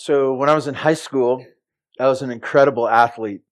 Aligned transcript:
So 0.00 0.32
when 0.32 0.48
I 0.48 0.54
was 0.54 0.66
in 0.66 0.72
high 0.72 0.94
school, 0.94 1.44
I 1.98 2.06
was 2.06 2.22
an 2.22 2.30
incredible 2.30 2.88
athlete. 2.88 3.42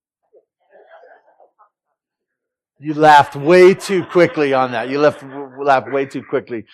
You 2.79 2.95
laughed 2.95 3.37
way 3.37 3.75
too 3.75 4.03
quickly 4.07 4.55
on 4.55 4.73
that. 4.73 4.89
You 4.89 4.99
laughed, 4.99 5.23
laughed 5.61 5.93
way 5.93 6.07
too 6.07 6.23
quickly. 6.23 6.65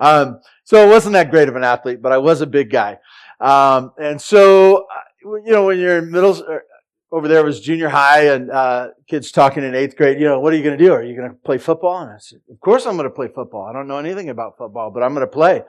Um, 0.00 0.40
so 0.64 0.82
I 0.82 0.86
wasn't 0.88 1.12
that 1.12 1.30
great 1.30 1.48
of 1.48 1.54
an 1.54 1.62
athlete, 1.62 2.02
but 2.02 2.10
I 2.10 2.18
was 2.18 2.40
a 2.40 2.46
big 2.46 2.70
guy. 2.70 2.98
Um, 3.38 3.92
and 4.02 4.20
so, 4.20 4.86
you 5.22 5.52
know, 5.52 5.66
when 5.66 5.78
you're 5.78 5.98
in 5.98 6.10
middle, 6.10 6.34
over 7.12 7.26
there 7.26 7.44
was 7.44 7.60
junior 7.60 7.88
high 7.88 8.26
and 8.26 8.50
uh, 8.50 8.88
kids 9.08 9.32
talking 9.32 9.64
in 9.64 9.74
eighth 9.74 9.96
grade. 9.96 10.20
You 10.20 10.26
know, 10.26 10.38
what 10.38 10.52
are 10.52 10.56
you 10.56 10.62
going 10.62 10.78
to 10.78 10.84
do? 10.84 10.92
Are 10.92 11.02
you 11.02 11.16
going 11.16 11.28
to 11.28 11.34
play 11.34 11.58
football? 11.58 12.02
And 12.02 12.10
I 12.12 12.18
said, 12.18 12.40
of 12.50 12.60
course 12.60 12.86
I'm 12.86 12.96
going 12.96 13.08
to 13.08 13.14
play 13.14 13.28
football. 13.28 13.64
I 13.64 13.72
don't 13.72 13.88
know 13.88 13.98
anything 13.98 14.28
about 14.28 14.56
football, 14.56 14.90
but 14.90 15.02
I'm 15.02 15.12
going 15.12 15.26
to 15.26 15.32
play. 15.32 15.62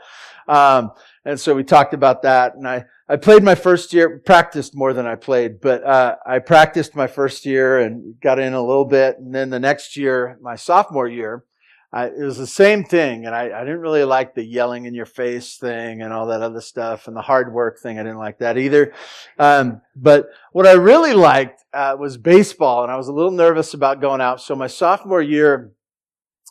Um, 0.47 0.91
and 1.25 1.39
so 1.39 1.55
we 1.55 1.63
talked 1.63 1.93
about 1.93 2.21
that. 2.23 2.55
And 2.55 2.67
I, 2.67 2.85
I 3.09 3.15
played 3.15 3.43
my 3.43 3.55
first 3.55 3.91
year, 3.91 4.19
practiced 4.19 4.75
more 4.75 4.93
than 4.93 5.07
I 5.07 5.15
played, 5.15 5.61
but 5.61 5.83
uh, 5.83 6.15
I 6.25 6.39
practiced 6.39 6.95
my 6.95 7.07
first 7.07 7.45
year 7.45 7.79
and 7.79 8.19
got 8.21 8.39
in 8.39 8.53
a 8.53 8.61
little 8.61 8.85
bit. 8.85 9.17
And 9.17 9.33
then 9.33 9.49
the 9.49 9.59
next 9.59 9.97
year, 9.97 10.37
my 10.41 10.55
sophomore 10.55 11.07
year, 11.07 11.43
I, 11.93 12.05
it 12.07 12.23
was 12.23 12.37
the 12.37 12.47
same 12.47 12.85
thing, 12.85 13.25
and 13.25 13.35
I, 13.35 13.51
I, 13.51 13.65
didn't 13.65 13.81
really 13.81 14.05
like 14.05 14.33
the 14.33 14.45
yelling 14.45 14.85
in 14.85 14.93
your 14.93 15.05
face 15.05 15.57
thing 15.57 16.01
and 16.01 16.13
all 16.13 16.27
that 16.27 16.41
other 16.41 16.61
stuff, 16.61 17.07
and 17.07 17.17
the 17.17 17.21
hard 17.21 17.53
work 17.53 17.79
thing. 17.79 17.99
I 17.99 18.03
didn't 18.03 18.17
like 18.17 18.39
that 18.39 18.57
either. 18.57 18.93
Um, 19.37 19.81
but 19.93 20.27
what 20.53 20.65
I 20.65 20.73
really 20.73 21.13
liked 21.13 21.65
uh, 21.73 21.97
was 21.99 22.17
baseball, 22.17 22.83
and 22.83 22.91
I 22.91 22.95
was 22.95 23.09
a 23.09 23.13
little 23.13 23.31
nervous 23.31 23.73
about 23.73 23.99
going 23.99 24.21
out. 24.21 24.39
So 24.39 24.55
my 24.55 24.67
sophomore 24.67 25.21
year, 25.21 25.73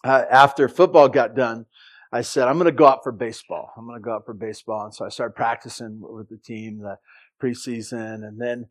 uh, 0.04 0.24
after 0.30 0.68
football 0.68 1.08
got 1.08 1.34
done, 1.34 1.64
I 2.12 2.20
said, 2.20 2.46
"I'm 2.46 2.58
going 2.58 2.66
to 2.66 2.72
go 2.72 2.86
out 2.86 3.02
for 3.02 3.12
baseball. 3.12 3.72
I'm 3.78 3.86
going 3.86 3.98
to 3.98 4.04
go 4.04 4.12
out 4.12 4.27
for 4.27 4.34
baseball." 4.34 4.84
And 4.84 4.94
so 4.94 5.06
I 5.06 5.08
started 5.08 5.34
practicing 5.34 6.00
with 6.02 6.28
the 6.28 6.36
team 6.36 6.80
the 6.80 6.98
preseason, 7.42 8.27
and 8.28 8.38
then 8.38 8.66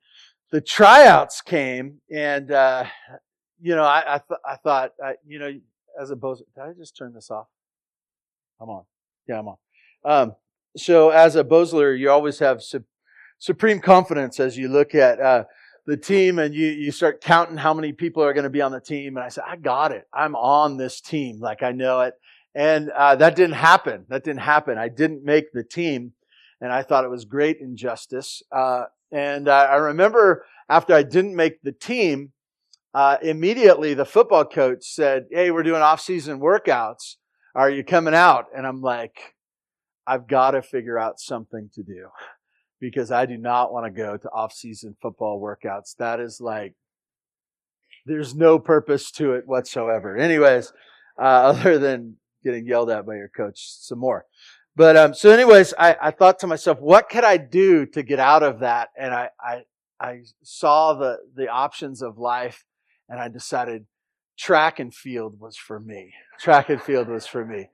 the 0.52 0.62
tryouts 0.62 1.42
came, 1.42 2.02
and 2.14 2.52
uh, 2.52 2.86
you 3.60 3.76
know, 3.76 3.84
I, 3.84 4.16
I, 4.16 4.18
th- 4.20 4.40
I 4.46 4.56
thought, 4.58 4.94
uh, 5.04 5.14
you 5.26 5.40
know 5.40 5.52
as 6.00 6.12
a 6.12 6.16
Bozeler. 6.16 6.48
Did 6.56 6.62
I 6.62 6.74
just 6.74 6.96
turn 6.96 7.14
this 7.14 7.30
off? 7.30 7.48
I'm 8.62 8.70
on. 8.70 8.84
Yeah, 9.28 9.40
I'm 9.40 9.48
on. 9.48 9.58
Um, 10.06 10.36
so 10.78 11.10
as 11.10 11.36
a 11.36 11.44
Bozeler, 11.44 11.94
you 11.94 12.10
always 12.10 12.40
have 12.40 12.64
su- 12.64 12.86
supreme 13.38 13.80
confidence 13.80 14.40
as 14.40 14.58
you 14.58 14.70
look 14.70 14.96
at 14.96 15.20
uh, 15.20 15.44
the 15.86 15.98
team 15.98 16.40
and 16.40 16.54
you, 16.54 16.68
you 16.68 16.92
start 16.92 17.22
counting 17.22 17.58
how 17.58 17.74
many 17.74 17.92
people 17.92 18.24
are 18.24 18.34
going 18.34 18.44
to 18.44 18.50
be 18.50 18.62
on 18.62 18.72
the 18.72 18.80
team. 18.80 19.18
And 19.18 19.26
I 19.26 19.30
said, 19.30 19.44
I 19.48 19.56
got 19.58 19.92
it. 19.92 20.08
I'm 20.14 20.36
on 20.36 20.78
this 20.78 21.02
team. 21.02 21.40
Like 21.40 21.64
I 21.64 21.72
know 21.72 22.02
it. 22.02 22.14
And 22.56 22.90
uh, 22.92 23.16
that 23.16 23.36
didn't 23.36 23.56
happen. 23.56 24.06
That 24.10 24.24
didn't 24.24 24.42
happen. 24.42 24.78
I 24.78 24.90
didn't 24.90 25.24
make 25.24 25.52
the 25.52 25.64
team. 25.64 26.14
And 26.62 26.72
I 26.74 26.84
thought 26.84 27.06
it 27.06 27.10
was 27.10 27.26
great 27.26 27.60
injustice. 27.62 28.44
Uh, 28.52 28.86
and 29.12 29.48
I 29.48 29.76
remember 29.76 30.46
after 30.68 30.94
I 30.94 31.04
didn't 31.04 31.36
make 31.36 31.62
the 31.62 31.72
team, 31.72 32.32
uh, 32.94 33.18
immediately 33.22 33.94
the 33.94 34.06
football 34.06 34.46
coach 34.46 34.84
said, 34.84 35.26
Hey, 35.32 35.52
we're 35.52 35.64
doing 35.64 35.82
off 35.82 36.02
season 36.02 36.40
workouts. 36.40 37.16
Are 37.56 37.70
you 37.70 37.84
coming 37.84 38.14
out? 38.14 38.46
And 38.56 38.66
I'm 38.66 38.82
like, 38.82 39.36
I've 40.08 40.28
got 40.28 40.52
to 40.52 40.62
figure 40.62 40.98
out 40.98 41.20
something 41.20 41.70
to 41.76 41.84
do 41.84 42.08
because 42.80 43.12
I 43.12 43.26
do 43.26 43.38
not 43.38 43.72
want 43.72 43.86
to 43.86 43.92
go 43.92 44.18
to 44.18 44.30
off 44.30 44.54
season 44.54 44.96
football 45.02 45.42
workouts. 45.42 45.96
That 45.98 46.20
is 46.20 46.40
like, 46.42 46.74
there's 48.06 48.34
no 48.34 48.58
purpose 48.58 49.12
to 49.12 49.34
it 49.34 49.48
whatsoever. 49.48 50.18
Anyways, 50.18 50.74
uh, 51.20 51.22
other 51.24 51.78
than 51.78 52.16
getting 52.44 52.66
yelled 52.66 52.90
at 52.90 53.06
by 53.06 53.16
your 53.16 53.30
coach 53.30 53.68
some 53.80 54.00
more. 54.00 54.26
But 54.76 54.96
um, 54.96 55.14
so, 55.14 55.30
anyways, 55.30 55.74
I, 55.78 55.98
I 56.02 56.12
thought 56.12 56.40
to 56.40 56.48
myself, 56.48 56.80
what 56.80 57.10
could 57.10 57.26
I 57.26 57.38
do 57.38 57.86
to 57.88 58.02
get 58.02 58.20
out 58.20 58.44
of 58.44 58.60
that? 58.60 58.90
And 58.98 59.14
I, 59.14 59.30
I, 59.40 59.64
I 60.00 60.22
saw 60.42 60.94
the 60.94 61.18
the 61.36 61.50
options 61.50 62.02
of 62.02 62.18
life 62.18 62.64
and 63.10 63.20
I 63.20 63.28
decided 63.28 63.86
track 64.38 64.80
and 64.80 64.94
field 64.94 65.40
was 65.40 65.58
for 65.58 65.80
me. 65.80 66.14
Track 66.40 66.70
and 66.70 66.82
field 66.82 67.10
was 67.10 67.26
for 67.26 67.44
me. 67.44 67.70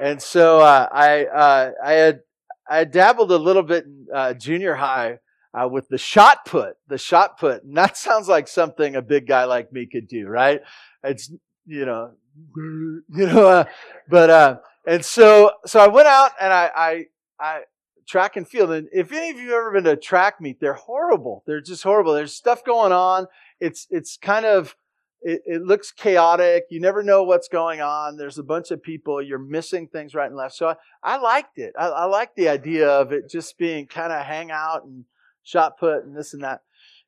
And 0.00 0.22
so 0.22 0.60
uh, 0.60 0.88
I 0.90 1.24
uh, 1.26 1.70
I 1.84 1.92
had 1.92 2.20
I 2.68 2.84
dabbled 2.84 3.32
a 3.32 3.36
little 3.36 3.62
bit 3.62 3.84
in 3.84 4.06
uh, 4.14 4.34
junior 4.34 4.74
high 4.74 5.18
uh, 5.52 5.68
with 5.68 5.88
the 5.88 5.98
shot 5.98 6.44
put, 6.46 6.76
the 6.88 6.98
shot 6.98 7.38
put, 7.38 7.64
and 7.64 7.76
that 7.76 7.96
sounds 7.96 8.28
like 8.28 8.48
something 8.48 8.96
a 8.96 9.02
big 9.02 9.26
guy 9.26 9.44
like 9.44 9.72
me 9.72 9.86
could 9.86 10.08
do, 10.08 10.26
right? 10.26 10.62
It's 11.02 11.30
you 11.66 11.84
know, 11.84 12.12
you 12.56 13.02
know, 13.26 13.46
uh, 13.46 13.64
but 14.08 14.30
uh, 14.30 14.56
and 14.86 15.04
so 15.04 15.52
so 15.66 15.80
I 15.80 15.88
went 15.88 16.08
out 16.08 16.32
and 16.40 16.52
I 16.52 16.70
I 16.74 17.04
I 17.40 17.60
track 18.06 18.36
and 18.36 18.46
field. 18.46 18.70
And 18.70 18.88
if 18.92 19.10
any 19.10 19.30
of 19.30 19.36
you 19.36 19.50
have 19.50 19.58
ever 19.58 19.72
been 19.72 19.84
to 19.84 19.92
a 19.92 19.96
track 19.96 20.40
meet, 20.40 20.60
they're 20.60 20.74
horrible. 20.74 21.42
They're 21.44 21.60
just 21.60 21.82
horrible. 21.82 22.12
There's 22.14 22.34
stuff 22.34 22.64
going 22.64 22.92
on 22.92 23.26
it's 23.60 23.86
it's 23.90 24.16
kind 24.16 24.44
of 24.44 24.76
it, 25.22 25.42
it, 25.46 25.62
looks 25.62 25.90
chaotic. 25.90 26.64
You 26.70 26.80
never 26.80 27.02
know 27.02 27.22
what's 27.22 27.48
going 27.48 27.80
on. 27.80 28.16
There's 28.16 28.38
a 28.38 28.42
bunch 28.42 28.70
of 28.70 28.82
people. 28.82 29.22
You're 29.22 29.38
missing 29.38 29.88
things 29.88 30.14
right 30.14 30.26
and 30.26 30.36
left. 30.36 30.54
So 30.54 30.68
I, 30.68 30.76
I 31.02 31.16
liked 31.18 31.58
it. 31.58 31.72
I, 31.78 31.86
I 31.86 32.04
liked 32.04 32.36
the 32.36 32.48
idea 32.48 32.88
of 32.88 33.12
it 33.12 33.28
just 33.28 33.58
being 33.58 33.86
kind 33.86 34.12
of 34.12 34.24
hang 34.24 34.50
out 34.50 34.84
and 34.84 35.04
shot 35.42 35.78
put 35.78 36.04
and 36.04 36.16
this 36.16 36.34
and 36.34 36.44
that. 36.44 36.60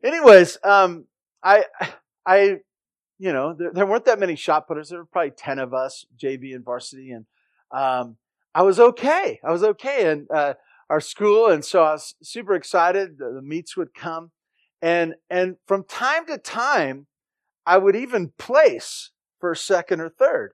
Anyways, 0.03 0.59
um, 0.65 1.05
I 1.43 1.65
I 2.27 2.59
you 3.19 3.33
know 3.33 3.53
there, 3.53 3.73
there 3.73 3.87
weren't 3.87 4.05
that 4.07 4.21
many 4.21 4.37
shot 4.37 4.69
putters. 4.69 4.89
There 4.89 4.99
were 4.99 5.07
probably 5.07 5.33
ten 5.33 5.59
of 5.59 5.75
us, 5.75 6.07
JV 6.17 6.55
and 6.55 6.65
varsity, 6.65 7.11
and 7.11 7.27
um, 7.73 8.17
I 8.55 8.63
was 8.63 8.81
okay. 8.81 9.41
I 9.45 9.53
was 9.53 9.63
okay, 9.63 10.11
and 10.11 10.27
uh, 10.31 10.55
our 10.91 11.01
school, 11.01 11.49
and 11.49 11.65
so 11.65 11.83
I 11.83 11.93
was 11.93 12.15
super 12.23 12.55
excited. 12.55 13.19
The, 13.19 13.33
the 13.35 13.43
meets 13.43 13.77
would 13.77 13.95
come. 13.95 14.31
And, 14.81 15.15
and 15.29 15.57
from 15.67 15.85
time 15.85 16.27
to 16.27 16.39
time, 16.39 17.07
I 17.69 17.77
would 17.77 17.95
even 17.95 18.33
place 18.39 19.11
for 19.39 19.55
second 19.55 20.01
or 20.01 20.09
third. 20.09 20.53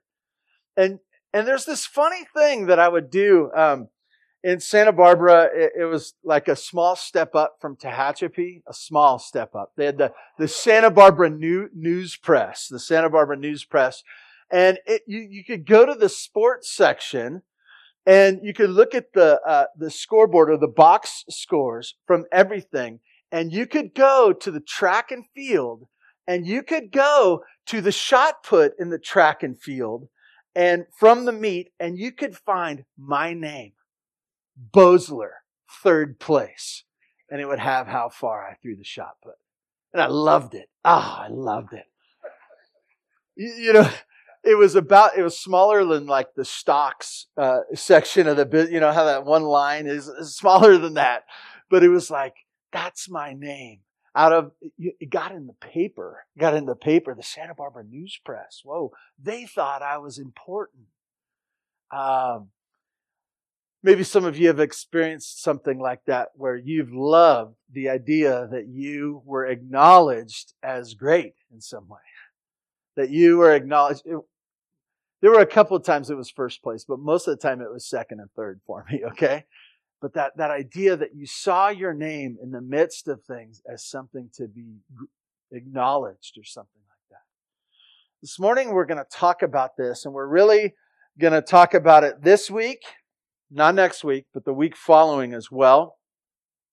And, 0.76 0.98
and 1.32 1.46
there's 1.46 1.64
this 1.64 1.86
funny 1.86 2.26
thing 2.36 2.66
that 2.66 2.80
I 2.80 2.88
would 2.88 3.08
do, 3.08 3.52
um, 3.56 3.88
in 4.42 4.58
Santa 4.58 4.92
Barbara, 4.92 5.48
it, 5.54 5.72
it, 5.80 5.84
was 5.84 6.14
like 6.24 6.48
a 6.48 6.56
small 6.56 6.96
step 6.96 7.36
up 7.36 7.56
from 7.60 7.76
Tehachapi, 7.76 8.62
a 8.68 8.74
small 8.74 9.18
step 9.20 9.54
up. 9.54 9.72
They 9.76 9.86
had 9.86 9.96
the, 9.96 10.12
the 10.38 10.48
Santa 10.48 10.90
Barbara 10.90 11.30
New, 11.30 11.70
News 11.72 12.16
Press, 12.16 12.66
the 12.68 12.80
Santa 12.80 13.08
Barbara 13.08 13.36
News 13.36 13.64
Press. 13.64 14.02
And 14.50 14.78
it, 14.84 15.02
you, 15.06 15.20
you 15.20 15.44
could 15.44 15.64
go 15.64 15.86
to 15.86 15.94
the 15.94 16.10
sports 16.10 16.70
section 16.70 17.42
and 18.04 18.40
you 18.42 18.52
could 18.52 18.70
look 18.70 18.92
at 18.92 19.12
the, 19.14 19.40
uh, 19.46 19.66
the 19.78 19.90
scoreboard 19.90 20.50
or 20.50 20.58
the 20.58 20.68
box 20.68 21.24
scores 21.30 21.94
from 22.06 22.24
everything 22.32 22.98
and 23.30 23.52
you 23.52 23.66
could 23.66 23.94
go 23.94 24.32
to 24.32 24.50
the 24.50 24.60
track 24.60 25.10
and 25.10 25.24
field 25.34 25.86
and 26.26 26.46
you 26.46 26.62
could 26.62 26.90
go 26.90 27.42
to 27.66 27.80
the 27.80 27.92
shot 27.92 28.42
put 28.42 28.72
in 28.78 28.90
the 28.90 28.98
track 28.98 29.42
and 29.42 29.60
field 29.60 30.08
and 30.54 30.86
from 30.96 31.24
the 31.24 31.32
meet 31.32 31.72
and 31.80 31.98
you 31.98 32.12
could 32.12 32.36
find 32.36 32.84
my 32.96 33.34
name, 33.34 33.72
Bozeler, 34.56 35.42
third 35.82 36.18
place. 36.18 36.84
And 37.30 37.40
it 37.40 37.46
would 37.46 37.58
have 37.58 37.86
how 37.86 38.10
far 38.10 38.46
I 38.46 38.54
threw 38.54 38.76
the 38.76 38.84
shot 38.84 39.16
put. 39.22 39.34
And 39.92 40.00
I 40.00 40.06
loved 40.06 40.54
it. 40.54 40.68
Ah, 40.84 41.20
oh, 41.20 41.24
I 41.24 41.28
loved 41.28 41.72
it. 41.72 41.86
You, 43.34 43.48
you, 43.54 43.72
know, 43.72 43.90
it 44.44 44.56
was 44.56 44.76
about, 44.76 45.16
it 45.16 45.22
was 45.22 45.38
smaller 45.38 45.84
than 45.84 46.06
like 46.06 46.34
the 46.36 46.44
stocks 46.44 47.26
uh, 47.36 47.60
section 47.74 48.28
of 48.28 48.36
the, 48.36 48.68
you 48.70 48.78
know, 48.78 48.92
how 48.92 49.04
that 49.04 49.24
one 49.24 49.42
line 49.42 49.86
is, 49.86 50.06
is 50.06 50.36
smaller 50.36 50.78
than 50.78 50.94
that. 50.94 51.24
But 51.70 51.82
it 51.82 51.88
was 51.88 52.10
like, 52.10 52.34
that's 52.72 53.08
my 53.08 53.32
name. 53.32 53.80
Out 54.16 54.32
of 54.32 54.52
it 54.78 55.10
got 55.10 55.32
in 55.32 55.46
the 55.46 55.54
paper, 55.54 56.26
got 56.38 56.54
in 56.54 56.66
the 56.66 56.76
paper, 56.76 57.14
the 57.14 57.22
Santa 57.22 57.54
Barbara 57.54 57.82
News 57.82 58.18
Press. 58.24 58.60
Whoa, 58.62 58.92
they 59.20 59.44
thought 59.44 59.82
I 59.82 59.98
was 59.98 60.18
important. 60.18 60.84
Um, 61.90 62.50
maybe 63.82 64.02
some 64.02 64.24
of 64.24 64.36
you 64.36 64.48
have 64.48 64.60
experienced 64.60 65.42
something 65.42 65.78
like 65.78 66.04
that 66.06 66.30
where 66.34 66.56
you've 66.56 66.92
loved 66.92 67.56
the 67.70 67.88
idea 67.88 68.48
that 68.50 68.66
you 68.66 69.22
were 69.24 69.46
acknowledged 69.46 70.54
as 70.62 70.94
great 70.94 71.34
in 71.52 71.60
some 71.60 71.88
way, 71.88 71.98
that 72.96 73.10
you 73.10 73.38
were 73.38 73.52
acknowledged. 73.52 74.02
It, 74.06 74.18
there 75.20 75.30
were 75.30 75.40
a 75.40 75.46
couple 75.46 75.76
of 75.76 75.84
times 75.84 76.10
it 76.10 76.16
was 76.16 76.30
first 76.30 76.62
place, 76.62 76.84
but 76.86 76.98
most 76.98 77.26
of 77.26 77.36
the 77.36 77.42
time 77.42 77.60
it 77.60 77.72
was 77.72 77.86
second 77.86 78.20
and 78.20 78.30
third 78.36 78.60
for 78.66 78.84
me, 78.90 79.04
okay? 79.10 79.44
But 80.04 80.12
that, 80.12 80.36
that 80.36 80.50
idea 80.50 80.98
that 80.98 81.14
you 81.14 81.24
saw 81.24 81.70
your 81.70 81.94
name 81.94 82.36
in 82.42 82.50
the 82.50 82.60
midst 82.60 83.08
of 83.08 83.24
things 83.24 83.62
as 83.72 83.86
something 83.86 84.28
to 84.34 84.46
be 84.46 84.74
acknowledged 85.50 86.36
or 86.36 86.44
something 86.44 86.82
like 86.90 86.98
that. 87.08 87.22
This 88.20 88.38
morning 88.38 88.74
we're 88.74 88.84
going 88.84 88.98
to 88.98 89.06
talk 89.10 89.40
about 89.40 89.78
this, 89.78 90.04
and 90.04 90.12
we're 90.12 90.26
really 90.26 90.74
going 91.18 91.32
to 91.32 91.40
talk 91.40 91.72
about 91.72 92.04
it 92.04 92.22
this 92.22 92.50
week, 92.50 92.82
not 93.50 93.74
next 93.74 94.04
week, 94.04 94.26
but 94.34 94.44
the 94.44 94.52
week 94.52 94.76
following 94.76 95.32
as 95.32 95.50
well. 95.50 95.96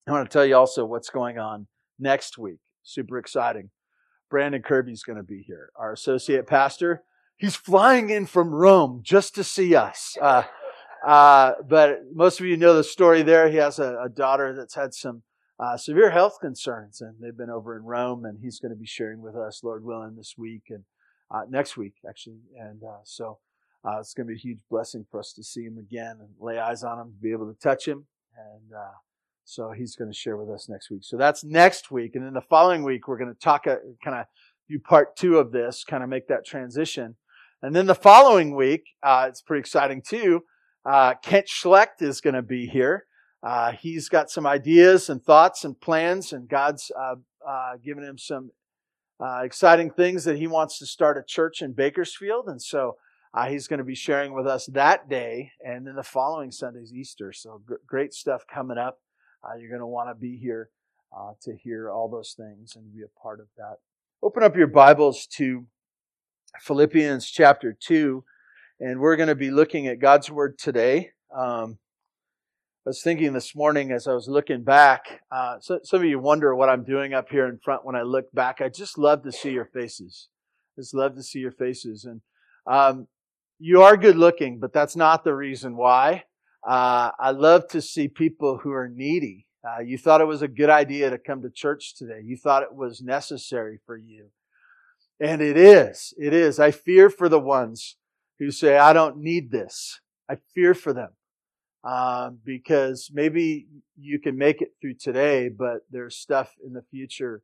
I 0.06 0.12
want 0.12 0.30
to 0.30 0.30
tell 0.30 0.44
you 0.44 0.58
also 0.58 0.84
what's 0.84 1.08
going 1.08 1.38
on 1.38 1.68
next 1.98 2.36
week. 2.36 2.58
Super 2.82 3.16
exciting. 3.16 3.70
Brandon 4.28 4.60
Kirby's 4.60 5.04
going 5.04 5.16
to 5.16 5.22
be 5.22 5.42
here, 5.46 5.70
our 5.74 5.94
associate 5.94 6.46
pastor. 6.46 7.02
He's 7.38 7.56
flying 7.56 8.10
in 8.10 8.26
from 8.26 8.50
Rome 8.50 9.00
just 9.02 9.34
to 9.36 9.42
see 9.42 9.74
us. 9.74 10.18
Uh, 10.20 10.42
uh, 11.06 11.54
but 11.68 12.02
most 12.14 12.40
of 12.40 12.46
you 12.46 12.56
know 12.56 12.74
the 12.74 12.84
story 12.84 13.22
there. 13.22 13.50
He 13.50 13.56
has 13.56 13.78
a, 13.78 13.98
a 14.04 14.08
daughter 14.08 14.54
that's 14.54 14.74
had 14.74 14.94
some 14.94 15.22
uh, 15.58 15.76
severe 15.76 16.10
health 16.10 16.38
concerns, 16.40 17.00
and 17.00 17.14
they've 17.20 17.36
been 17.36 17.50
over 17.50 17.76
in 17.76 17.84
Rome, 17.84 18.24
and 18.24 18.38
he's 18.40 18.58
going 18.58 18.70
to 18.70 18.78
be 18.78 18.86
sharing 18.86 19.20
with 19.20 19.36
us, 19.36 19.62
Lord 19.62 19.84
willing, 19.84 20.16
this 20.16 20.34
week 20.36 20.64
and 20.70 20.84
uh, 21.30 21.42
next 21.48 21.76
week 21.76 21.94
actually. 22.08 22.40
And 22.58 22.82
uh, 22.82 23.00
so 23.04 23.38
uh, 23.84 23.98
it's 23.98 24.14
going 24.14 24.26
to 24.26 24.32
be 24.32 24.36
a 24.36 24.40
huge 24.40 24.60
blessing 24.70 25.06
for 25.10 25.20
us 25.20 25.32
to 25.34 25.44
see 25.44 25.62
him 25.62 25.78
again 25.78 26.18
and 26.20 26.30
lay 26.40 26.58
eyes 26.58 26.82
on 26.82 26.98
him, 26.98 27.14
be 27.20 27.32
able 27.32 27.52
to 27.52 27.58
touch 27.58 27.86
him, 27.86 28.06
and 28.36 28.72
uh, 28.72 28.94
so 29.44 29.72
he's 29.72 29.96
going 29.96 30.10
to 30.10 30.16
share 30.16 30.36
with 30.36 30.50
us 30.50 30.68
next 30.68 30.90
week. 30.90 31.02
So 31.04 31.16
that's 31.16 31.44
next 31.44 31.90
week, 31.90 32.14
and 32.14 32.24
then 32.24 32.34
the 32.34 32.40
following 32.40 32.82
week 32.84 33.08
we're 33.08 33.18
going 33.18 33.34
to 33.34 33.40
talk 33.40 33.64
kind 33.64 34.16
of 34.16 34.26
do 34.68 34.78
part 34.78 35.16
two 35.16 35.38
of 35.38 35.52
this, 35.52 35.84
kind 35.84 36.02
of 36.02 36.08
make 36.08 36.28
that 36.28 36.46
transition. 36.46 37.16
And 37.60 37.76
then 37.76 37.86
the 37.86 37.94
following 37.94 38.56
week, 38.56 38.84
uh, 39.02 39.26
it's 39.28 39.42
pretty 39.42 39.60
exciting 39.60 40.02
too. 40.02 40.42
Uh, 40.84 41.14
Kent 41.22 41.46
Schlecht 41.48 42.02
is 42.02 42.20
going 42.20 42.34
to 42.34 42.42
be 42.42 42.66
here. 42.66 43.06
Uh, 43.42 43.72
he's 43.72 44.08
got 44.08 44.30
some 44.30 44.46
ideas 44.46 45.08
and 45.08 45.22
thoughts 45.22 45.64
and 45.64 45.80
plans, 45.80 46.32
and 46.32 46.48
God's 46.48 46.90
uh, 46.98 47.16
uh, 47.46 47.72
given 47.84 48.04
him 48.04 48.18
some 48.18 48.50
uh, 49.20 49.40
exciting 49.44 49.90
things 49.90 50.24
that 50.24 50.36
he 50.36 50.46
wants 50.46 50.78
to 50.78 50.86
start 50.86 51.18
a 51.18 51.22
church 51.22 51.62
in 51.62 51.72
Bakersfield. 51.72 52.48
And 52.48 52.60
so 52.60 52.96
he's 53.48 53.66
going 53.66 53.78
to 53.78 53.84
be 53.84 53.94
sharing 53.94 54.32
with 54.34 54.46
us 54.46 54.66
that 54.66 55.08
day. 55.08 55.52
And 55.64 55.86
then 55.86 55.96
the 55.96 56.02
following 56.02 56.50
Sunday's 56.50 56.92
Easter. 56.92 57.32
So 57.32 57.60
gr- 57.64 57.74
great 57.86 58.14
stuff 58.14 58.42
coming 58.52 58.78
up. 58.78 59.00
you're 59.58 59.70
going 59.70 59.80
to 59.80 59.86
want 59.86 60.10
to 60.10 60.14
be 60.14 60.36
here 60.36 60.70
to 61.42 61.56
hear 61.56 61.90
all 61.90 62.08
those 62.08 62.34
things 62.36 62.74
and 62.76 62.92
be 62.92 63.02
a 63.02 63.20
part 63.20 63.40
of 63.40 63.46
that. 63.56 63.76
Open 64.22 64.42
up 64.42 64.56
your 64.56 64.68
Bibles 64.68 65.26
to 65.26 65.66
Philippians 66.60 67.28
chapter 67.28 67.76
2, 67.78 68.24
and 68.82 69.00
we're 69.00 69.16
going 69.16 69.28
to 69.28 69.34
be 69.34 69.50
looking 69.50 69.86
at 69.86 70.00
God's 70.00 70.30
Word 70.30 70.58
today. 70.58 71.10
Um, 71.34 71.78
I 72.84 72.90
was 72.90 73.02
thinking 73.02 73.32
this 73.32 73.54
morning 73.54 73.92
as 73.92 74.06
I 74.06 74.12
was 74.12 74.28
looking 74.28 74.64
back, 74.64 75.22
uh, 75.30 75.56
so, 75.60 75.78
some 75.84 76.00
of 76.00 76.06
you 76.06 76.18
wonder 76.18 76.54
what 76.54 76.68
I'm 76.68 76.84
doing 76.84 77.14
up 77.14 77.28
here 77.30 77.46
in 77.46 77.58
front 77.64 77.86
when 77.86 77.96
I 77.96 78.02
look 78.02 78.32
back. 78.32 78.60
I 78.60 78.68
just 78.68 78.98
love 78.98 79.22
to 79.22 79.32
see 79.32 79.52
your 79.52 79.66
faces. 79.66 80.28
I 80.76 80.82
just 80.82 80.94
love 80.94 81.14
to 81.14 81.22
see 81.22 81.38
your 81.38 81.52
faces. 81.52 82.04
And 82.04 82.20
um, 82.66 83.06
you 83.58 83.82
are 83.82 83.96
good 83.96 84.16
looking, 84.16 84.58
but 84.58 84.72
that's 84.72 84.96
not 84.96 85.22
the 85.22 85.34
reason 85.34 85.76
why. 85.76 86.24
Uh, 86.68 87.12
I 87.18 87.30
love 87.30 87.68
to 87.68 87.80
see 87.80 88.08
people 88.08 88.58
who 88.58 88.72
are 88.72 88.88
needy 88.88 89.46
uh, 89.64 89.80
you 89.80 89.96
thought 89.96 90.20
it 90.20 90.26
was 90.26 90.42
a 90.42 90.48
good 90.48 90.70
idea 90.70 91.08
to 91.10 91.18
come 91.18 91.42
to 91.42 91.50
church 91.50 91.94
today. 91.96 92.20
You 92.24 92.36
thought 92.36 92.64
it 92.64 92.74
was 92.74 93.00
necessary 93.00 93.78
for 93.86 93.96
you. 93.96 94.30
And 95.20 95.40
it 95.40 95.56
is. 95.56 96.12
It 96.18 96.32
is. 96.32 96.58
I 96.58 96.72
fear 96.72 97.08
for 97.08 97.28
the 97.28 97.38
ones 97.38 97.96
who 98.44 98.50
say, 98.50 98.76
I 98.76 98.92
don't 98.92 99.18
need 99.18 99.50
this. 99.50 100.00
I 100.28 100.36
fear 100.54 100.74
for 100.74 100.92
them. 100.92 101.10
Um, 101.84 102.38
because 102.44 103.10
maybe 103.12 103.66
you 103.98 104.20
can 104.20 104.38
make 104.38 104.62
it 104.62 104.70
through 104.80 104.94
today, 104.94 105.48
but 105.48 105.78
there's 105.90 106.16
stuff 106.16 106.54
in 106.64 106.72
the 106.72 106.84
future 106.90 107.42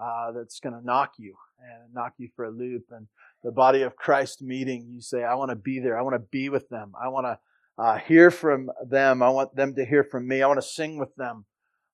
uh, 0.00 0.32
that's 0.32 0.60
going 0.60 0.74
to 0.74 0.84
knock 0.84 1.14
you 1.18 1.34
and 1.58 1.94
knock 1.94 2.12
you 2.18 2.28
for 2.36 2.44
a 2.44 2.50
loop. 2.50 2.84
And 2.90 3.06
the 3.42 3.50
body 3.50 3.82
of 3.82 3.96
Christ 3.96 4.42
meeting, 4.42 4.88
you 4.90 5.00
say, 5.00 5.24
I 5.24 5.34
want 5.34 5.50
to 5.50 5.56
be 5.56 5.80
there. 5.80 5.98
I 5.98 6.02
want 6.02 6.16
to 6.16 6.28
be 6.30 6.50
with 6.50 6.68
them. 6.68 6.92
I 7.02 7.08
want 7.08 7.26
to 7.26 7.38
uh, 7.82 7.98
hear 7.98 8.30
from 8.30 8.70
them. 8.86 9.22
I 9.22 9.30
want 9.30 9.56
them 9.56 9.74
to 9.76 9.86
hear 9.86 10.04
from 10.04 10.28
me. 10.28 10.42
I 10.42 10.46
want 10.46 10.60
to 10.60 10.66
sing 10.66 10.98
with 10.98 11.14
them 11.16 11.46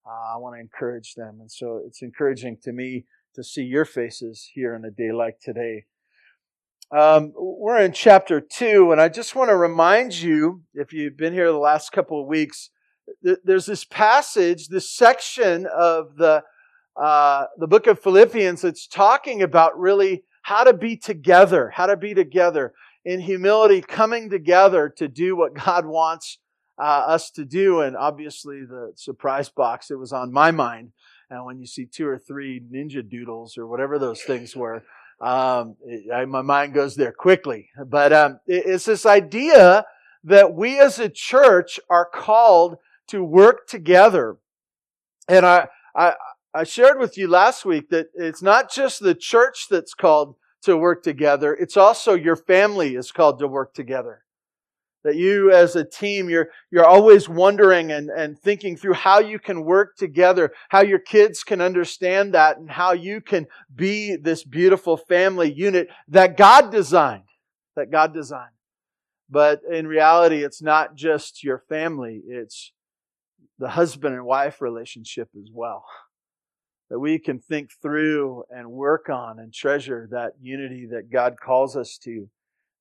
uh, 0.06 0.34
I 0.34 0.36
want 0.36 0.56
to 0.56 0.60
encourage 0.60 1.14
them. 1.14 1.38
And 1.40 1.50
so 1.50 1.80
it's 1.86 2.02
encouraging 2.02 2.58
to 2.62 2.72
me 2.72 3.06
to 3.34 3.42
see 3.42 3.62
your 3.62 3.84
faces 3.84 4.48
here 4.52 4.74
in 4.74 4.84
a 4.84 4.90
day 4.90 5.12
like 5.12 5.40
today. 5.40 5.84
Um, 6.90 7.32
we're 7.36 7.80
in 7.80 7.92
chapter 7.92 8.40
two, 8.40 8.92
and 8.92 9.00
I 9.00 9.08
just 9.08 9.34
want 9.34 9.50
to 9.50 9.56
remind 9.56 10.14
you, 10.14 10.62
if 10.74 10.92
you've 10.92 11.16
been 11.16 11.32
here 11.32 11.50
the 11.50 11.58
last 11.58 11.92
couple 11.92 12.20
of 12.20 12.26
weeks, 12.26 12.70
th- 13.24 13.38
there's 13.42 13.66
this 13.66 13.84
passage, 13.84 14.68
this 14.68 14.90
section 14.90 15.66
of 15.66 16.16
the 16.16 16.42
uh, 16.96 17.46
the 17.58 17.66
book 17.66 17.88
of 17.88 17.98
Philippians 17.98 18.62
that's 18.62 18.86
talking 18.86 19.42
about 19.42 19.76
really 19.78 20.22
how 20.42 20.62
to 20.62 20.72
be 20.72 20.96
together, 20.96 21.70
how 21.70 21.86
to 21.86 21.96
be 21.96 22.14
together 22.14 22.72
in 23.04 23.20
humility, 23.20 23.80
coming 23.80 24.30
together 24.30 24.88
to 24.88 25.08
do 25.08 25.34
what 25.34 25.54
God 25.54 25.86
wants 25.86 26.38
uh, 26.78 26.82
us 26.82 27.30
to 27.32 27.44
do. 27.44 27.80
And 27.80 27.96
obviously, 27.96 28.60
the 28.60 28.92
surprise 28.94 29.48
box, 29.48 29.90
it 29.90 29.98
was 29.98 30.12
on 30.12 30.32
my 30.32 30.52
mind. 30.52 30.92
And 31.30 31.44
when 31.44 31.58
you 31.58 31.66
see 31.66 31.86
two 31.86 32.06
or 32.06 32.18
three 32.18 32.60
ninja 32.60 33.08
doodles 33.08 33.58
or 33.58 33.66
whatever 33.66 33.98
those 33.98 34.22
things 34.22 34.54
were, 34.54 34.84
um, 35.20 35.76
I, 36.12 36.24
my 36.24 36.42
mind 36.42 36.74
goes 36.74 36.96
there 36.96 37.12
quickly. 37.12 37.68
But 37.86 38.12
um, 38.12 38.40
it, 38.46 38.64
it's 38.66 38.84
this 38.84 39.06
idea 39.06 39.84
that 40.24 40.54
we 40.54 40.78
as 40.78 40.98
a 40.98 41.08
church 41.08 41.78
are 41.90 42.08
called 42.12 42.76
to 43.08 43.22
work 43.22 43.66
together. 43.68 44.36
And 45.28 45.44
I, 45.44 45.68
I, 45.94 46.14
I 46.54 46.64
shared 46.64 46.98
with 46.98 47.18
you 47.18 47.28
last 47.28 47.64
week 47.64 47.90
that 47.90 48.08
it's 48.14 48.42
not 48.42 48.70
just 48.70 49.00
the 49.00 49.14
church 49.14 49.66
that's 49.70 49.94
called 49.94 50.36
to 50.62 50.76
work 50.76 51.02
together, 51.02 51.52
it's 51.54 51.76
also 51.76 52.14
your 52.14 52.36
family 52.36 52.94
is 52.96 53.12
called 53.12 53.38
to 53.38 53.46
work 53.46 53.74
together. 53.74 54.23
That 55.04 55.16
you 55.16 55.52
as 55.52 55.76
a 55.76 55.84
team, 55.84 56.30
you're, 56.30 56.48
you're 56.70 56.86
always 56.86 57.28
wondering 57.28 57.92
and, 57.92 58.08
and 58.08 58.38
thinking 58.38 58.74
through 58.74 58.94
how 58.94 59.20
you 59.20 59.38
can 59.38 59.62
work 59.64 59.96
together, 59.96 60.50
how 60.70 60.82
your 60.82 60.98
kids 60.98 61.44
can 61.44 61.60
understand 61.60 62.32
that, 62.32 62.56
and 62.56 62.70
how 62.70 62.92
you 62.92 63.20
can 63.20 63.46
be 63.74 64.16
this 64.16 64.44
beautiful 64.44 64.96
family 64.96 65.52
unit 65.52 65.88
that 66.08 66.38
God 66.38 66.72
designed. 66.72 67.24
That 67.76 67.90
God 67.90 68.14
designed. 68.14 68.54
But 69.28 69.60
in 69.70 69.86
reality, 69.86 70.42
it's 70.42 70.62
not 70.62 70.94
just 70.94 71.44
your 71.44 71.58
family, 71.58 72.22
it's 72.26 72.72
the 73.58 73.70
husband 73.70 74.14
and 74.14 74.24
wife 74.24 74.60
relationship 74.60 75.28
as 75.36 75.50
well. 75.52 75.84
That 76.90 76.98
we 76.98 77.18
can 77.18 77.40
think 77.40 77.70
through 77.82 78.44
and 78.50 78.70
work 78.70 79.08
on 79.08 79.38
and 79.38 79.52
treasure 79.52 80.08
that 80.10 80.32
unity 80.40 80.86
that 80.92 81.10
God 81.10 81.34
calls 81.42 81.76
us 81.76 81.98
to 82.04 82.28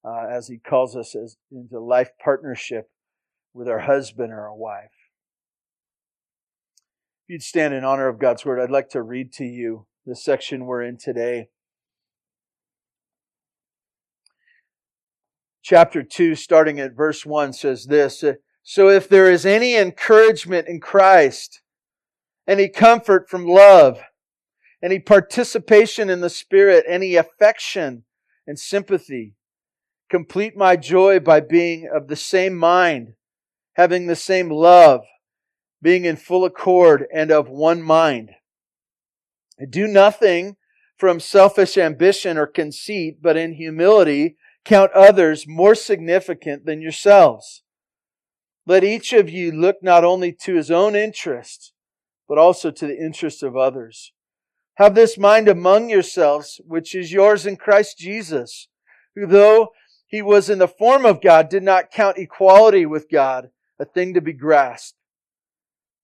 uh, 0.06 0.26
as 0.30 0.48
He 0.48 0.58
calls 0.58 0.96
us 0.96 1.16
as, 1.16 1.38
into 1.52 1.80
life 1.80 2.12
partnership 2.24 2.90
with 3.54 3.68
our 3.68 3.80
husband 3.80 4.32
or 4.34 4.42
our 4.42 4.56
wife. 4.56 4.92
If 7.24 7.34
you'd 7.34 7.44
stand 7.44 7.74
in 7.74 7.84
honor 7.84 8.08
of 8.08 8.20
God's 8.20 8.46
Word, 8.46 8.60
I'd 8.60 8.72
like 8.72 8.90
to 8.90 9.02
read 9.02 9.32
to 9.34 9.46
you 9.46 9.86
the 10.06 10.16
section 10.16 10.66
we're 10.66 10.84
in 10.84 10.98
today. 10.98 11.48
Chapter 15.62 16.04
2, 16.04 16.36
starting 16.36 16.80
at 16.80 16.94
verse 16.94 17.26
1, 17.26 17.54
says 17.54 17.86
this 17.86 18.24
So 18.64 18.90
if 18.90 19.08
there 19.08 19.32
is 19.32 19.46
any 19.46 19.76
encouragement 19.76 20.68
in 20.68 20.82
Christ, 20.82 21.62
any 22.46 22.68
comfort 22.68 23.30
from 23.30 23.48
love, 23.48 24.02
any 24.84 25.00
participation 25.00 26.10
in 26.10 26.20
the 26.20 26.30
Spirit, 26.30 26.84
any 26.86 27.16
affection 27.16 28.04
and 28.46 28.60
sympathy, 28.60 29.36
Complete 30.14 30.56
my 30.56 30.76
joy 30.76 31.20
by 31.20 31.40
being 31.40 31.90
of 31.92 32.08
the 32.08 32.16
same 32.16 32.56
mind, 32.56 33.16
having 33.78 34.06
the 34.06 34.16
same 34.16 34.48
love, 34.48 35.02
being 35.82 36.06
in 36.06 36.18
full 36.18 36.46
accord 36.46 37.08
and 37.12 37.32
of 37.32 37.50
one 37.50 37.82
mind. 37.82 38.30
Do 39.72 39.88
nothing 39.88 40.56
from 41.00 41.20
selfish 41.20 41.80
ambition 41.80 42.38
or 42.38 42.46
conceit, 42.46 43.24
but 43.24 43.36
in 43.36 43.54
humility 43.54 44.38
count 44.64 44.92
others 44.92 45.48
more 45.48 45.74
significant 45.74 46.64
than 46.68 46.80
yourselves. 46.80 47.64
Let 48.68 48.84
each 48.84 49.14
of 49.14 49.32
you 49.32 49.52
look 49.52 49.78
not 49.82 50.04
only 50.04 50.32
to 50.44 50.54
his 50.54 50.70
own 50.70 50.96
interest, 50.96 51.74
but 52.30 52.38
also 52.38 52.70
to 52.70 52.86
the 52.86 53.04
interest 53.04 53.42
of 53.42 53.58
others. 53.58 54.14
Have 54.76 54.94
this 54.94 55.18
mind 55.18 55.48
among 55.48 55.90
yourselves, 55.90 56.62
which 56.64 56.94
is 56.94 57.12
yours 57.12 57.48
in 57.48 57.56
Christ 57.56 57.98
Jesus, 57.98 58.68
who 59.16 59.26
though 59.26 59.70
he 60.14 60.22
was 60.22 60.48
in 60.48 60.60
the 60.60 60.68
form 60.68 61.08
of 61.08 61.22
God, 61.22 61.50
did 61.50 61.64
not 61.64 61.90
count 61.90 62.20
equality 62.20 62.86
with 62.86 63.10
God 63.10 63.50
a 63.80 63.86
thing 63.86 64.14
to 64.14 64.22
be 64.22 64.32
grasped, 64.32 64.96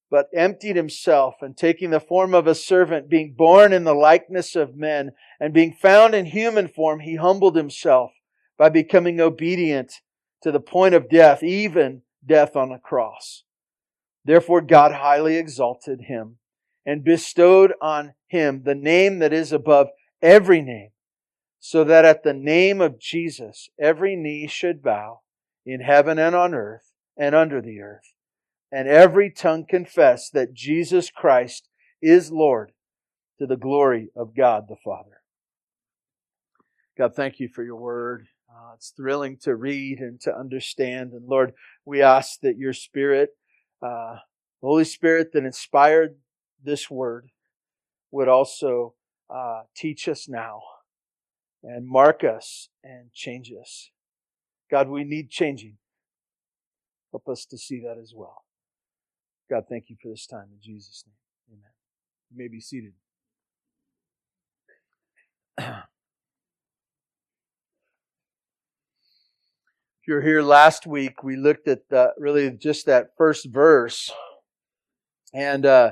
but 0.09 0.29
emptied 0.33 0.75
himself 0.75 1.35
and 1.41 1.55
taking 1.55 1.91
the 1.91 1.99
form 1.99 2.33
of 2.33 2.47
a 2.47 2.55
servant, 2.55 3.07
being 3.07 3.35
born 3.37 3.71
in 3.71 3.83
the 3.83 3.93
likeness 3.93 4.55
of 4.55 4.75
men 4.75 5.11
and 5.39 5.53
being 5.53 5.71
found 5.71 6.15
in 6.15 6.25
human 6.25 6.67
form, 6.67 7.01
he 7.01 7.17
humbled 7.17 7.55
himself 7.55 8.09
by 8.57 8.67
becoming 8.67 9.21
obedient 9.21 9.93
to 10.41 10.51
the 10.51 10.59
point 10.59 10.95
of 10.95 11.07
death, 11.07 11.43
even 11.43 12.01
death 12.25 12.55
on 12.55 12.71
a 12.71 12.79
cross. 12.79 13.43
Therefore 14.25 14.61
God 14.61 14.91
highly 14.91 15.35
exalted 15.35 16.01
him 16.07 16.37
and 16.83 17.03
bestowed 17.03 17.75
on 17.79 18.15
him 18.27 18.63
the 18.65 18.73
name 18.73 19.19
that 19.19 19.33
is 19.33 19.53
above 19.53 19.89
every 20.19 20.63
name 20.63 20.89
so 21.59 21.83
that 21.83 22.05
at 22.05 22.23
the 22.23 22.33
name 22.33 22.81
of 22.81 22.99
Jesus 22.99 23.69
every 23.79 24.15
knee 24.15 24.47
should 24.47 24.81
bow 24.81 25.21
in 25.65 25.81
heaven 25.81 26.17
and 26.17 26.35
on 26.35 26.53
earth 26.53 26.93
and 27.17 27.35
under 27.35 27.61
the 27.61 27.81
earth, 27.81 28.13
and 28.71 28.87
every 28.87 29.29
tongue 29.29 29.65
confess 29.67 30.29
that 30.29 30.53
Jesus 30.53 31.09
Christ 31.09 31.67
is 32.01 32.31
Lord 32.31 32.71
to 33.39 33.45
the 33.45 33.57
glory 33.57 34.09
of 34.15 34.35
God 34.35 34.65
the 34.69 34.77
Father. 34.83 35.21
God, 36.97 37.15
thank 37.15 37.39
you 37.39 37.47
for 37.47 37.63
your 37.63 37.75
word. 37.75 38.27
Uh, 38.49 38.73
it's 38.75 38.89
thrilling 38.89 39.37
to 39.37 39.55
read 39.55 39.99
and 39.99 40.19
to 40.21 40.35
understand. 40.35 41.13
And 41.13 41.27
Lord, 41.27 41.53
we 41.85 42.01
ask 42.01 42.39
that 42.41 42.57
your 42.57 42.73
Spirit, 42.73 43.29
uh, 43.81 44.17
Holy 44.61 44.83
Spirit 44.83 45.31
that 45.33 45.45
inspired 45.45 46.15
this 46.63 46.89
word 46.89 47.29
would 48.11 48.27
also 48.27 48.95
uh, 49.33 49.61
teach 49.75 50.07
us 50.07 50.27
now 50.27 50.61
and 51.63 51.87
mark 51.87 52.23
us 52.23 52.69
and 52.83 53.11
change 53.13 53.51
us. 53.51 53.89
God, 54.71 54.87
we 54.89 55.03
need 55.03 55.29
changing. 55.29 55.77
Help 57.11 57.27
us 57.27 57.45
to 57.45 57.57
see 57.57 57.81
that 57.81 57.97
as 58.01 58.13
well. 58.15 58.43
God, 59.49 59.63
thank 59.67 59.85
you 59.89 59.97
for 60.01 60.09
this 60.09 60.27
time 60.27 60.45
in 60.51 60.59
Jesus' 60.61 61.03
name. 61.07 61.57
Amen. 61.57 61.71
You 62.29 62.37
may 62.37 62.47
be 62.47 62.61
seated. 62.61 62.93
if 65.57 65.75
you're 70.07 70.21
here 70.21 70.43
last 70.43 70.85
week, 70.85 71.23
we 71.23 71.35
looked 71.35 71.67
at 71.67 71.89
the, 71.89 72.13
really 72.17 72.51
just 72.51 72.85
that 72.85 73.09
first 73.17 73.47
verse, 73.49 74.11
and 75.33 75.65
uh, 75.65 75.91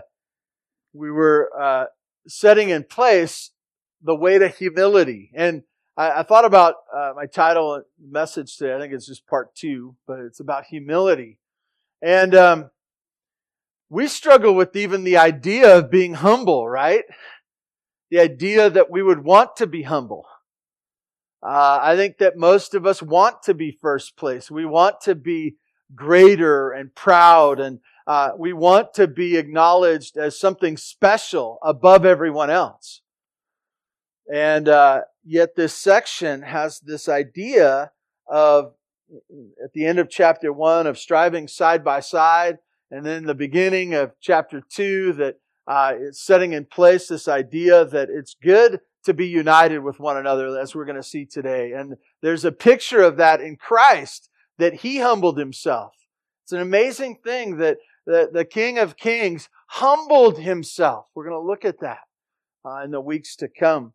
we 0.94 1.10
were 1.12 1.50
uh, 1.60 1.86
setting 2.28 2.70
in 2.70 2.84
place 2.84 3.52
the 4.02 4.16
way 4.16 4.38
to 4.38 4.48
humility. 4.48 5.32
And 5.34 5.64
I, 5.96 6.20
I 6.20 6.24
thought 6.24 6.46
about 6.46 6.76
uh, 6.96 7.14
my 7.16 7.26
title 7.26 7.82
message 8.00 8.58
today. 8.58 8.76
I 8.76 8.80
think 8.80 8.94
it's 8.94 9.08
just 9.08 9.28
part 9.28 9.56
two, 9.56 9.96
but 10.06 10.20
it's 10.20 10.40
about 10.40 10.66
humility. 10.66 11.40
And 12.02 12.36
um, 12.36 12.70
we 13.90 14.08
struggle 14.08 14.54
with 14.54 14.76
even 14.76 15.04
the 15.04 15.18
idea 15.18 15.78
of 15.78 15.90
being 15.90 16.16
humble, 16.16 16.68
right? 16.68 17.04
The 18.12 18.20
idea 18.20 18.70
that 18.70 18.92
we 18.92 19.02
would 19.02 19.24
want 19.24 19.56
to 19.58 19.68
be 19.68 19.84
humble. 19.84 20.26
Uh, 21.42 21.80
I 21.82 21.96
think 21.96 22.18
that 22.18 22.38
most 22.38 22.74
of 22.74 22.86
us 22.86 23.02
want 23.02 23.44
to 23.44 23.54
be 23.54 23.72
first 23.72 24.18
place. 24.18 24.50
We 24.50 24.66
want 24.66 25.02
to 25.02 25.16
be 25.16 25.56
greater 25.96 26.72
and 26.72 26.94
proud, 26.94 27.60
and 27.60 27.80
uh, 28.06 28.32
we 28.38 28.54
want 28.54 28.94
to 28.96 29.08
be 29.08 29.38
acknowledged 29.38 30.18
as 30.18 30.40
something 30.40 30.78
special 30.78 31.60
above 31.64 32.06
everyone 32.06 32.50
else. 32.50 33.02
And 34.34 34.68
uh, 34.68 35.02
yet, 35.24 35.56
this 35.56 35.74
section 35.74 36.42
has 36.42 36.80
this 36.80 37.08
idea 37.08 37.92
of, 38.28 38.74
at 39.64 39.74
the 39.74 39.86
end 39.86 40.00
of 40.00 40.10
chapter 40.10 40.52
one, 40.52 40.86
of 40.86 40.98
striving 40.98 41.48
side 41.48 41.84
by 41.84 42.02
side 42.02 42.58
and 42.92 43.06
then 43.06 43.26
the 43.26 43.36
beginning 43.36 43.94
of 43.94 44.14
chapter 44.22 44.62
2 44.62 45.14
that 45.14 45.40
uh, 45.68 45.94
it's 45.98 46.24
setting 46.24 46.54
in 46.54 46.66
place 46.66 47.08
this 47.08 47.28
idea 47.28 47.84
that 47.86 48.10
it's 48.10 48.36
good 48.42 48.80
to 49.04 49.14
be 49.14 49.28
united 49.28 49.80
with 49.80 50.00
one 50.00 50.18
another, 50.18 50.58
as 50.58 50.74
we're 50.74 50.86
going 50.86 50.96
to 50.96 51.04
see 51.04 51.26
today. 51.26 51.74
And 51.74 51.98
there's 52.22 52.46
a 52.46 52.52
picture 52.52 53.02
of 53.02 53.18
that 53.18 53.42
in 53.42 53.58
Christ, 53.58 54.30
that 54.58 54.76
he 54.76 55.00
humbled 55.00 55.38
himself. 55.38 55.94
It's 56.44 56.54
an 56.54 56.62
amazing 56.62 57.20
thing 57.24 57.58
that 57.58 57.78
the, 58.06 58.30
the 58.32 58.46
King 58.46 58.80
of 58.80 58.96
Kings 58.96 59.50
humbled 59.68 60.40
himself. 60.40 61.08
We're 61.14 61.28
going 61.28 61.42
to 61.42 61.46
look 61.48 61.66
at 61.66 61.82
that 61.82 62.00
uh, 62.66 62.84
in 62.84 62.92
the 62.92 63.02
weeks 63.02 63.36
to 63.38 63.50
come. 63.50 63.94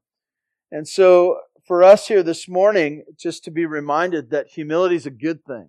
And 0.73 0.89
so, 0.89 1.37
for 1.67 1.83
us 1.83 2.09
here 2.09 2.23
this 2.23 2.49
morning, 2.49 3.05
just 3.19 3.45
to 3.45 3.51
be 3.51 3.67
reminded 3.67 4.31
that 4.31 4.49
humility 4.49 4.97
is 4.97 5.05
a 5.05 5.11
good 5.11 5.45
thing. 5.45 5.69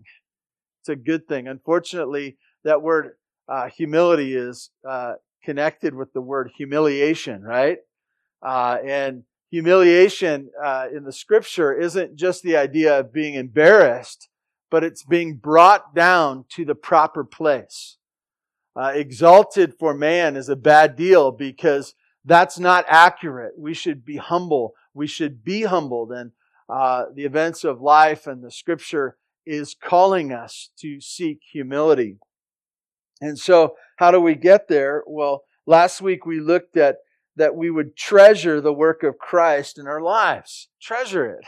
It's 0.80 0.90
a 0.90 0.96
good 0.96 1.28
thing. 1.28 1.46
Unfortunately, 1.48 2.38
that 2.64 2.82
word 2.82 3.18
uh, 3.50 3.68
humility 3.68 4.34
is 4.34 4.70
uh, 4.90 5.16
connected 5.44 5.94
with 5.94 6.14
the 6.14 6.22
word 6.22 6.52
humiliation, 6.56 7.44
right? 7.44 7.80
Uh, 8.42 8.78
and 8.86 9.24
humiliation 9.52 10.50
uh, 10.64 10.88
in 10.96 11.04
the 11.04 11.12
scripture 11.12 11.78
isn't 11.78 12.16
just 12.16 12.42
the 12.42 12.56
idea 12.56 12.98
of 12.98 13.14
being 13.14 13.34
embarrassed, 13.34 14.30
but 14.72 14.86
it's 14.86 15.04
being 15.04 15.36
brought 15.36 15.94
down 15.94 16.46
to 16.50 16.64
the 16.64 16.76
proper 16.76 17.26
place. 17.26 17.98
Uh, 18.74 18.94
exalted 18.96 19.74
for 19.78 19.94
man 19.94 20.38
is 20.38 20.48
a 20.48 20.56
bad 20.56 20.96
deal 20.96 21.30
because 21.30 21.94
that's 22.26 22.58
not 22.58 22.86
accurate. 22.88 23.54
We 23.58 23.74
should 23.74 24.06
be 24.06 24.18
humble. 24.18 24.74
We 24.94 25.08
should 25.08 25.44
be 25.44 25.64
humbled. 25.64 26.12
And 26.12 26.32
uh, 26.70 27.06
the 27.14 27.26
events 27.26 27.64
of 27.64 27.82
life 27.82 28.28
and 28.28 28.44
the 28.44 28.52
scripture 28.52 29.18
is 29.46 29.76
calling 29.76 30.32
us 30.32 30.70
to 30.80 31.02
seek 31.02 31.40
humility. 31.52 32.18
And 33.22 33.38
so, 33.38 33.76
how 33.98 34.12
do 34.12 34.20
we 34.20 34.36
get 34.36 34.68
there? 34.68 35.04
Well, 35.06 35.44
last 35.66 36.02
week 36.02 36.26
we 36.26 36.40
looked 36.40 36.78
at 36.78 36.98
that 37.36 37.56
we 37.56 37.70
would 37.70 37.96
treasure 37.96 38.62
the 38.62 38.74
work 38.74 39.04
of 39.04 39.18
Christ 39.18 39.78
in 39.78 39.88
our 39.88 40.02
lives. 40.02 40.70
Treasure 40.82 41.26
it. 41.26 41.46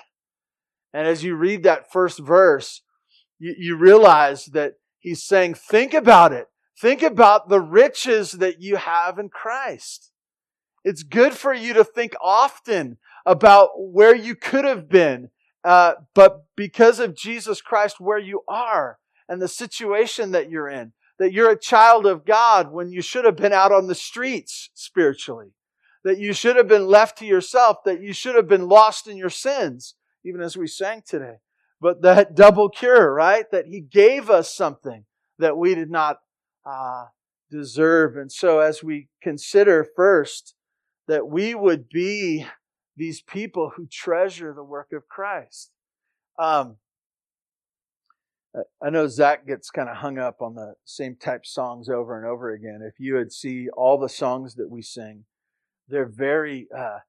And 0.93 1.07
as 1.07 1.23
you 1.23 1.35
read 1.35 1.63
that 1.63 1.91
first 1.91 2.19
verse, 2.19 2.81
you, 3.39 3.53
you 3.57 3.75
realize 3.75 4.45
that 4.47 4.75
he's 4.99 5.23
saying, 5.23 5.55
think 5.55 5.93
about 5.93 6.31
it. 6.31 6.47
Think 6.79 7.01
about 7.01 7.49
the 7.49 7.61
riches 7.61 8.33
that 8.33 8.61
you 8.61 8.77
have 8.77 9.19
in 9.19 9.29
Christ. 9.29 10.11
It's 10.83 11.03
good 11.03 11.33
for 11.33 11.53
you 11.53 11.73
to 11.73 11.83
think 11.83 12.13
often 12.21 12.97
about 13.25 13.70
where 13.77 14.15
you 14.15 14.36
could 14.36 14.65
have 14.65 14.89
been, 14.89 15.29
uh, 15.63 15.94
but 16.13 16.46
because 16.55 17.00
of 17.00 17.15
Jesus 17.15 17.62
Christ, 17.62 18.00
where 18.00 18.20
you 18.20 18.41
are 18.48 19.00
and 19.27 19.41
the 19.41 19.48
situation 19.48 20.32
that 20.32 20.50
you're 20.50 20.70
in 20.70 20.94
that 21.17 21.34
you're 21.34 21.51
a 21.51 21.60
child 21.60 22.05
of 22.05 22.25
God 22.25 22.72
when 22.72 22.91
you 22.91 23.01
should 23.01 23.25
have 23.25 23.38
been 23.38 23.53
out 23.53 23.72
on 23.72 23.88
the 23.88 23.96
streets 23.96 24.70
spiritually, 24.74 25.53
that 26.03 26.20
you 26.20 26.34
should 26.34 26.55
have 26.55 26.67
been 26.67 26.88
left 26.88 27.17
to 27.20 27.25
yourself, 27.25 27.77
that 27.86 28.01
you 28.01 28.13
should 28.13 28.36
have 28.36 28.48
been 28.48 28.67
lost 28.67 29.08
in 29.08 29.17
your 29.17 29.29
sins, 29.29 29.96
even 30.25 30.41
as 30.41 30.58
we 30.58 30.67
sang 30.67 31.01
today. 31.05 31.36
But 31.79 32.01
that 32.01 32.36
double 32.36 32.70
cure, 32.70 33.13
right? 33.13 33.50
That 33.51 33.67
He 33.67 33.79
gave 33.82 34.29
us 34.29 34.53
something 34.53 35.05
that 35.39 35.58
we 35.58 35.75
did 35.75 35.89
not 35.89 36.17
uh, 36.65 37.05
deserve. 37.50 38.17
And 38.17 38.32
so, 38.32 38.60
as 38.60 38.84
we 38.84 39.08
consider 39.22 39.86
first 39.96 40.53
that 41.08 41.27
we 41.27 41.53
would 41.53 41.88
be 41.89 42.46
these 42.97 43.21
people 43.21 43.71
who 43.75 43.87
treasure 43.87 44.53
the 44.53 44.63
work 44.63 44.91
of 44.93 45.07
Christ. 45.07 45.71
Um, 46.39 46.77
I 48.81 48.89
know 48.89 49.07
Zach 49.07 49.45
gets 49.45 49.69
kind 49.69 49.89
of 49.89 49.97
hung 49.97 50.17
up 50.17 50.41
on 50.41 50.55
the 50.55 50.75
same 50.85 51.15
type 51.15 51.45
songs 51.45 51.89
over 51.89 52.17
and 52.17 52.25
over 52.25 52.51
again. 52.53 52.79
If 52.81 52.99
you 52.99 53.15
would 53.15 53.33
see 53.33 53.67
all 53.69 53.97
the 53.97 54.09
songs 54.09 54.55
that 54.55 54.69
we 54.69 54.81
sing, 54.81 55.25
they're 55.89 56.05
very, 56.05 56.67
uh, 56.75 56.99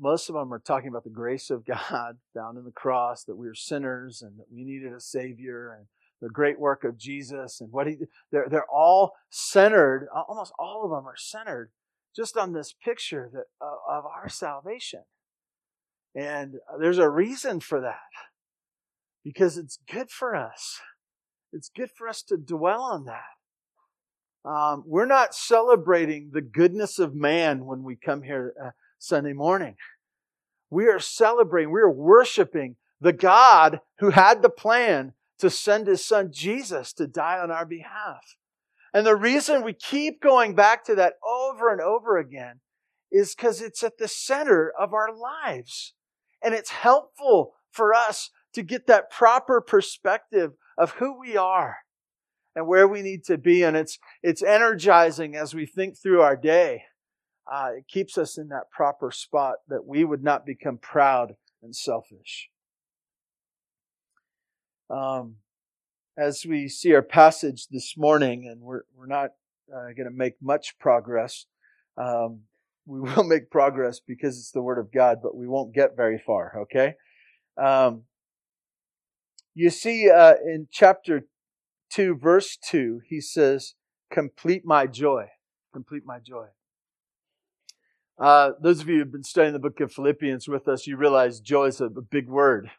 most 0.00 0.28
of 0.28 0.34
them 0.34 0.52
are 0.52 0.58
talking 0.58 0.88
about 0.88 1.04
the 1.04 1.10
grace 1.10 1.50
of 1.50 1.66
God 1.88 2.16
found 2.34 2.56
in 2.56 2.64
the 2.64 2.70
cross, 2.70 3.24
that 3.24 3.36
we 3.36 3.48
are 3.48 3.54
sinners 3.54 4.22
and 4.22 4.38
that 4.38 4.50
we 4.50 4.64
needed 4.64 4.92
a 4.92 5.00
Savior 5.00 5.76
and 5.78 5.86
the 6.20 6.30
great 6.30 6.58
work 6.58 6.84
of 6.84 6.98
Jesus 6.98 7.60
and 7.60 7.70
what 7.70 7.86
he, 7.86 7.96
they're, 8.32 8.48
they're 8.50 8.70
all 8.72 9.12
centered, 9.30 10.08
almost 10.28 10.52
all 10.58 10.84
of 10.84 10.90
them 10.90 11.06
are 11.06 11.16
centered 11.16 11.70
just 12.16 12.36
on 12.36 12.52
this 12.52 12.74
picture 12.84 13.30
that, 13.32 13.44
uh, 13.60 13.98
of 13.98 14.04
our 14.06 14.28
salvation. 14.28 15.02
And 16.18 16.56
there's 16.80 16.98
a 16.98 17.08
reason 17.08 17.60
for 17.60 17.80
that 17.80 18.00
because 19.24 19.56
it's 19.56 19.78
good 19.88 20.10
for 20.10 20.34
us. 20.34 20.80
It's 21.52 21.68
good 21.68 21.92
for 21.92 22.08
us 22.08 22.22
to 22.22 22.36
dwell 22.36 22.82
on 22.82 23.04
that. 23.04 24.50
Um, 24.50 24.82
we're 24.84 25.06
not 25.06 25.32
celebrating 25.32 26.30
the 26.32 26.40
goodness 26.40 26.98
of 26.98 27.14
man 27.14 27.66
when 27.66 27.84
we 27.84 27.94
come 27.94 28.22
here 28.22 28.52
uh, 28.60 28.70
Sunday 28.98 29.32
morning. 29.32 29.76
We 30.70 30.88
are 30.88 30.98
celebrating, 30.98 31.72
we 31.72 31.82
are 31.82 31.90
worshiping 31.90 32.74
the 33.00 33.12
God 33.12 33.80
who 34.00 34.10
had 34.10 34.42
the 34.42 34.50
plan 34.50 35.12
to 35.38 35.48
send 35.48 35.86
his 35.86 36.04
son 36.04 36.32
Jesus 36.32 36.92
to 36.94 37.06
die 37.06 37.38
on 37.38 37.52
our 37.52 37.64
behalf. 37.64 38.34
And 38.92 39.06
the 39.06 39.14
reason 39.14 39.62
we 39.62 39.72
keep 39.72 40.20
going 40.20 40.56
back 40.56 40.84
to 40.86 40.96
that 40.96 41.14
over 41.24 41.70
and 41.70 41.80
over 41.80 42.18
again 42.18 42.58
is 43.12 43.36
because 43.36 43.62
it's 43.62 43.84
at 43.84 43.98
the 43.98 44.08
center 44.08 44.72
of 44.76 44.92
our 44.92 45.14
lives. 45.14 45.94
And 46.42 46.54
it's 46.54 46.70
helpful 46.70 47.54
for 47.70 47.94
us 47.94 48.30
to 48.54 48.62
get 48.62 48.86
that 48.86 49.10
proper 49.10 49.60
perspective 49.60 50.52
of 50.76 50.92
who 50.92 51.18
we 51.18 51.36
are 51.36 51.78
and 52.54 52.66
where 52.66 52.88
we 52.88 53.02
need 53.02 53.24
to 53.24 53.38
be. 53.38 53.62
And 53.62 53.76
it's, 53.76 53.98
it's 54.22 54.42
energizing 54.42 55.36
as 55.36 55.54
we 55.54 55.66
think 55.66 55.98
through 55.98 56.22
our 56.22 56.36
day. 56.36 56.84
Uh, 57.50 57.70
it 57.78 57.88
keeps 57.88 58.18
us 58.18 58.36
in 58.36 58.48
that 58.48 58.70
proper 58.70 59.10
spot 59.10 59.56
that 59.68 59.86
we 59.86 60.04
would 60.04 60.22
not 60.22 60.44
become 60.44 60.78
proud 60.78 61.36
and 61.62 61.74
selfish. 61.74 62.50
Um, 64.90 65.36
as 66.16 66.44
we 66.46 66.68
see 66.68 66.94
our 66.94 67.02
passage 67.02 67.68
this 67.70 67.96
morning, 67.96 68.48
and 68.50 68.60
we're, 68.60 68.82
we're 68.96 69.06
not 69.06 69.30
uh, 69.72 69.92
going 69.96 70.08
to 70.08 70.10
make 70.10 70.34
much 70.42 70.78
progress, 70.78 71.46
um, 71.96 72.40
we 72.88 73.00
will 73.14 73.24
make 73.24 73.50
progress 73.50 74.00
because 74.00 74.38
it's 74.38 74.50
the 74.50 74.62
Word 74.62 74.78
of 74.78 74.90
God, 74.90 75.18
but 75.22 75.36
we 75.36 75.46
won't 75.46 75.74
get 75.74 75.96
very 75.96 76.18
far, 76.18 76.62
okay? 76.62 76.94
Um, 77.62 78.04
you 79.54 79.70
see, 79.70 80.10
uh, 80.10 80.34
in 80.44 80.68
chapter 80.70 81.26
2, 81.92 82.16
verse 82.16 82.56
2, 82.56 83.02
he 83.06 83.20
says, 83.20 83.74
Complete 84.10 84.64
my 84.64 84.86
joy. 84.86 85.26
Complete 85.72 86.02
my 86.06 86.18
joy. 86.18 86.46
Uh, 88.18 88.52
those 88.60 88.80
of 88.80 88.88
you 88.88 88.94
who 88.94 89.00
have 89.00 89.12
been 89.12 89.22
studying 89.22 89.52
the 89.52 89.58
book 89.58 89.80
of 89.80 89.92
Philippians 89.92 90.48
with 90.48 90.66
us, 90.66 90.86
you 90.86 90.96
realize 90.96 91.40
joy 91.40 91.66
is 91.66 91.80
a, 91.80 91.86
a 91.86 92.00
big 92.00 92.28
word. 92.28 92.70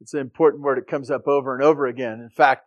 It's 0.00 0.14
an 0.14 0.20
important 0.20 0.62
word. 0.62 0.78
It 0.78 0.86
comes 0.86 1.10
up 1.10 1.28
over 1.28 1.54
and 1.54 1.62
over 1.62 1.86
again. 1.86 2.20
In 2.20 2.30
fact, 2.30 2.64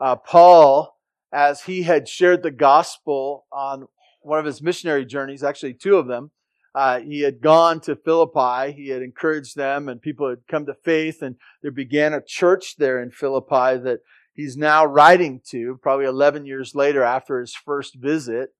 uh, 0.00 0.16
Paul, 0.16 0.96
as 1.32 1.62
he 1.62 1.82
had 1.82 2.08
shared 2.08 2.42
the 2.42 2.50
gospel 2.50 3.46
on 3.52 3.88
one 4.28 4.38
of 4.38 4.44
his 4.44 4.62
missionary 4.62 5.04
journeys, 5.04 5.42
actually 5.42 5.74
two 5.74 5.96
of 5.96 6.06
them, 6.06 6.30
uh, 6.74 7.00
he 7.00 7.22
had 7.22 7.40
gone 7.40 7.80
to 7.80 7.96
Philippi. 7.96 8.72
He 8.72 8.88
had 8.88 9.02
encouraged 9.02 9.56
them, 9.56 9.88
and 9.88 10.00
people 10.00 10.28
had 10.28 10.46
come 10.48 10.66
to 10.66 10.74
faith, 10.74 11.22
and 11.22 11.36
there 11.62 11.72
began 11.72 12.12
a 12.12 12.22
church 12.24 12.76
there 12.76 13.02
in 13.02 13.10
Philippi 13.10 13.78
that 13.82 14.00
he's 14.34 14.56
now 14.56 14.84
writing 14.84 15.40
to, 15.50 15.78
probably 15.82 16.06
11 16.06 16.46
years 16.46 16.74
later 16.74 17.02
after 17.02 17.40
his 17.40 17.54
first 17.54 17.96
visit. 17.96 18.50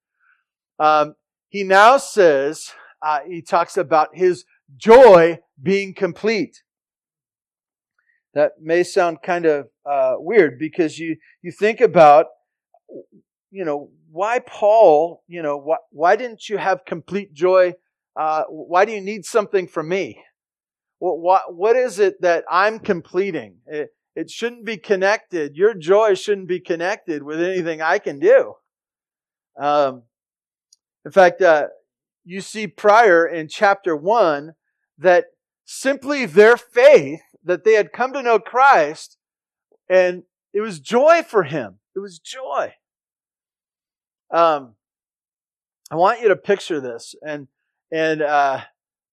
Um, 0.78 1.14
he 1.48 1.62
now 1.62 1.96
says, 1.98 2.72
uh, 3.02 3.20
he 3.28 3.42
talks 3.42 3.76
about 3.76 4.08
his 4.14 4.44
joy 4.76 5.38
being 5.62 5.94
complete. 5.94 6.62
That 8.34 8.52
may 8.60 8.82
sound 8.82 9.18
kind 9.22 9.46
of 9.46 9.68
uh, 9.88 10.14
weird 10.16 10.58
because 10.58 10.98
you, 10.98 11.16
you 11.42 11.52
think 11.52 11.80
about, 11.80 12.26
you 13.50 13.64
know, 13.64 13.90
why 14.10 14.40
Paul, 14.40 15.22
you 15.26 15.42
know, 15.42 15.56
why, 15.56 15.76
why 15.90 16.16
didn't 16.16 16.48
you 16.48 16.58
have 16.58 16.84
complete 16.84 17.32
joy? 17.32 17.74
Uh, 18.16 18.44
why 18.48 18.84
do 18.84 18.92
you 18.92 19.00
need 19.00 19.24
something 19.24 19.68
from 19.68 19.88
me? 19.88 20.22
What, 20.98 21.20
what, 21.20 21.54
what 21.54 21.76
is 21.76 21.98
it 21.98 22.20
that 22.22 22.44
I'm 22.50 22.78
completing? 22.78 23.58
It, 23.66 23.90
it 24.16 24.30
shouldn't 24.30 24.64
be 24.64 24.76
connected. 24.76 25.56
Your 25.56 25.74
joy 25.74 26.14
shouldn't 26.14 26.48
be 26.48 26.60
connected 26.60 27.22
with 27.22 27.40
anything 27.40 27.80
I 27.80 27.98
can 27.98 28.18
do. 28.18 28.54
Um, 29.58 30.02
in 31.04 31.12
fact, 31.12 31.40
uh, 31.40 31.68
you 32.24 32.40
see 32.40 32.66
prior 32.66 33.26
in 33.26 33.48
chapter 33.48 33.96
1 33.96 34.54
that 34.98 35.26
simply 35.64 36.26
their 36.26 36.56
faith 36.56 37.20
that 37.44 37.64
they 37.64 37.74
had 37.74 37.92
come 37.92 38.12
to 38.12 38.22
know 38.22 38.38
Christ 38.38 39.16
and 39.88 40.24
it 40.52 40.60
was 40.60 40.80
joy 40.80 41.22
for 41.22 41.44
him. 41.44 41.78
It 41.94 42.00
was 42.00 42.18
joy. 42.18 42.74
Um, 44.30 44.74
I 45.90 45.96
want 45.96 46.20
you 46.20 46.28
to 46.28 46.36
picture 46.36 46.80
this, 46.80 47.14
and 47.22 47.48
and 47.90 48.22
uh, 48.22 48.60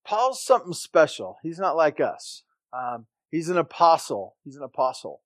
Paul's 0.06 0.44
something 0.44 0.74
special. 0.74 1.38
He's 1.42 1.60
not 1.60 1.78
like 1.78 2.00
us. 2.00 2.44
Um, 2.74 3.06
he's 3.32 3.50
an 3.50 3.58
apostle. 3.58 4.36
He's 4.44 4.58
an 4.58 4.64
apostle. 4.64 5.22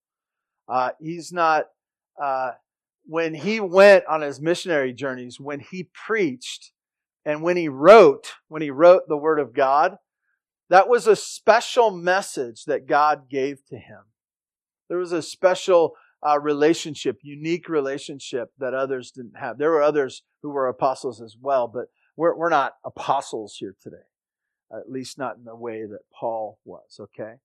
Uh, 0.67 0.91
he's 1.00 1.31
not. 1.31 1.65
Uh, 2.22 2.51
when 3.05 3.34
he 3.34 3.60
went 3.60 4.05
on 4.05 4.22
his 4.22 4.39
missionary 4.39 4.93
journeys, 4.93 5.39
when 5.39 5.60
he 5.60 5.89
preached, 5.93 6.72
and 7.25 7.41
when 7.41 7.58
he 7.58 7.67
wrote, 7.67 8.34
when 8.48 8.62
he 8.62 8.69
wrote 8.69 9.08
the 9.08 9.17
Word 9.17 9.39
of 9.39 9.53
God, 9.53 9.98
that 10.69 10.88
was 10.88 11.08
a 11.08 11.15
special 11.15 11.89
message 11.89 12.65
that 12.65 12.86
God 12.86 13.29
gave 13.29 13.65
to 13.67 13.77
him. 13.77 14.01
There 14.89 15.00
was 15.00 15.12
a 15.12 15.24
special 15.24 15.96
uh, 16.27 16.39
relationship, 16.39 17.19
unique 17.21 17.69
relationship 17.69 18.51
that 18.59 18.73
others 18.73 19.11
didn't 19.11 19.38
have. 19.38 19.57
There 19.57 19.71
were 19.71 19.81
others 19.81 20.23
who 20.41 20.49
were 20.49 20.67
apostles 20.67 21.21
as 21.21 21.38
well, 21.39 21.67
but 21.67 21.85
we're, 22.15 22.35
we're 22.35 22.49
not 22.49 22.73
apostles 22.83 23.55
here 23.59 23.75
today, 23.81 23.97
at 24.71 24.89
least 24.89 25.17
not 25.17 25.38
in 25.38 25.45
the 25.45 25.55
way 25.55 25.85
that 25.85 26.01
Paul 26.13 26.59
was. 26.65 26.99
Okay. 26.99 27.35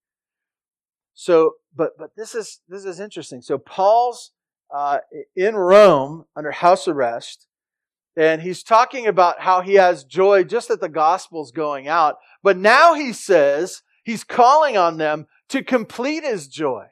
So, 1.14 1.52
but 1.74 1.96
but 1.96 2.10
this 2.16 2.34
is 2.34 2.60
this 2.68 2.84
is 2.84 2.98
interesting. 2.98 3.40
So 3.40 3.56
Paul's 3.56 4.32
uh, 4.74 4.98
in 5.36 5.54
Rome 5.54 6.24
under 6.34 6.50
house 6.50 6.88
arrest, 6.88 7.46
and 8.16 8.42
he's 8.42 8.64
talking 8.64 9.06
about 9.06 9.40
how 9.40 9.60
he 9.60 9.74
has 9.74 10.02
joy 10.02 10.42
just 10.42 10.68
that 10.68 10.80
the 10.80 10.88
gospel's 10.88 11.52
going 11.52 11.86
out. 11.86 12.16
But 12.42 12.56
now 12.56 12.94
he 12.94 13.12
says 13.12 13.82
he's 14.02 14.24
calling 14.24 14.76
on 14.76 14.96
them 14.96 15.26
to 15.50 15.62
complete 15.62 16.24
his 16.24 16.48
joy. 16.48 16.86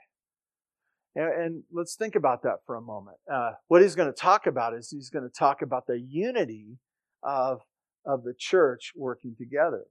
And, 1.15 1.63
let's 1.71 1.95
think 1.95 2.15
about 2.15 2.43
that 2.43 2.61
for 2.67 2.77
a 2.77 2.81
moment. 2.81 3.19
Uh, 3.31 3.53
what 3.69 3.83
he's 3.83 3.95
going 3.95 4.09
to 4.09 4.19
talk 4.19 4.47
about 4.47 4.75
is 4.75 4.91
he's 4.91 5.11
going 5.11 5.29
to 5.29 5.39
talk 5.39 5.61
about 5.61 5.87
the 5.87 5.99
unity 5.99 6.79
of, 7.23 7.61
of 8.07 8.25
the 8.25 8.35
church 8.39 8.93
working 8.97 9.35
together. 9.37 9.85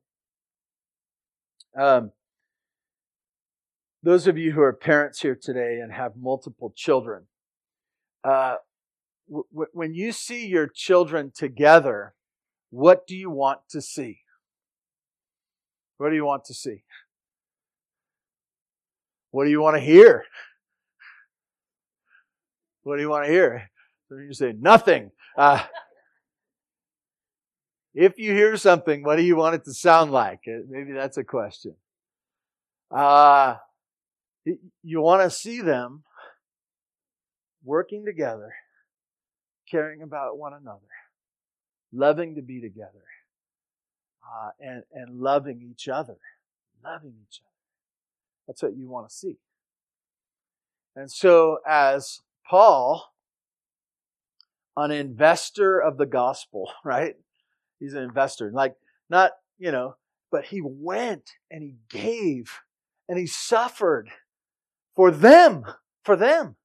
Um, 1.80 2.12
those 4.04 4.26
of 4.26 4.38
you 4.38 4.52
who 4.52 4.62
are 4.62 4.74
parents 4.74 5.22
here 5.22 5.38
today 5.40 5.80
and 5.82 5.94
have 5.94 6.14
multiple 6.18 6.74
children, 6.76 7.28
uh, 8.24 8.56
when 9.28 9.94
you 9.94 10.12
see 10.12 10.48
your 10.48 10.68
children 10.68 11.32
together, 11.34 12.14
what 12.72 13.06
do 13.06 13.16
you 13.16 13.30
want 13.30 13.60
to 13.70 13.82
see? 13.82 14.22
What 15.98 16.10
do 16.10 16.16
you 16.16 16.26
want 16.26 16.46
to 16.46 16.54
see? 16.54 16.84
What 19.30 19.46
do 19.46 19.52
you 19.52 19.62
want 19.62 19.78
to 19.78 19.82
hear? 19.82 20.26
What 22.84 22.96
do 22.96 23.02
you 23.02 23.10
want 23.10 23.26
to 23.26 23.32
hear? 23.32 23.70
You 24.10 24.34
say 24.34 24.54
nothing. 24.60 25.12
Uh, 25.38 25.64
if 27.94 28.18
you 28.18 28.32
hear 28.34 28.58
something, 28.58 29.04
what 29.04 29.18
do 29.18 29.24
you 29.24 29.36
want 29.36 29.56
it 29.56 29.64
to 29.66 29.74
sound 29.74 30.12
like? 30.12 30.42
Uh, 30.48 30.62
maybe 30.68 30.94
that's 30.94 31.18
a 31.18 31.24
question. 31.24 31.76
Uh, 32.90 33.56
you 34.84 35.02
want 35.02 35.22
to 35.22 35.30
see 35.30 35.62
them 35.62 36.04
working 37.64 38.06
together 38.06 38.54
caring 39.70 40.02
about 40.02 40.38
one 40.38 40.54
another, 40.54 40.80
loving 41.94 42.36
to 42.36 42.42
be 42.42 42.60
together, 42.60 43.06
uh, 44.24 44.50
and, 44.60 44.84
and 44.94 45.22
loving 45.22 45.62
each 45.72 45.88
other. 45.88 46.18
Loving 46.84 47.14
each 47.22 47.40
other. 47.42 47.52
That's 48.48 48.64
what 48.64 48.76
you 48.76 48.90
want 48.90 49.08
to 49.08 49.16
see. 49.16 49.38
And 50.96 51.10
so, 51.10 51.60
as 51.66 52.20
Paul, 52.52 53.14
an 54.76 54.92
investor 54.92 55.80
of 55.80 55.98
the 55.98 56.06
gospel, 56.06 56.70
right? 56.84 57.16
He's 57.80 57.94
an 57.94 58.04
investor. 58.04 58.52
Like, 58.54 58.76
not, 59.10 59.32
you 59.58 59.72
know, 59.72 59.96
but 60.34 60.44
he 60.44 60.62
went 60.62 61.32
and 61.50 61.64
he 61.64 61.76
gave 61.90 62.60
and 63.08 63.18
he 63.18 63.26
suffered 63.26 64.10
for 64.98 65.12
them, 65.12 65.64
for 66.04 66.18
them. 66.18 66.58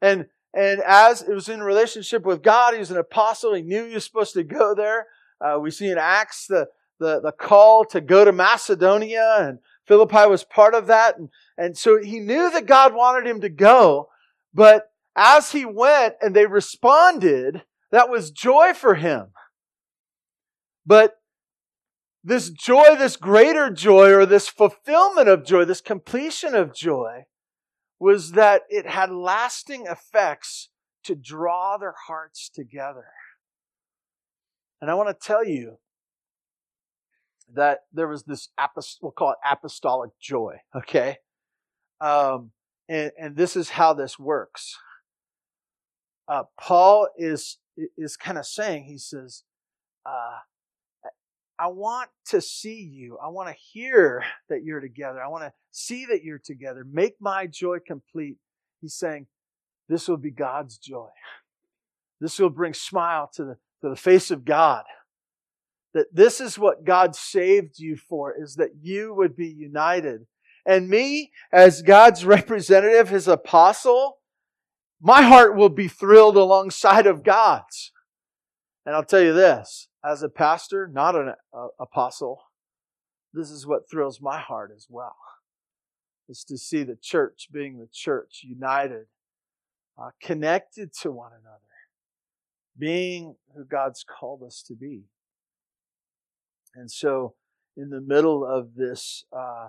And 0.00 0.26
and 0.54 0.80
as 0.86 1.22
it 1.22 1.34
was 1.34 1.48
in 1.48 1.62
relationship 1.62 2.24
with 2.24 2.42
God, 2.42 2.74
he 2.74 2.78
was 2.78 2.90
an 2.90 2.98
apostle. 2.98 3.54
He 3.54 3.62
knew 3.62 3.88
he 3.88 3.94
was 3.94 4.04
supposed 4.04 4.34
to 4.34 4.44
go 4.44 4.74
there. 4.74 5.06
Uh, 5.40 5.58
we 5.58 5.70
see 5.70 5.90
in 5.90 5.98
Acts 5.98 6.46
the, 6.46 6.68
the, 7.00 7.20
the 7.20 7.32
call 7.32 7.86
to 7.86 8.02
go 8.02 8.24
to 8.24 8.32
Macedonia, 8.32 9.36
and 9.38 9.58
Philippi 9.86 10.28
was 10.28 10.44
part 10.44 10.74
of 10.74 10.88
that. 10.88 11.16
And, 11.16 11.30
and 11.56 11.76
so 11.76 12.02
he 12.02 12.20
knew 12.20 12.50
that 12.50 12.66
God 12.66 12.94
wanted 12.94 13.26
him 13.26 13.40
to 13.40 13.48
go. 13.48 14.10
But 14.52 14.91
as 15.16 15.52
he 15.52 15.64
went 15.64 16.14
and 16.20 16.34
they 16.34 16.46
responded, 16.46 17.62
that 17.90 18.08
was 18.08 18.30
joy 18.30 18.72
for 18.74 18.94
him. 18.94 19.28
But 20.86 21.16
this 22.24 22.50
joy, 22.50 22.96
this 22.96 23.16
greater 23.16 23.70
joy, 23.70 24.12
or 24.12 24.26
this 24.26 24.48
fulfillment 24.48 25.28
of 25.28 25.44
joy, 25.44 25.64
this 25.64 25.80
completion 25.80 26.54
of 26.54 26.74
joy, 26.74 27.24
was 27.98 28.32
that 28.32 28.62
it 28.68 28.86
had 28.86 29.10
lasting 29.10 29.86
effects 29.86 30.70
to 31.04 31.14
draw 31.14 31.76
their 31.76 31.94
hearts 32.06 32.48
together. 32.48 33.06
And 34.80 34.90
I 34.90 34.94
want 34.94 35.08
to 35.08 35.26
tell 35.26 35.44
you 35.44 35.78
that 37.54 37.80
there 37.92 38.08
was 38.08 38.24
this, 38.24 38.48
apost- 38.58 38.98
we'll 39.02 39.12
call 39.12 39.32
it 39.32 39.38
apostolic 39.48 40.12
joy, 40.20 40.56
okay? 40.74 41.18
Um, 42.00 42.52
and, 42.88 43.12
and 43.18 43.36
this 43.36 43.56
is 43.56 43.70
how 43.70 43.94
this 43.94 44.18
works. 44.18 44.76
Uh, 46.28 46.44
Paul 46.58 47.08
is, 47.16 47.58
is 47.96 48.16
kind 48.16 48.38
of 48.38 48.46
saying, 48.46 48.84
he 48.84 48.98
says, 48.98 49.42
uh, 50.06 50.38
I 51.58 51.68
want 51.68 52.10
to 52.26 52.40
see 52.40 52.80
you. 52.80 53.18
I 53.22 53.28
want 53.28 53.48
to 53.48 53.54
hear 53.54 54.24
that 54.48 54.64
you're 54.64 54.80
together. 54.80 55.22
I 55.22 55.28
want 55.28 55.44
to 55.44 55.52
see 55.70 56.06
that 56.06 56.24
you're 56.24 56.38
together. 56.38 56.84
Make 56.90 57.14
my 57.20 57.46
joy 57.46 57.78
complete. 57.86 58.36
He's 58.80 58.94
saying, 58.94 59.26
this 59.88 60.08
will 60.08 60.16
be 60.16 60.30
God's 60.30 60.78
joy. 60.78 61.08
This 62.20 62.38
will 62.38 62.50
bring 62.50 62.74
smile 62.74 63.30
to 63.34 63.44
the, 63.44 63.56
to 63.82 63.90
the 63.90 63.96
face 63.96 64.30
of 64.30 64.44
God. 64.44 64.84
That 65.94 66.06
this 66.12 66.40
is 66.40 66.58
what 66.58 66.84
God 66.84 67.14
saved 67.14 67.78
you 67.78 67.96
for, 67.96 68.34
is 68.36 68.56
that 68.56 68.70
you 68.80 69.14
would 69.14 69.36
be 69.36 69.48
united. 69.48 70.26
And 70.64 70.88
me, 70.88 71.32
as 71.52 71.82
God's 71.82 72.24
representative, 72.24 73.08
his 73.08 73.28
apostle, 73.28 74.18
my 75.02 75.22
heart 75.22 75.56
will 75.56 75.68
be 75.68 75.88
thrilled 75.88 76.36
alongside 76.36 77.06
of 77.06 77.24
God's. 77.24 77.90
And 78.86 78.94
I'll 78.94 79.04
tell 79.04 79.20
you 79.20 79.32
this, 79.32 79.88
as 80.04 80.22
a 80.22 80.28
pastor, 80.28 80.88
not 80.90 81.16
an 81.16 81.34
uh, 81.52 81.66
apostle, 81.78 82.42
this 83.34 83.50
is 83.50 83.66
what 83.66 83.90
thrills 83.90 84.20
my 84.20 84.38
heart 84.38 84.72
as 84.74 84.86
well. 84.88 85.16
Is 86.28 86.44
to 86.44 86.56
see 86.56 86.84
the 86.84 86.96
church 87.00 87.48
being 87.52 87.78
the 87.78 87.88
church, 87.92 88.42
united, 88.44 89.06
uh, 90.00 90.10
connected 90.22 90.92
to 91.02 91.10
one 91.10 91.32
another, 91.32 91.58
being 92.78 93.36
who 93.56 93.64
God's 93.64 94.04
called 94.04 94.42
us 94.42 94.62
to 94.68 94.74
be. 94.74 95.02
And 96.74 96.90
so, 96.90 97.34
in 97.76 97.90
the 97.90 98.00
middle 98.00 98.46
of 98.46 98.76
this, 98.76 99.24
uh, 99.36 99.68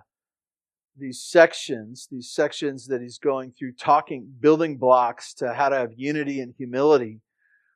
these 0.98 1.22
sections, 1.22 2.08
these 2.12 2.32
sections 2.32 2.88
that 2.88 3.02
he's 3.02 3.18
going 3.18 3.52
through, 3.52 3.74
talking, 3.74 4.32
building 4.40 4.78
blocks 4.78 5.34
to 5.36 5.54
how 5.54 5.70
to 5.70 5.76
have 5.76 5.92
unity 5.96 6.40
and 6.40 6.54
humility, 6.58 7.22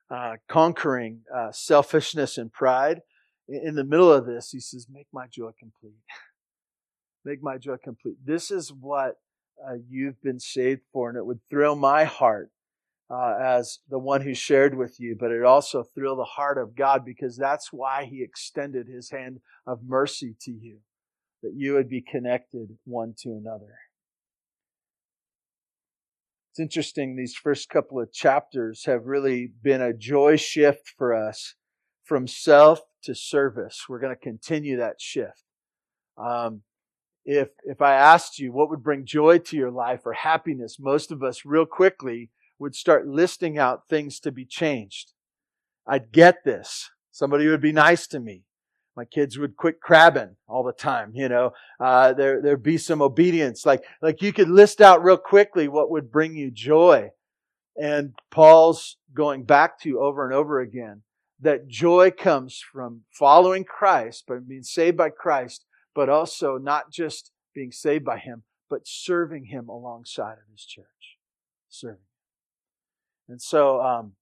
uh, 0.10 0.34
conquering 0.47 1.21
uh, 1.36 1.51
selfishness 1.51 2.38
and 2.38 2.51
pride. 2.51 3.01
In 3.47 3.75
the 3.75 3.84
middle 3.84 4.12
of 4.12 4.25
this, 4.25 4.51
he 4.51 4.60
says, 4.60 4.88
Make 4.89 5.08
my 5.12 5.27
joy 5.27 5.51
complete. 5.60 5.95
Make 7.25 7.41
my 7.41 7.58
joy 7.58 7.77
complete. 7.84 8.17
This 8.23 8.51
is 8.51 8.71
what 8.71 9.15
uh, 9.65 9.75
you've 9.89 10.21
been 10.21 10.39
saved 10.39 10.82
for, 10.93 11.10
and 11.10 11.17
it 11.17 11.25
would 11.25 11.39
thrill 11.49 11.75
my 11.75 12.03
heart 12.03 12.51
uh, 13.10 13.36
as 13.41 13.80
the 13.89 13.99
one 13.99 14.21
who 14.21 14.34
shared 14.34 14.75
with 14.75 14.99
you, 14.99 15.15
but 15.17 15.32
it 15.32 15.43
also 15.43 15.84
thrilled 15.84 16.19
the 16.19 16.25
heart 16.25 16.58
of 16.58 16.75
God 16.75 17.06
because 17.06 17.38
that's 17.38 17.71
why 17.71 18.06
He 18.06 18.21
extended 18.21 18.88
His 18.88 19.10
hand 19.10 19.39
of 19.65 19.80
mercy 19.84 20.36
to 20.41 20.51
you, 20.51 20.80
that 21.43 21.54
you 21.56 21.73
would 21.73 21.89
be 21.89 22.02
connected 22.02 22.78
one 22.86 23.13
to 23.19 23.30
another. 23.30 23.76
It's 26.52 26.60
interesting, 26.60 27.15
these 27.15 27.36
first 27.36 27.69
couple 27.69 28.02
of 28.02 28.12
chapters 28.12 28.86
have 28.86 29.06
really 29.06 29.52
been 29.62 29.82
a 29.82 29.93
joy 29.93 30.38
shift 30.38 30.91
for 30.97 31.13
us 31.13 31.54
from 32.04 32.26
self 32.26 32.82
to 33.04 33.13
service. 33.13 33.86
We're 33.88 34.00
going 34.00 34.15
to 34.15 34.19
continue 34.19 34.78
that 34.78 35.00
shift. 35.00 35.43
Um, 36.17 36.63
if, 37.26 37.50
if 37.63 37.82
I 37.82 37.93
asked 37.93 38.39
you 38.39 38.52
what 38.52 38.69
would 38.71 38.82
bring 38.82 39.06
joy 39.06 39.38
to 39.38 39.56
your 39.56 39.69
life 39.69 40.02
or 40.06 40.13
happiness, 40.13 40.78
most 40.80 41.12
of 41.12 41.21
us 41.21 41.45
real 41.45 41.65
quickly 41.65 42.32
would 42.58 42.73
start 42.73 43.08
listing 43.08 43.60
out 43.60 43.88
things 43.88 44.19
to 44.21 44.32
be 44.32 44.45
changed. 44.45 45.13
I'd 45.86 46.12
get 46.12 46.43
this. 46.43 46.89
Somebody 47.12 47.47
would 47.47 47.62
be 47.62 47.71
nice 47.71 48.08
to 48.08 48.19
me. 48.19 48.47
My 48.98 49.06
kids 49.06 49.38
would 49.38 49.56
quit 49.56 49.80
crabbing 49.80 50.38
all 50.48 50.64
the 50.64 50.74
time, 50.74 51.12
you 51.14 51.30
know. 51.30 51.52
Uh, 51.80 52.14
there, 52.14 52.42
there'd 52.42 52.64
be 52.64 52.80
some 52.80 53.00
obedience. 53.00 53.64
Like, 53.64 53.84
like 54.02 54.24
you 54.24 54.34
could 54.34 54.50
list 54.50 54.82
out 54.82 55.04
real 55.04 55.18
quickly 55.18 55.68
what 55.68 55.92
would 55.92 56.12
bring 56.12 56.36
you 56.36 56.50
joy. 56.50 57.12
And 57.80 58.16
Paul's 58.32 58.98
going 59.14 59.44
back 59.44 59.80
to 59.82 60.00
over 60.00 60.26
and 60.26 60.34
over 60.34 60.60
again 60.60 61.04
that 61.40 61.68
joy 61.68 62.10
comes 62.10 62.60
from 62.74 63.02
following 63.12 63.64
Christ, 63.64 64.24
but 64.28 64.48
being 64.48 64.64
saved 64.64 64.98
by 64.98 65.12
Christ, 65.12 65.66
but 65.94 66.10
also 66.10 66.58
not 66.58 66.92
just 66.92 67.32
being 67.54 67.72
saved 67.72 68.04
by 68.04 68.18
Him, 68.18 68.42
but 68.68 68.88
serving 68.88 69.46
Him 69.46 69.70
alongside 69.70 70.34
of 70.34 70.52
His 70.52 70.66
church. 70.66 71.18
Serving. 71.70 71.98
And 73.30 73.40
so, 73.40 73.80
um, 73.80 74.14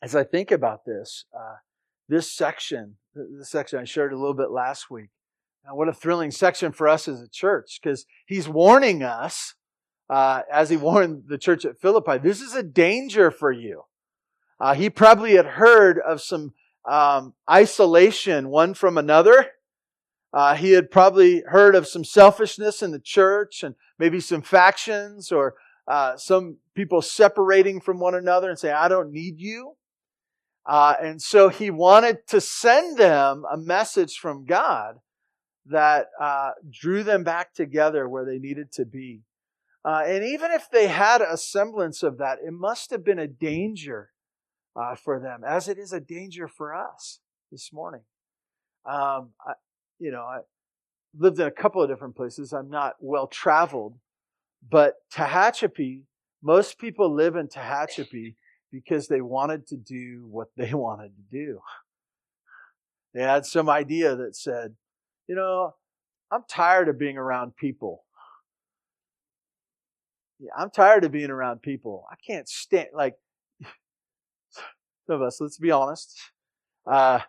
as 0.00 0.16
I 0.16 0.24
think 0.24 0.50
about 0.50 0.86
this, 0.86 1.26
uh, 1.36 1.56
this 2.08 2.30
section, 2.30 2.96
this 3.14 3.50
section 3.50 3.78
I 3.78 3.84
shared 3.84 4.12
a 4.12 4.18
little 4.18 4.34
bit 4.34 4.50
last 4.50 4.90
week. 4.90 5.10
Now, 5.64 5.74
what 5.74 5.88
a 5.88 5.94
thrilling 5.94 6.30
section 6.30 6.72
for 6.72 6.88
us 6.88 7.08
as 7.08 7.20
a 7.20 7.28
church 7.28 7.80
because 7.82 8.04
he's 8.26 8.48
warning 8.48 9.02
us, 9.02 9.54
uh, 10.10 10.42
as 10.52 10.70
he 10.70 10.76
warned 10.78 11.24
the 11.28 11.38
church 11.38 11.64
at 11.64 11.80
Philippi, 11.80 12.18
this 12.18 12.40
is 12.40 12.54
a 12.54 12.62
danger 12.62 13.30
for 13.30 13.50
you. 13.50 13.84
Uh, 14.60 14.74
he 14.74 14.90
probably 14.90 15.32
had 15.34 15.46
heard 15.46 15.98
of 15.98 16.20
some 16.20 16.52
um, 16.88 17.34
isolation 17.50 18.48
one 18.50 18.74
from 18.74 18.98
another. 18.98 19.48
Uh, 20.32 20.54
he 20.54 20.72
had 20.72 20.90
probably 20.90 21.42
heard 21.48 21.74
of 21.74 21.86
some 21.86 22.04
selfishness 22.04 22.82
in 22.82 22.90
the 22.90 22.98
church 22.98 23.62
and 23.62 23.74
maybe 23.98 24.20
some 24.20 24.42
factions 24.42 25.32
or 25.32 25.54
uh, 25.86 26.16
some 26.16 26.56
people 26.74 27.00
separating 27.00 27.80
from 27.80 28.00
one 28.00 28.14
another 28.14 28.50
and 28.50 28.58
say, 28.58 28.70
I 28.70 28.88
don't 28.88 29.12
need 29.12 29.38
you. 29.38 29.76
Uh, 30.66 30.94
and 31.02 31.20
so 31.20 31.48
he 31.48 31.70
wanted 31.70 32.26
to 32.28 32.40
send 32.40 32.96
them 32.96 33.44
a 33.50 33.56
message 33.56 34.16
from 34.16 34.46
God 34.46 34.96
that 35.66 36.06
uh, 36.20 36.50
drew 36.70 37.02
them 37.02 37.24
back 37.24 37.54
together 37.54 38.08
where 38.08 38.24
they 38.24 38.38
needed 38.38 38.72
to 38.72 38.84
be. 38.84 39.22
Uh, 39.84 40.02
and 40.06 40.24
even 40.24 40.50
if 40.50 40.70
they 40.70 40.86
had 40.88 41.20
a 41.20 41.36
semblance 41.36 42.02
of 42.02 42.18
that, 42.18 42.38
it 42.44 42.52
must 42.52 42.90
have 42.90 43.04
been 43.04 43.18
a 43.18 43.26
danger 43.26 44.10
uh, 44.76 44.94
for 44.94 45.20
them, 45.20 45.42
as 45.46 45.68
it 45.68 45.78
is 45.78 45.92
a 45.92 46.00
danger 46.00 46.48
for 46.48 46.74
us 46.74 47.20
this 47.52 47.70
morning. 47.72 48.00
Um, 48.86 49.30
I, 49.46 49.52
you 49.98 50.10
know, 50.10 50.22
I 50.22 50.40
lived 51.16 51.38
in 51.38 51.46
a 51.46 51.50
couple 51.50 51.82
of 51.82 51.88
different 51.88 52.16
places. 52.16 52.52
I'm 52.52 52.70
not 52.70 52.94
well 52.98 53.26
traveled, 53.26 53.98
but 54.68 54.94
Tehachapi, 55.12 56.02
most 56.42 56.78
people 56.78 57.14
live 57.14 57.36
in 57.36 57.48
Tehachapi 57.48 58.34
because 58.74 59.06
they 59.06 59.20
wanted 59.20 59.68
to 59.68 59.76
do 59.76 60.26
what 60.28 60.48
they 60.56 60.74
wanted 60.74 61.12
to 61.16 61.22
do. 61.30 61.60
They 63.14 63.22
had 63.22 63.46
some 63.46 63.70
idea 63.70 64.16
that 64.16 64.34
said, 64.34 64.74
you 65.28 65.36
know, 65.36 65.74
I'm 66.32 66.42
tired 66.48 66.88
of 66.88 66.98
being 66.98 67.16
around 67.16 67.54
people. 67.56 68.04
Yeah, 70.40 70.50
I'm 70.58 70.70
tired 70.70 71.04
of 71.04 71.12
being 71.12 71.30
around 71.30 71.62
people. 71.62 72.04
I 72.10 72.16
can't 72.26 72.48
stand, 72.48 72.88
like, 72.92 73.14
some 75.06 75.16
of 75.16 75.22
us, 75.22 75.40
let's 75.40 75.58
be 75.58 75.70
honest. 75.70 76.18
Uh, 76.84 77.20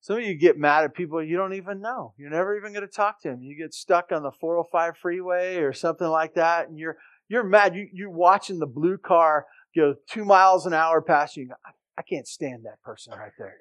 some 0.00 0.16
of 0.16 0.24
you 0.24 0.34
get 0.34 0.56
mad 0.56 0.84
at 0.84 0.94
people 0.94 1.22
you 1.22 1.36
don't 1.36 1.52
even 1.52 1.82
know. 1.82 2.14
You're 2.16 2.30
never 2.30 2.56
even 2.56 2.72
going 2.72 2.86
to 2.86 2.92
talk 2.92 3.20
to 3.22 3.28
them. 3.28 3.42
You 3.42 3.58
get 3.58 3.74
stuck 3.74 4.12
on 4.12 4.22
the 4.22 4.32
405 4.32 4.96
freeway 4.96 5.56
or 5.56 5.74
something 5.74 6.08
like 6.08 6.34
that, 6.34 6.68
and 6.68 6.78
you're 6.78 6.96
you're 7.28 7.44
mad. 7.44 7.74
You 7.74 7.88
you're 7.92 8.10
watching 8.10 8.58
the 8.58 8.66
blue 8.66 8.96
car 8.98 9.46
go 9.76 9.94
two 10.08 10.24
miles 10.24 10.66
an 10.66 10.72
hour 10.72 11.00
past 11.02 11.36
you. 11.36 11.50
I, 11.64 11.70
I 11.98 12.02
can't 12.02 12.26
stand 12.26 12.64
that 12.64 12.82
person 12.82 13.12
right 13.12 13.32
there 13.38 13.56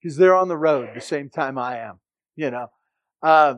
because 0.00 0.16
they're 0.16 0.36
on 0.36 0.48
the 0.48 0.56
road 0.56 0.90
the 0.94 1.00
same 1.00 1.30
time 1.30 1.58
I 1.58 1.78
am. 1.78 2.00
You 2.36 2.50
know, 2.50 2.68
uh, 3.22 3.54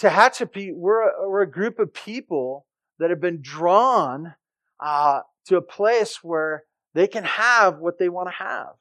Tehachapi, 0.00 0.74
we're 0.74 1.08
a, 1.08 1.28
we're 1.28 1.42
a 1.42 1.50
group 1.50 1.78
of 1.78 1.94
people 1.94 2.66
that 2.98 3.10
have 3.10 3.20
been 3.20 3.40
drawn 3.40 4.34
uh, 4.80 5.20
to 5.46 5.56
a 5.56 5.62
place 5.62 6.20
where 6.22 6.64
they 6.94 7.06
can 7.06 7.24
have 7.24 7.78
what 7.78 7.98
they 7.98 8.08
want 8.08 8.28
to 8.28 8.34
have. 8.34 8.74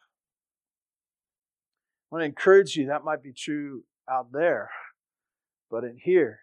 I 2.06 2.16
want 2.16 2.22
to 2.22 2.26
encourage 2.26 2.76
you, 2.76 2.88
that 2.88 3.04
might 3.04 3.22
be 3.22 3.34
true 3.34 3.84
out 4.10 4.32
there, 4.32 4.70
but 5.70 5.84
in 5.84 5.98
here, 6.02 6.40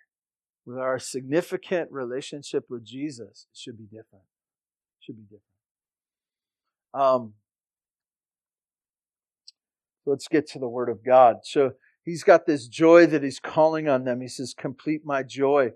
with 0.64 0.78
our 0.78 0.98
significant 0.98 1.90
relationship 1.90 2.66
with 2.68 2.84
Jesus, 2.84 3.46
it 3.50 3.58
should 3.58 3.78
be 3.78 3.84
different. 3.84 4.24
Should 5.02 5.16
be 5.16 5.22
different. 5.22 5.42
Um, 6.94 7.34
let's 10.06 10.28
get 10.28 10.46
to 10.50 10.58
the 10.58 10.68
Word 10.68 10.88
of 10.88 11.04
God. 11.04 11.38
So 11.44 11.72
he's 12.04 12.22
got 12.22 12.46
this 12.46 12.68
joy 12.68 13.06
that 13.06 13.22
he's 13.22 13.40
calling 13.40 13.88
on 13.88 14.04
them. 14.04 14.20
He 14.20 14.28
says, 14.28 14.54
Complete 14.56 15.02
my 15.04 15.22
joy. 15.22 15.72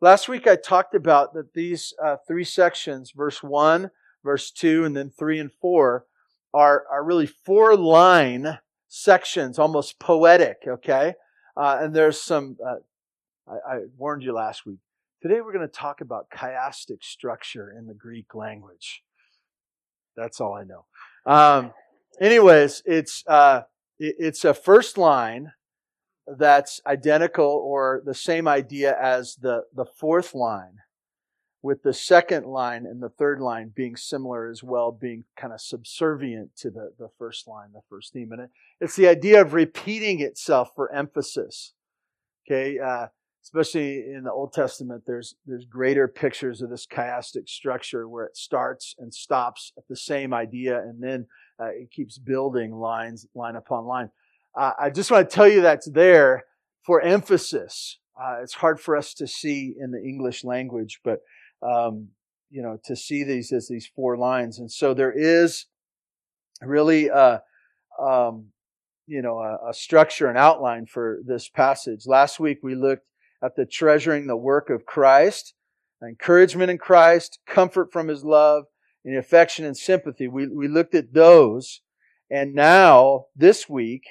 Last 0.00 0.28
week 0.28 0.46
I 0.46 0.54
talked 0.54 0.94
about 0.94 1.34
that 1.34 1.54
these 1.54 1.92
uh, 2.02 2.16
three 2.26 2.44
sections, 2.44 3.12
verse 3.16 3.42
1, 3.42 3.90
verse 4.22 4.50
2, 4.52 4.84
and 4.84 4.96
then 4.96 5.10
3 5.10 5.40
and 5.40 5.50
4, 5.60 6.04
are, 6.54 6.84
are 6.90 7.04
really 7.04 7.26
four 7.26 7.76
line 7.76 8.58
sections, 8.86 9.58
almost 9.58 9.98
poetic, 9.98 10.58
okay? 10.66 11.14
Uh, 11.56 11.78
and 11.80 11.94
there's 11.94 12.20
some, 12.22 12.56
uh, 12.64 12.76
I, 13.48 13.74
I, 13.74 13.78
warned 13.96 14.22
you 14.22 14.32
last 14.32 14.64
week. 14.64 14.78
Today 15.20 15.40
we're 15.40 15.52
going 15.52 15.66
to 15.66 15.72
talk 15.72 16.00
about 16.00 16.30
chiastic 16.30 17.02
structure 17.02 17.74
in 17.76 17.88
the 17.88 17.94
Greek 17.94 18.36
language. 18.36 19.02
That's 20.16 20.40
all 20.40 20.54
I 20.54 20.62
know. 20.62 20.84
Um, 21.26 21.72
anyways, 22.20 22.84
it's, 22.86 23.24
uh, 23.26 23.62
it's 23.98 24.44
a 24.44 24.54
first 24.54 24.96
line 24.96 25.50
that's 26.36 26.80
identical 26.86 27.46
or 27.46 28.00
the 28.06 28.14
same 28.14 28.46
idea 28.46 28.96
as 29.00 29.34
the, 29.34 29.62
the 29.74 29.86
fourth 29.86 30.36
line 30.36 30.76
with 31.62 31.82
the 31.82 31.94
second 31.94 32.46
line 32.46 32.86
and 32.86 33.02
the 33.02 33.08
third 33.08 33.40
line 33.40 33.72
being 33.74 33.96
similar 33.96 34.48
as 34.48 34.62
well, 34.62 34.92
being 34.92 35.24
kind 35.36 35.52
of 35.52 35.60
subservient 35.60 36.54
to 36.58 36.70
the, 36.70 36.92
the 36.96 37.08
first 37.18 37.48
line, 37.48 37.70
the 37.72 37.80
first 37.90 38.12
theme. 38.12 38.30
And 38.30 38.42
it, 38.42 38.50
it's 38.80 38.94
the 38.94 39.08
idea 39.08 39.40
of 39.40 39.52
repeating 39.52 40.20
itself 40.20 40.70
for 40.76 40.92
emphasis. 40.92 41.72
Okay, 42.46 42.78
uh, 42.78 43.08
especially 43.48 44.04
in 44.14 44.24
the 44.24 44.32
Old 44.32 44.52
Testament, 44.52 45.04
there's 45.06 45.34
there's 45.46 45.64
greater 45.64 46.06
pictures 46.06 46.60
of 46.60 46.68
this 46.68 46.86
chiastic 46.86 47.48
structure 47.48 48.06
where 48.06 48.26
it 48.26 48.36
starts 48.36 48.94
and 48.98 49.12
stops 49.12 49.72
at 49.78 49.84
the 49.88 49.96
same 49.96 50.34
idea, 50.34 50.78
and 50.78 51.02
then 51.02 51.26
uh, 51.58 51.68
it 51.68 51.90
keeps 51.90 52.18
building 52.18 52.72
lines, 52.72 53.26
line 53.34 53.56
upon 53.56 53.86
line. 53.86 54.10
Uh, 54.54 54.72
I 54.78 54.90
just 54.90 55.10
want 55.10 55.28
to 55.28 55.34
tell 55.34 55.48
you 55.48 55.62
that's 55.62 55.90
there 55.90 56.44
for 56.84 57.00
emphasis. 57.00 57.98
Uh, 58.20 58.42
it's 58.42 58.54
hard 58.54 58.80
for 58.80 58.94
us 58.96 59.14
to 59.14 59.26
see 59.26 59.74
in 59.80 59.92
the 59.92 60.02
English 60.02 60.44
language, 60.44 61.00
but 61.02 61.20
um, 61.62 62.08
you 62.50 62.62
know, 62.62 62.78
to 62.84 62.96
see 62.96 63.24
these 63.24 63.50
as 63.52 63.66
these 63.68 63.90
four 63.96 64.18
lines. 64.18 64.58
And 64.58 64.70
so 64.70 64.92
there 64.92 65.12
is 65.12 65.66
really, 66.60 67.08
a, 67.08 67.42
um, 67.98 68.48
you 69.06 69.22
know, 69.22 69.38
a, 69.38 69.70
a 69.70 69.74
structure, 69.74 70.28
an 70.28 70.36
outline 70.36 70.86
for 70.86 71.20
this 71.24 71.48
passage. 71.48 72.06
Last 72.06 72.38
week 72.38 72.58
we 72.62 72.74
looked 72.74 73.07
the 73.40 73.66
treasuring 73.66 74.26
the 74.26 74.36
work 74.36 74.70
of 74.70 74.86
Christ, 74.86 75.54
encouragement 76.02 76.70
in 76.70 76.78
Christ, 76.78 77.38
comfort 77.46 77.92
from 77.92 78.08
His 78.08 78.24
love, 78.24 78.64
and 79.04 79.16
affection 79.16 79.64
and 79.64 79.76
sympathy. 79.76 80.28
We, 80.28 80.48
we 80.48 80.68
looked 80.68 80.94
at 80.94 81.14
those. 81.14 81.80
And 82.30 82.54
now, 82.54 83.26
this 83.34 83.68
week, 83.68 84.02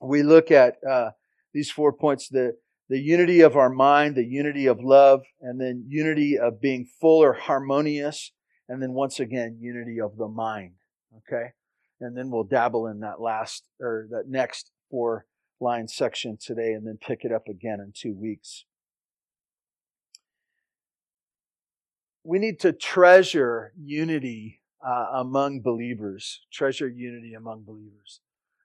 we 0.00 0.22
look 0.22 0.50
at 0.50 0.76
uh, 0.88 1.10
these 1.52 1.70
four 1.70 1.92
points 1.92 2.28
the 2.28 2.56
the 2.88 3.00
unity 3.00 3.40
of 3.40 3.56
our 3.56 3.70
mind, 3.70 4.16
the 4.16 4.24
unity 4.24 4.66
of 4.66 4.80
love, 4.80 5.22
and 5.40 5.58
then 5.58 5.86
unity 5.88 6.38
of 6.38 6.60
being 6.60 6.84
full 7.00 7.22
or 7.22 7.32
harmonious, 7.32 8.32
and 8.68 8.82
then 8.82 8.92
once 8.92 9.18
again, 9.18 9.56
unity 9.62 9.98
of 9.98 10.18
the 10.18 10.28
mind. 10.28 10.74
Okay? 11.16 11.52
And 12.00 12.14
then 12.14 12.30
we'll 12.30 12.44
dabble 12.44 12.88
in 12.88 13.00
that 13.00 13.18
last 13.18 13.66
or 13.80 14.08
that 14.10 14.28
next 14.28 14.72
four 14.90 15.24
line 15.62 15.88
section 15.88 16.36
today 16.40 16.72
and 16.72 16.86
then 16.86 16.98
pick 17.00 17.24
it 17.24 17.32
up 17.32 17.48
again 17.48 17.80
in 17.80 17.92
two 17.94 18.14
weeks. 18.14 18.64
We 22.24 22.38
need 22.38 22.60
to 22.60 22.72
treasure 22.72 23.72
unity 23.80 24.60
uh, 24.86 25.06
among 25.14 25.60
believers. 25.60 26.40
Treasure 26.52 26.88
unity 26.88 27.34
among 27.34 27.64
believers. 27.64 28.20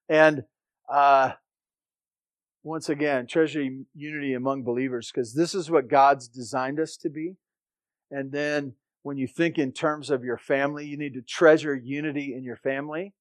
And 0.09 0.43
uh, 0.91 1.33
once 2.63 2.89
again, 2.89 3.27
treasure 3.27 3.63
unity 3.95 4.33
among 4.33 4.63
believers 4.63 5.11
because 5.11 5.33
this 5.33 5.55
is 5.55 5.71
what 5.71 5.89
God's 5.89 6.27
designed 6.27 6.79
us 6.79 6.97
to 6.97 7.09
be. 7.09 7.37
And 8.11 8.31
then 8.31 8.73
when 9.03 9.17
you 9.17 9.27
think 9.27 9.57
in 9.57 9.71
terms 9.71 10.09
of 10.09 10.23
your 10.23 10.37
family, 10.37 10.85
you 10.85 10.97
need 10.97 11.13
to 11.13 11.21
treasure 11.21 11.75
unity 11.75 12.33
in 12.35 12.43
your 12.43 12.57
family 12.57 13.13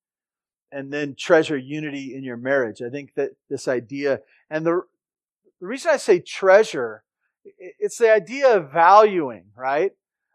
and 0.73 0.93
then 0.93 1.15
treasure 1.19 1.57
unity 1.57 2.15
in 2.15 2.25
your 2.25 2.37
marriage. 2.37 2.83
I 2.83 2.91
think 2.91 3.15
that 3.15 3.33
this 3.49 3.69
idea, 3.69 4.21
and 4.51 4.67
the, 4.67 4.83
the 5.61 5.67
reason 5.67 5.91
I 5.93 5.97
say 5.97 6.21
treasure, 6.21 7.05
it's 7.59 7.99
the 7.99 8.13
idea 8.13 8.57
of 8.57 8.73
valuing, 8.73 9.47
right? 9.57 9.93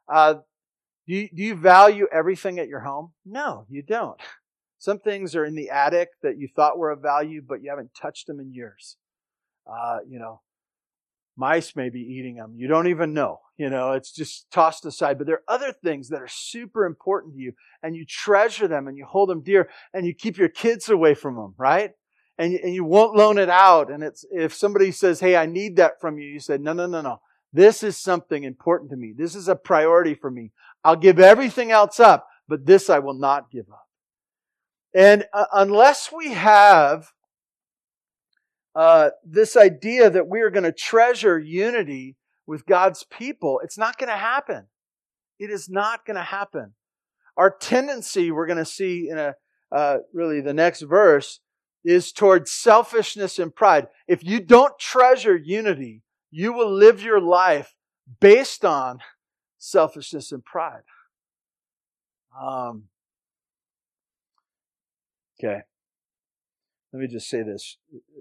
Uh, 0.07 0.35
do, 1.07 1.15
you, 1.15 1.29
do 1.33 1.43
you 1.43 1.55
value 1.55 2.07
everything 2.11 2.59
at 2.59 2.67
your 2.67 2.79
home? 2.79 3.11
No, 3.25 3.65
you 3.69 3.81
don't. 3.81 4.19
Some 4.79 4.99
things 4.99 5.35
are 5.35 5.45
in 5.45 5.55
the 5.55 5.69
attic 5.69 6.09
that 6.23 6.39
you 6.39 6.47
thought 6.47 6.77
were 6.77 6.89
of 6.89 7.01
value, 7.01 7.43
but 7.47 7.61
you 7.61 7.69
haven't 7.69 7.93
touched 7.93 8.25
them 8.25 8.39
in 8.39 8.51
years. 8.51 8.97
Uh, 9.67 9.99
you 10.07 10.17
know, 10.17 10.41
mice 11.41 11.75
may 11.75 11.89
be 11.89 12.01
eating 12.01 12.35
them. 12.35 12.53
You 12.55 12.67
don't 12.67 12.87
even 12.87 13.13
know. 13.13 13.39
You 13.57 13.71
know, 13.71 13.93
it's 13.93 14.11
just 14.11 14.49
tossed 14.51 14.85
aside. 14.85 15.17
But 15.17 15.25
there 15.25 15.37
are 15.37 15.55
other 15.55 15.73
things 15.73 16.09
that 16.09 16.21
are 16.21 16.27
super 16.27 16.85
important 16.85 17.33
to 17.33 17.39
you, 17.39 17.53
and 17.81 17.95
you 17.95 18.05
treasure 18.05 18.67
them 18.67 18.87
and 18.87 18.95
you 18.95 19.05
hold 19.05 19.29
them 19.29 19.41
dear, 19.41 19.67
and 19.91 20.05
you 20.05 20.13
keep 20.13 20.37
your 20.37 20.49
kids 20.49 20.87
away 20.89 21.15
from 21.15 21.35
them, 21.35 21.55
right? 21.57 21.91
And, 22.37 22.53
and 22.53 22.73
you 22.75 22.83
won't 22.83 23.15
loan 23.15 23.39
it 23.39 23.49
out. 23.49 23.91
And 23.91 24.03
it's 24.03 24.23
if 24.31 24.53
somebody 24.53 24.91
says, 24.91 25.19
"Hey, 25.19 25.35
I 25.35 25.47
need 25.47 25.77
that 25.77 25.99
from 25.99 26.19
you," 26.19 26.27
you 26.27 26.39
said, 26.39 26.61
"No, 26.61 26.73
no, 26.73 26.85
no, 26.85 27.01
no. 27.01 27.21
This 27.51 27.81
is 27.83 27.97
something 27.97 28.43
important 28.43 28.91
to 28.91 28.97
me. 28.97 29.13
This 29.17 29.35
is 29.35 29.47
a 29.47 29.55
priority 29.55 30.13
for 30.13 30.29
me. 30.29 30.51
I'll 30.83 30.95
give 30.95 31.19
everything 31.19 31.71
else 31.71 31.99
up, 31.99 32.27
but 32.47 32.65
this 32.65 32.89
I 32.89 32.99
will 32.99 33.19
not 33.19 33.51
give 33.51 33.69
up." 33.71 33.87
And 34.93 35.25
uh, 35.33 35.45
unless 35.53 36.11
we 36.11 36.33
have 36.33 37.11
uh, 38.75 39.09
this 39.23 39.57
idea 39.57 40.09
that 40.09 40.27
we 40.27 40.41
are 40.41 40.49
going 40.49 40.63
to 40.63 40.71
treasure 40.71 41.37
unity 41.39 42.15
with 42.47 42.65
God's 42.65 43.03
people, 43.03 43.61
it's 43.63 43.77
not 43.77 43.97
going 43.97 44.09
to 44.09 44.17
happen. 44.17 44.67
It 45.39 45.49
is 45.49 45.69
not 45.69 46.05
going 46.05 46.17
to 46.17 46.23
happen. 46.23 46.73
Our 47.37 47.49
tendency, 47.49 48.31
we're 48.31 48.47
going 48.47 48.57
to 48.57 48.65
see 48.65 49.07
in 49.09 49.17
a 49.17 49.35
uh, 49.71 49.99
really 50.13 50.41
the 50.41 50.53
next 50.53 50.81
verse, 50.81 51.39
is 51.83 52.11
towards 52.11 52.51
selfishness 52.51 53.39
and 53.39 53.55
pride. 53.55 53.87
If 54.07 54.23
you 54.23 54.41
don't 54.41 54.77
treasure 54.77 55.37
unity, 55.37 56.03
you 56.29 56.53
will 56.53 56.71
live 56.71 57.01
your 57.01 57.21
life 57.21 57.73
based 58.19 58.65
on 58.65 58.99
selfishness 59.57 60.31
and 60.31 60.43
pride. 60.43 60.83
Um, 62.39 62.89
Okay. 65.43 65.61
Let 66.93 66.99
me 66.99 67.07
just 67.07 67.29
say 67.29 67.41
this 67.43 67.77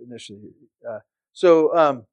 initially. 0.06 0.50
Uh, 0.88 1.00
so, 1.33 1.76
um, 1.76 2.06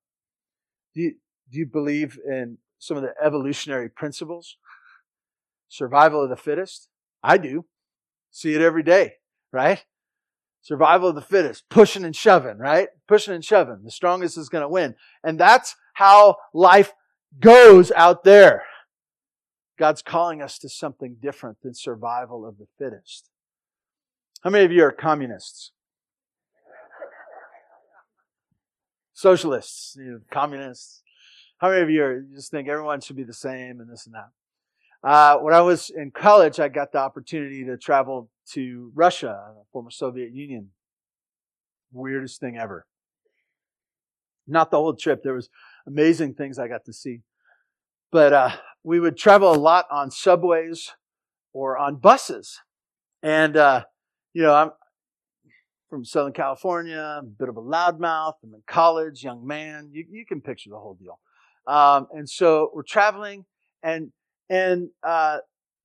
do 0.96 1.02
you, 1.02 1.15
do 1.52 1.60
you 1.60 1.65
believe 1.65 2.17
in 2.26 2.58
some 2.80 2.98
of 2.98 3.04
the 3.04 3.13
evolutionary 3.24 3.89
principles? 3.89 4.58
Survival 5.70 6.24
of 6.24 6.30
the 6.30 6.36
fittest? 6.36 6.89
I 7.24 7.38
do. 7.38 7.65
See 8.32 8.54
it 8.54 8.62
every 8.62 8.84
day, 8.84 9.13
right? 9.52 9.86
Survival 10.62 11.10
of 11.10 11.15
the 11.15 11.22
fittest, 11.22 11.70
pushing 11.70 12.04
and 12.04 12.15
shoving, 12.15 12.58
right? 12.58 12.89
Pushing 13.08 13.34
and 13.34 13.46
shoving. 13.46 13.82
The 13.84 13.91
strongest 13.91 14.38
is 14.38 14.50
going 14.50 14.63
to 14.63 14.70
win. 14.70 14.96
And 15.24 15.39
that's 15.39 15.76
how 15.93 16.38
life 16.54 16.93
goes 17.39 17.91
out 17.91 18.24
there. 18.24 18.63
God's 19.78 20.02
calling 20.02 20.41
us 20.41 20.58
to 20.60 20.70
something 20.70 21.17
different 21.22 21.58
than 21.62 21.74
survival 21.74 22.48
of 22.48 22.58
the 22.58 22.67
fittest. 22.80 23.30
How 24.41 24.50
many 24.50 24.65
of 24.65 24.72
you 24.72 24.84
are 24.84 24.91
communists? 24.91 25.72
Socialists, 29.17 29.95
you 29.97 30.12
know, 30.12 30.19
communists. 30.30 31.01
How 31.58 31.71
many 31.71 31.82
of 31.82 31.89
you, 31.89 32.03
are, 32.03 32.17
you 32.17 32.36
just 32.36 32.51
think 32.51 32.67
everyone 32.67 33.01
should 33.01 33.15
be 33.15 33.23
the 33.23 33.34
same 33.34 33.80
and 33.80 33.89
this 33.89 34.06
and 34.06 34.13
that? 34.13 34.30
Uh, 35.03 35.39
when 35.39 35.56
I 35.56 35.62
was 35.62 35.89
in 35.89 36.12
college, 36.12 36.60
I 36.60 36.67
got 36.67 36.91
the 36.91 36.99
opportunity 36.99 37.65
to 37.65 37.77
travel 37.77 38.30
to 38.51 38.91
Russia, 38.93 39.53
former 39.73 39.89
Soviet 39.89 40.34
Union. 40.34 40.69
Weirdest 41.91 42.39
thing 42.39 42.60
ever. 42.60 42.86
Not 44.45 44.69
the 44.69 44.77
whole 44.77 44.93
trip. 44.93 45.23
There 45.23 45.34
was 45.34 45.49
amazing 45.88 46.36
things 46.36 46.60
I 46.60 46.67
got 46.67 46.86
to 46.86 46.93
see. 46.93 47.21
But 48.12 48.34
uh, 48.34 48.51
we 48.84 48.99
would 48.99 49.17
travel 49.17 49.51
a 49.51 49.58
lot 49.58 49.86
on 49.89 50.12
subways 50.12 50.91
or 51.53 51.75
on 51.75 51.95
buses. 51.95 52.60
And 53.23 53.58
uh, 53.58 53.86
you 54.34 54.43
know, 54.43 54.53
I'm 54.53 54.71
from 55.89 56.06
Southern 56.06 56.34
California, 56.34 57.21
a 57.21 57.23
bit 57.23 57.50
of 57.50 57.58
a 57.58 57.62
loudmouth. 57.62 58.34
I'm 58.43 58.54
in 58.54 58.63
college, 58.67 59.23
young 59.23 59.45
man. 59.45 59.89
You, 59.91 60.06
you 60.10 60.26
can 60.26 60.41
picture 60.41 60.69
the 60.69 60.78
whole 60.78 60.95
deal. 60.95 61.19
Um, 61.65 62.08
and 62.13 62.30
so 62.30 62.71
we're 62.73 62.84
traveling, 62.84 63.45
and 63.84 64.12
and 64.50 64.89
uh, 65.04 65.39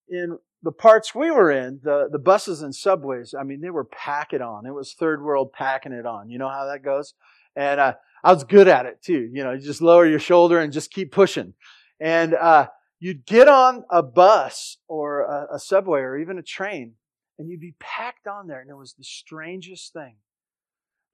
in 0.08 0.38
the 0.62 0.72
parts 0.72 1.14
we 1.14 1.30
were 1.30 1.50
in, 1.50 1.80
the 1.82 2.08
the 2.10 2.18
buses 2.18 2.62
and 2.62 2.74
subways, 2.74 3.34
I 3.38 3.42
mean, 3.42 3.60
they 3.60 3.70
were 3.70 3.84
packing 3.84 4.36
it 4.36 4.42
on. 4.42 4.66
It 4.66 4.74
was 4.74 4.94
third 4.94 5.22
world 5.22 5.52
packing 5.52 5.92
it 5.92 6.06
on. 6.06 6.30
You 6.30 6.38
know 6.38 6.48
how 6.48 6.66
that 6.66 6.84
goes. 6.84 7.14
And 7.56 7.80
uh, 7.80 7.94
I 8.24 8.32
was 8.32 8.44
good 8.44 8.68
at 8.68 8.86
it 8.86 9.02
too. 9.02 9.28
You 9.32 9.44
know, 9.44 9.52
you 9.52 9.60
just 9.60 9.82
lower 9.82 10.06
your 10.06 10.20
shoulder 10.20 10.58
and 10.60 10.72
just 10.72 10.92
keep 10.92 11.12
pushing. 11.12 11.54
And 12.00 12.34
uh, 12.34 12.68
you'd 13.00 13.26
get 13.26 13.48
on 13.48 13.84
a 13.90 14.02
bus 14.02 14.78
or 14.88 15.22
a, 15.22 15.56
a 15.56 15.58
subway 15.58 16.00
or 16.00 16.16
even 16.16 16.38
a 16.38 16.42
train, 16.42 16.94
and 17.38 17.48
you'd 17.48 17.60
be 17.60 17.74
packed 17.78 18.26
on 18.26 18.46
there. 18.46 18.60
And 18.60 18.70
it 18.70 18.76
was 18.76 18.94
the 18.94 19.04
strangest 19.04 19.92
thing. 19.92 20.16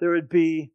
There 0.00 0.11
would 0.11 0.28
be, 0.28 0.72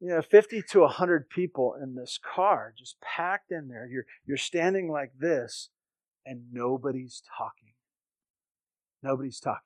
you 0.00 0.08
know, 0.08 0.22
50 0.22 0.62
to 0.70 0.80
100 0.80 1.28
people 1.28 1.74
in 1.80 1.94
this 1.94 2.18
car 2.18 2.74
just 2.76 3.00
packed 3.00 3.52
in 3.52 3.68
there. 3.68 3.86
You're, 3.86 4.04
you're 4.26 4.36
standing 4.36 4.90
like 4.90 5.12
this, 5.18 5.70
and 6.26 6.44
nobody's 6.52 7.22
talking. 7.38 7.74
Nobody's 9.02 9.40
talking. 9.40 9.60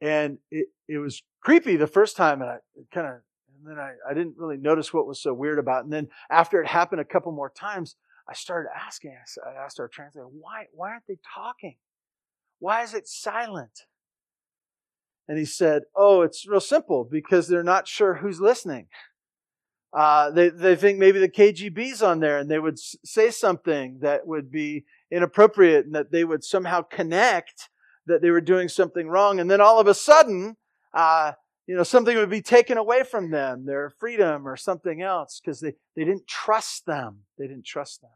And 0.00 0.38
it, 0.50 0.68
it 0.88 0.98
was 0.98 1.22
creepy 1.40 1.76
the 1.76 1.86
first 1.86 2.16
time, 2.16 2.42
and 2.42 2.50
I 2.50 2.56
kind 2.92 3.06
of, 3.06 3.12
and 3.56 3.70
then 3.70 3.78
I, 3.78 3.92
I 4.08 4.14
didn't 4.14 4.34
really 4.36 4.56
notice 4.56 4.92
what 4.92 5.06
was 5.06 5.22
so 5.22 5.32
weird 5.32 5.58
about 5.58 5.80
it. 5.80 5.84
And 5.84 5.92
then 5.92 6.08
after 6.28 6.60
it 6.60 6.66
happened 6.68 7.00
a 7.00 7.04
couple 7.04 7.32
more 7.32 7.50
times, 7.50 7.96
I 8.28 8.34
started 8.34 8.70
asking, 8.74 9.16
I 9.46 9.64
asked 9.64 9.78
our 9.78 9.88
translator, 9.88 10.26
why, 10.26 10.66
why 10.72 10.90
aren't 10.90 11.06
they 11.06 11.18
talking? 11.34 11.76
Why 12.62 12.84
is 12.84 12.94
it 12.94 13.08
silent? 13.08 13.86
And 15.26 15.36
he 15.36 15.44
said, 15.44 15.82
Oh, 15.96 16.22
it's 16.22 16.46
real 16.46 16.60
simple 16.60 17.02
because 17.02 17.48
they're 17.48 17.64
not 17.64 17.88
sure 17.88 18.14
who's 18.14 18.40
listening. 18.40 18.86
Uh, 19.92 20.30
they, 20.30 20.48
they 20.48 20.76
think 20.76 20.96
maybe 20.96 21.18
the 21.18 21.28
KGB's 21.28 22.02
on 22.02 22.20
there 22.20 22.38
and 22.38 22.48
they 22.48 22.60
would 22.60 22.78
say 22.78 23.32
something 23.32 23.98
that 24.02 24.28
would 24.28 24.52
be 24.52 24.84
inappropriate 25.10 25.86
and 25.86 25.94
that 25.96 26.12
they 26.12 26.22
would 26.22 26.44
somehow 26.44 26.82
connect 26.82 27.68
that 28.06 28.22
they 28.22 28.30
were 28.30 28.40
doing 28.40 28.68
something 28.68 29.08
wrong. 29.08 29.40
And 29.40 29.50
then 29.50 29.60
all 29.60 29.80
of 29.80 29.88
a 29.88 29.94
sudden, 29.94 30.56
uh, 30.94 31.32
you 31.66 31.74
know, 31.74 31.82
something 31.82 32.16
would 32.16 32.30
be 32.30 32.42
taken 32.42 32.78
away 32.78 33.02
from 33.02 33.32
them, 33.32 33.66
their 33.66 33.90
freedom 33.90 34.46
or 34.46 34.56
something 34.56 35.02
else, 35.02 35.40
because 35.44 35.58
they, 35.58 35.74
they 35.96 36.04
didn't 36.04 36.28
trust 36.28 36.86
them. 36.86 37.24
They 37.38 37.48
didn't 37.48 37.66
trust 37.66 38.02
them. 38.02 38.10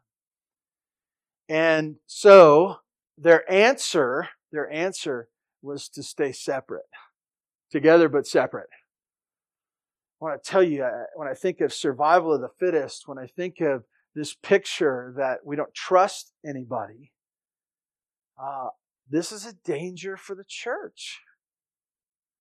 And 1.48 1.96
so 2.06 2.76
their 3.18 3.50
answer 3.50 4.28
their 4.52 4.70
answer 4.70 5.28
was 5.62 5.88
to 5.90 6.02
stay 6.02 6.32
separate, 6.32 6.86
together 7.70 8.08
but 8.08 8.26
separate. 8.26 8.68
I 10.20 10.24
want 10.24 10.42
to 10.42 10.50
tell 10.50 10.62
you, 10.62 10.86
when 11.14 11.28
I 11.28 11.34
think 11.34 11.60
of 11.60 11.72
survival 11.72 12.34
of 12.34 12.40
the 12.40 12.48
fittest, 12.58 13.06
when 13.06 13.18
I 13.18 13.26
think 13.26 13.60
of 13.60 13.84
this 14.14 14.34
picture 14.34 15.12
that 15.18 15.40
we 15.44 15.56
don't 15.56 15.74
trust 15.74 16.32
anybody, 16.44 17.12
uh, 18.42 18.68
this 19.08 19.30
is 19.30 19.44
a 19.44 19.54
danger 19.64 20.16
for 20.16 20.34
the 20.34 20.44
church. 20.46 21.20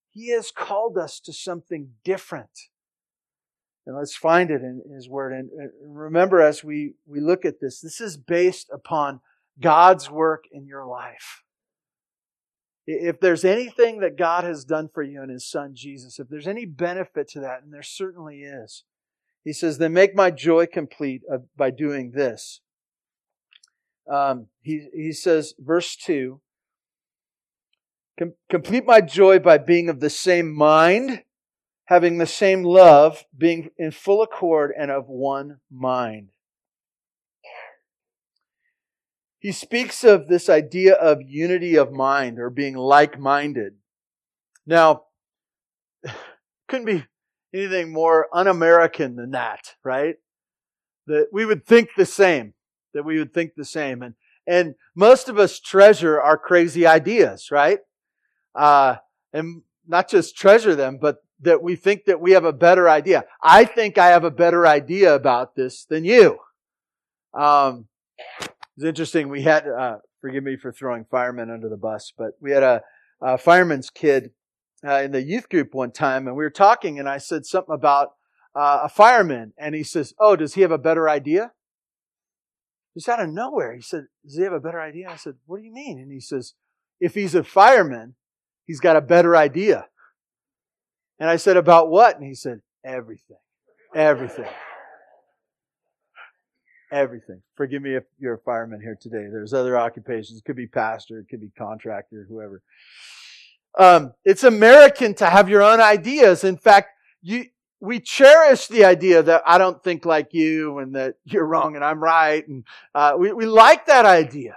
He 0.09 0.29
has 0.31 0.51
called 0.51 0.97
us 0.97 1.19
to 1.21 1.33
something 1.33 1.89
different. 2.05 2.49
And 3.85 3.95
let's 3.95 4.15
find 4.15 4.49
it 4.49 4.61
in 4.61 4.81
His 4.95 5.09
Word. 5.09 5.33
And 5.33 5.49
remember, 5.85 6.41
as 6.41 6.63
we, 6.63 6.93
we 7.05 7.19
look 7.19 7.45
at 7.45 7.59
this, 7.59 7.81
this 7.81 7.99
is 7.99 8.17
based 8.17 8.69
upon 8.73 9.19
God's 9.61 10.09
work 10.09 10.45
in 10.51 10.65
your 10.65 10.85
life. 10.85 11.43
If 12.87 13.19
there's 13.19 13.43
anything 13.43 13.99
that 14.01 14.17
God 14.17 14.43
has 14.43 14.63
done 14.63 14.89
for 14.93 15.01
you 15.01 15.23
in 15.23 15.29
His 15.29 15.49
Son 15.49 15.73
Jesus, 15.73 16.19
if 16.19 16.29
there's 16.29 16.47
any 16.47 16.65
benefit 16.65 17.27
to 17.29 17.39
that, 17.39 17.63
and 17.63 17.73
there 17.73 17.83
certainly 17.83 18.41
is, 18.41 18.83
He 19.43 19.53
says, 19.53 19.77
then 19.77 19.93
make 19.93 20.15
my 20.15 20.31
joy 20.31 20.67
complete 20.67 21.23
by 21.57 21.71
doing 21.71 22.11
this. 22.11 22.61
Um, 24.11 24.47
he, 24.61 24.87
he 24.93 25.13
says, 25.13 25.55
verse 25.59 25.95
2 25.95 26.41
Com- 28.17 28.33
complete 28.49 28.85
my 28.85 29.01
joy 29.01 29.39
by 29.39 29.57
being 29.57 29.89
of 29.89 29.99
the 29.99 30.09
same 30.09 30.53
mind, 30.53 31.23
having 31.85 32.17
the 32.17 32.25
same 32.25 32.63
love, 32.63 33.25
being 33.37 33.71
in 33.77 33.91
full 33.91 34.21
accord 34.21 34.71
and 34.77 34.89
of 34.89 35.09
one 35.09 35.59
mind. 35.69 36.29
He 39.45 39.51
speaks 39.51 40.03
of 40.03 40.27
this 40.27 40.49
idea 40.49 40.95
of 40.95 41.21
unity 41.21 41.75
of 41.75 41.91
mind 41.91 42.39
or 42.39 42.49
being 42.49 42.73
like 42.73 43.19
minded. 43.19 43.75
Now, 44.65 45.03
couldn't 46.67 46.87
be 46.87 47.05
anything 47.53 47.93
more 47.93 48.27
un 48.33 48.47
American 48.47 49.15
than 49.15 49.29
that, 49.33 49.75
right? 49.83 50.15
That 51.05 51.27
we 51.31 51.45
would 51.45 51.63
think 51.63 51.89
the 51.95 52.07
same, 52.07 52.55
that 52.95 53.05
we 53.05 53.19
would 53.19 53.35
think 53.35 53.53
the 53.53 53.65
same. 53.65 54.01
And, 54.01 54.15
and 54.47 54.73
most 54.95 55.29
of 55.29 55.37
us 55.37 55.59
treasure 55.59 56.19
our 56.19 56.39
crazy 56.39 56.87
ideas, 56.87 57.51
right? 57.51 57.81
Uh, 58.55 58.95
and 59.31 59.61
not 59.87 60.09
just 60.09 60.35
treasure 60.35 60.73
them, 60.73 60.97
but 60.99 61.17
that 61.41 61.61
we 61.61 61.75
think 61.75 62.05
that 62.05 62.19
we 62.19 62.31
have 62.31 62.45
a 62.45 62.51
better 62.51 62.89
idea. 62.89 63.25
I 63.43 63.65
think 63.65 63.99
I 63.99 64.07
have 64.07 64.23
a 64.23 64.31
better 64.31 64.65
idea 64.65 65.13
about 65.13 65.55
this 65.55 65.85
than 65.85 66.03
you. 66.03 66.39
Um, 67.35 67.89
it's 68.77 68.85
interesting. 68.85 69.29
We 69.29 69.43
had, 69.43 69.67
uh, 69.67 69.97
forgive 70.21 70.43
me 70.43 70.57
for 70.57 70.71
throwing 70.71 71.05
firemen 71.05 71.49
under 71.49 71.69
the 71.69 71.77
bus, 71.77 72.11
but 72.17 72.31
we 72.41 72.51
had 72.51 72.63
a, 72.63 72.81
a 73.21 73.37
fireman's 73.37 73.89
kid 73.89 74.31
uh, 74.85 75.01
in 75.01 75.11
the 75.11 75.21
youth 75.21 75.49
group 75.49 75.73
one 75.73 75.91
time, 75.91 76.27
and 76.27 76.35
we 76.35 76.43
were 76.43 76.49
talking, 76.49 76.99
and 76.99 77.07
I 77.07 77.17
said 77.17 77.45
something 77.45 77.73
about 77.73 78.13
uh, 78.55 78.81
a 78.83 78.89
fireman, 78.89 79.53
and 79.57 79.75
he 79.75 79.83
says, 79.83 80.13
"Oh, 80.19 80.35
does 80.35 80.53
he 80.53 80.61
have 80.61 80.71
a 80.71 80.77
better 80.77 81.09
idea?" 81.09 81.51
Just 82.95 83.09
out 83.09 83.21
of 83.21 83.29
nowhere, 83.29 83.73
he 83.73 83.81
said, 83.81 84.05
"Does 84.23 84.37
he 84.37 84.43
have 84.43 84.53
a 84.53 84.59
better 84.59 84.81
idea?" 84.81 85.09
I 85.09 85.15
said, 85.15 85.35
"What 85.45 85.57
do 85.57 85.63
you 85.63 85.73
mean?" 85.73 85.99
And 85.99 86.11
he 86.11 86.19
says, 86.19 86.53
"If 86.99 87.15
he's 87.15 87.35
a 87.35 87.43
fireman, 87.43 88.15
he's 88.65 88.79
got 88.79 88.95
a 88.95 89.01
better 89.01 89.35
idea." 89.35 89.87
And 91.19 91.29
I 91.29 91.37
said, 91.37 91.57
"About 91.57 91.89
what?" 91.89 92.17
And 92.17 92.25
he 92.25 92.35
said, 92.35 92.61
"Everything, 92.83 93.37
everything." 93.93 94.49
Everything. 96.95 97.41
Forgive 97.57 97.81
me 97.81 97.95
if 97.95 98.05
you're 98.19 98.35
a 98.35 98.39
fireman 98.39 98.79
here 98.79 98.97
today. 98.99 99.27
There's 99.29 99.53
other 99.53 99.77
occupations. 99.77 100.39
It 100.39 100.45
could 100.45 100.55
be 100.55 100.65
pastor, 100.65 101.19
it 101.19 101.27
could 101.29 101.41
be 101.41 101.51
contractor, 101.57 102.25
whoever. 102.29 102.61
Um, 103.77 104.13
it's 104.23 104.45
American 104.45 105.13
to 105.15 105.25
have 105.25 105.49
your 105.49 105.61
own 105.61 105.81
ideas. 105.81 106.45
In 106.45 106.55
fact, 106.55 106.91
you, 107.21 107.47
we 107.81 107.99
cherish 107.99 108.67
the 108.67 108.85
idea 108.85 109.21
that 109.23 109.43
I 109.45 109.57
don't 109.57 109.83
think 109.83 110.05
like 110.05 110.29
you 110.31 110.79
and 110.79 110.95
that 110.95 111.15
you're 111.25 111.45
wrong 111.45 111.75
and 111.75 111.83
I'm 111.83 112.01
right. 112.01 112.47
And 112.47 112.63
uh, 112.93 113.15
we, 113.19 113.33
we 113.33 113.45
like 113.45 113.87
that 113.87 114.05
idea. 114.05 114.55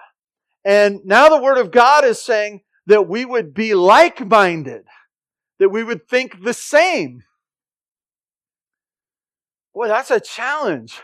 And 0.65 1.01
now 1.05 1.29
the 1.29 1.43
Word 1.43 1.59
of 1.59 1.73
God 1.73 2.05
is 2.05 2.23
saying 2.23 2.61
that 2.87 3.09
we 3.09 3.25
would 3.25 3.53
be 3.53 3.75
like 3.75 4.25
minded, 4.25 4.85
that 5.59 5.71
we 5.71 5.83
would 5.83 6.09
think 6.09 6.45
the 6.45 6.55
same. 6.55 7.25
Boy, 9.75 9.89
that's 9.89 10.13
a 10.13 10.21
challenge. 10.21 11.01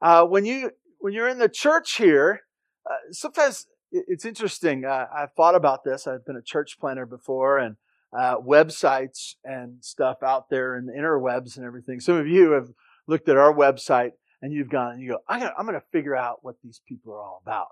Uh, 0.00 0.24
when 0.24 0.44
you 0.44 0.70
when 0.98 1.12
you're 1.12 1.28
in 1.28 1.38
the 1.38 1.48
church 1.48 1.96
here, 1.96 2.42
uh, 2.88 3.12
sometimes 3.12 3.66
it's 3.92 4.24
interesting. 4.24 4.84
Uh, 4.84 5.06
I've 5.14 5.32
thought 5.32 5.54
about 5.54 5.84
this. 5.84 6.06
I've 6.06 6.24
been 6.24 6.36
a 6.36 6.42
church 6.42 6.78
planter 6.78 7.06
before, 7.06 7.58
and 7.58 7.76
uh, 8.16 8.36
websites 8.36 9.34
and 9.44 9.76
stuff 9.84 10.18
out 10.22 10.50
there 10.50 10.76
in 10.76 10.86
the 10.86 10.92
interwebs 10.92 11.56
and 11.56 11.64
everything. 11.64 12.00
Some 12.00 12.16
of 12.16 12.26
you 12.26 12.52
have 12.52 12.68
looked 13.06 13.28
at 13.28 13.36
our 13.36 13.52
website 13.52 14.12
and 14.42 14.52
you've 14.52 14.70
gone 14.70 14.92
and 14.92 15.02
you 15.02 15.10
go, 15.10 15.18
I'm 15.28 15.40
going 15.40 15.74
to 15.74 15.82
figure 15.92 16.16
out 16.16 16.38
what 16.42 16.56
these 16.62 16.80
people 16.88 17.12
are 17.12 17.20
all 17.20 17.42
about. 17.44 17.68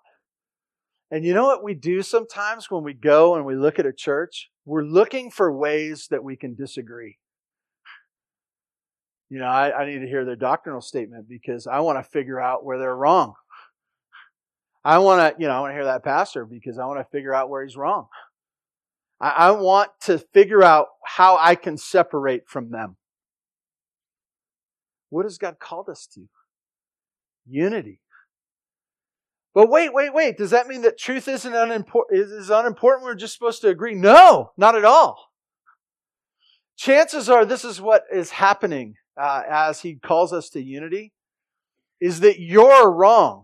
And 1.11 1.25
you 1.25 1.33
know 1.33 1.47
what 1.47 1.65
we 1.65 1.75
do 1.75 2.03
sometimes 2.03 2.71
when 2.71 2.85
we 2.85 2.93
go 2.93 3.35
and 3.35 3.47
we 3.47 3.57
look 3.57 3.79
at 3.79 3.87
a 3.87 3.93
church? 3.93 4.51
We're 4.67 4.85
looking 4.85 5.31
for 5.31 5.51
ways 5.51 6.09
that 6.11 6.23
we 6.23 6.37
can 6.37 6.55
disagree. 6.55 7.17
You 9.31 9.39
know, 9.41 9.47
I, 9.47 9.83
I 9.83 9.87
need 9.87 9.99
to 10.01 10.07
hear 10.07 10.25
their 10.25 10.37
doctrinal 10.37 10.81
statement 10.81 11.29
because 11.29 11.67
I 11.67 11.81
want 11.81 11.99
to 11.99 12.11
figure 12.11 12.41
out 12.41 12.65
where 12.65 12.79
they're 12.79 12.97
wrong. 12.97 13.35
I 14.85 14.99
want 14.99 15.37
to, 15.37 15.43
you 15.43 15.49
know, 15.49 15.55
I 15.55 15.61
want 15.61 15.73
to 15.73 15.75
hear 15.75 15.85
that 15.85 16.05
pastor 16.05 16.47
because 16.47 16.79
I 16.79 16.87
want 16.87 17.01
to 17.01 17.11
figure 17.11 17.35
out 17.35 17.51
where 17.51 17.63
he's 17.63 17.77
wrong. 17.77 18.07
I, 19.21 19.29
I 19.29 19.51
want 19.51 19.91
to 20.03 20.19
figure 20.19 20.63
out 20.63 20.87
how 21.05 21.37
I 21.37 21.57
can 21.57 21.77
separate 21.77 22.49
from 22.49 22.71
them. 22.71 22.97
What 25.11 25.25
has 25.27 25.37
God 25.37 25.59
called 25.59 25.89
us 25.89 26.09
to? 26.15 26.29
Unity. 27.47 28.01
But 29.55 29.69
wait, 29.69 29.93
wait, 29.93 30.15
wait. 30.15 30.39
Does 30.39 30.51
that 30.51 30.69
mean 30.69 30.83
that 30.83 30.99
truth 30.99 31.27
isn't 31.29 31.55
unimportant? 31.55 32.21
Is 32.21 32.49
unimportant? 32.49 33.05
We're 33.05 33.15
just 33.15 33.35
supposed 33.35 33.61
to 33.63 33.69
agree? 33.69 33.95
No, 33.95 34.53
not 34.57 34.77
at 34.77 34.85
all. 34.85 35.33
Chances 36.77 37.29
are 37.29 37.45
this 37.45 37.65
is 37.65 37.81
what 37.81 38.05
is 38.13 38.31
happening 38.31 38.95
uh, 39.19 39.43
as 39.49 39.81
he 39.81 39.97
calls 39.97 40.33
us 40.33 40.49
to 40.51 40.63
unity 40.63 41.13
is 42.01 42.21
that 42.21 42.41
you're 42.41 42.91
wrong. 42.91 43.43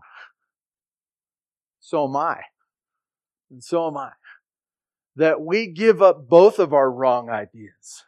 So 1.79 2.07
am 2.07 2.15
I. 2.15 2.41
And 3.51 3.63
so 3.63 3.87
am 3.87 3.97
I. 3.97 4.11
That 5.15 5.41
we 5.41 5.67
give 5.67 6.01
up 6.01 6.27
both 6.27 6.59
of 6.59 6.73
our 6.73 6.91
wrong 6.91 7.29
ideas. 7.29 8.03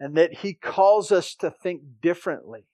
And 0.00 0.16
that 0.16 0.38
he 0.38 0.54
calls 0.54 1.12
us 1.12 1.34
to 1.36 1.50
think 1.50 1.82
differently. 2.02 2.66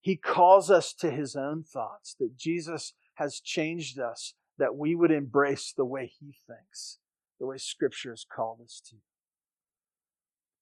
He 0.00 0.16
calls 0.16 0.70
us 0.70 0.94
to 0.94 1.10
his 1.10 1.36
own 1.36 1.62
thoughts. 1.62 2.16
That 2.18 2.36
Jesus 2.36 2.94
has 3.14 3.40
changed 3.40 3.98
us. 3.98 4.34
That 4.58 4.76
we 4.76 4.94
would 4.94 5.10
embrace 5.10 5.72
the 5.76 5.84
way 5.84 6.10
he 6.18 6.34
thinks. 6.46 6.98
The 7.38 7.46
way 7.46 7.58
scripture 7.58 8.10
has 8.10 8.24
called 8.24 8.60
us 8.64 8.80
to. 8.90 8.96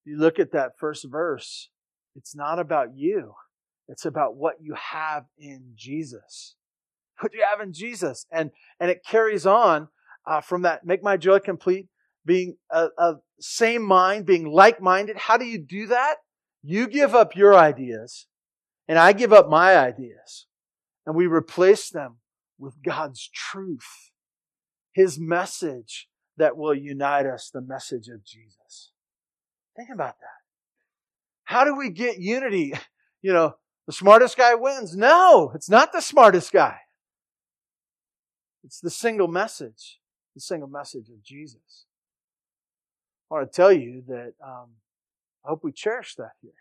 You 0.04 0.16
look 0.16 0.38
at 0.38 0.52
that 0.52 0.78
first 0.78 1.06
verse 1.08 1.68
it's 2.18 2.34
not 2.34 2.58
about 2.58 2.96
you. 2.96 3.34
It's 3.86 4.04
about 4.04 4.34
what 4.34 4.56
you 4.60 4.74
have 4.74 5.26
in 5.38 5.72
Jesus. 5.76 6.56
What 7.20 7.32
you 7.32 7.44
have 7.48 7.60
in 7.60 7.72
Jesus. 7.72 8.26
And, 8.32 8.50
and 8.80 8.90
it 8.90 9.04
carries 9.06 9.46
on 9.46 9.88
uh, 10.26 10.40
from 10.40 10.62
that, 10.62 10.84
make 10.84 11.02
my 11.02 11.16
joy 11.16 11.38
complete, 11.38 11.86
being 12.26 12.56
a, 12.70 12.88
a 12.98 13.14
same 13.40 13.82
mind, 13.82 14.26
being 14.26 14.50
like 14.50 14.82
minded. 14.82 15.16
How 15.16 15.36
do 15.36 15.44
you 15.44 15.58
do 15.58 15.86
that? 15.86 16.16
You 16.62 16.88
give 16.88 17.14
up 17.14 17.36
your 17.36 17.54
ideas, 17.54 18.26
and 18.88 18.98
I 18.98 19.12
give 19.12 19.32
up 19.32 19.48
my 19.48 19.76
ideas, 19.76 20.46
and 21.06 21.14
we 21.14 21.26
replace 21.26 21.88
them 21.88 22.16
with 22.58 22.82
God's 22.82 23.30
truth, 23.32 24.10
His 24.92 25.18
message 25.20 26.08
that 26.36 26.56
will 26.56 26.74
unite 26.74 27.26
us, 27.26 27.48
the 27.48 27.62
message 27.62 28.08
of 28.08 28.24
Jesus. 28.24 28.90
Think 29.76 29.88
about 29.94 30.16
that. 30.20 30.37
How 31.48 31.64
do 31.64 31.74
we 31.74 31.90
get 31.90 32.18
unity? 32.20 32.74
You 33.20 33.32
know, 33.32 33.56
the 33.88 33.92
smartest 33.92 34.36
guy 34.36 34.54
wins. 34.54 34.96
No, 34.96 35.50
it's 35.52 35.68
not 35.68 35.92
the 35.92 36.00
smartest 36.00 36.52
guy. 36.52 36.76
It's 38.62 38.78
the 38.78 38.90
single 38.90 39.26
message, 39.26 39.98
the 40.36 40.40
single 40.40 40.68
message 40.68 41.08
of 41.08 41.20
Jesus. 41.24 41.86
I 43.28 43.34
want 43.34 43.50
to 43.50 43.56
tell 43.56 43.72
you 43.72 44.04
that 44.06 44.34
um, 44.40 44.68
I 45.44 45.48
hope 45.48 45.64
we 45.64 45.72
cherish 45.72 46.14
that 46.14 46.30
here. 46.40 46.52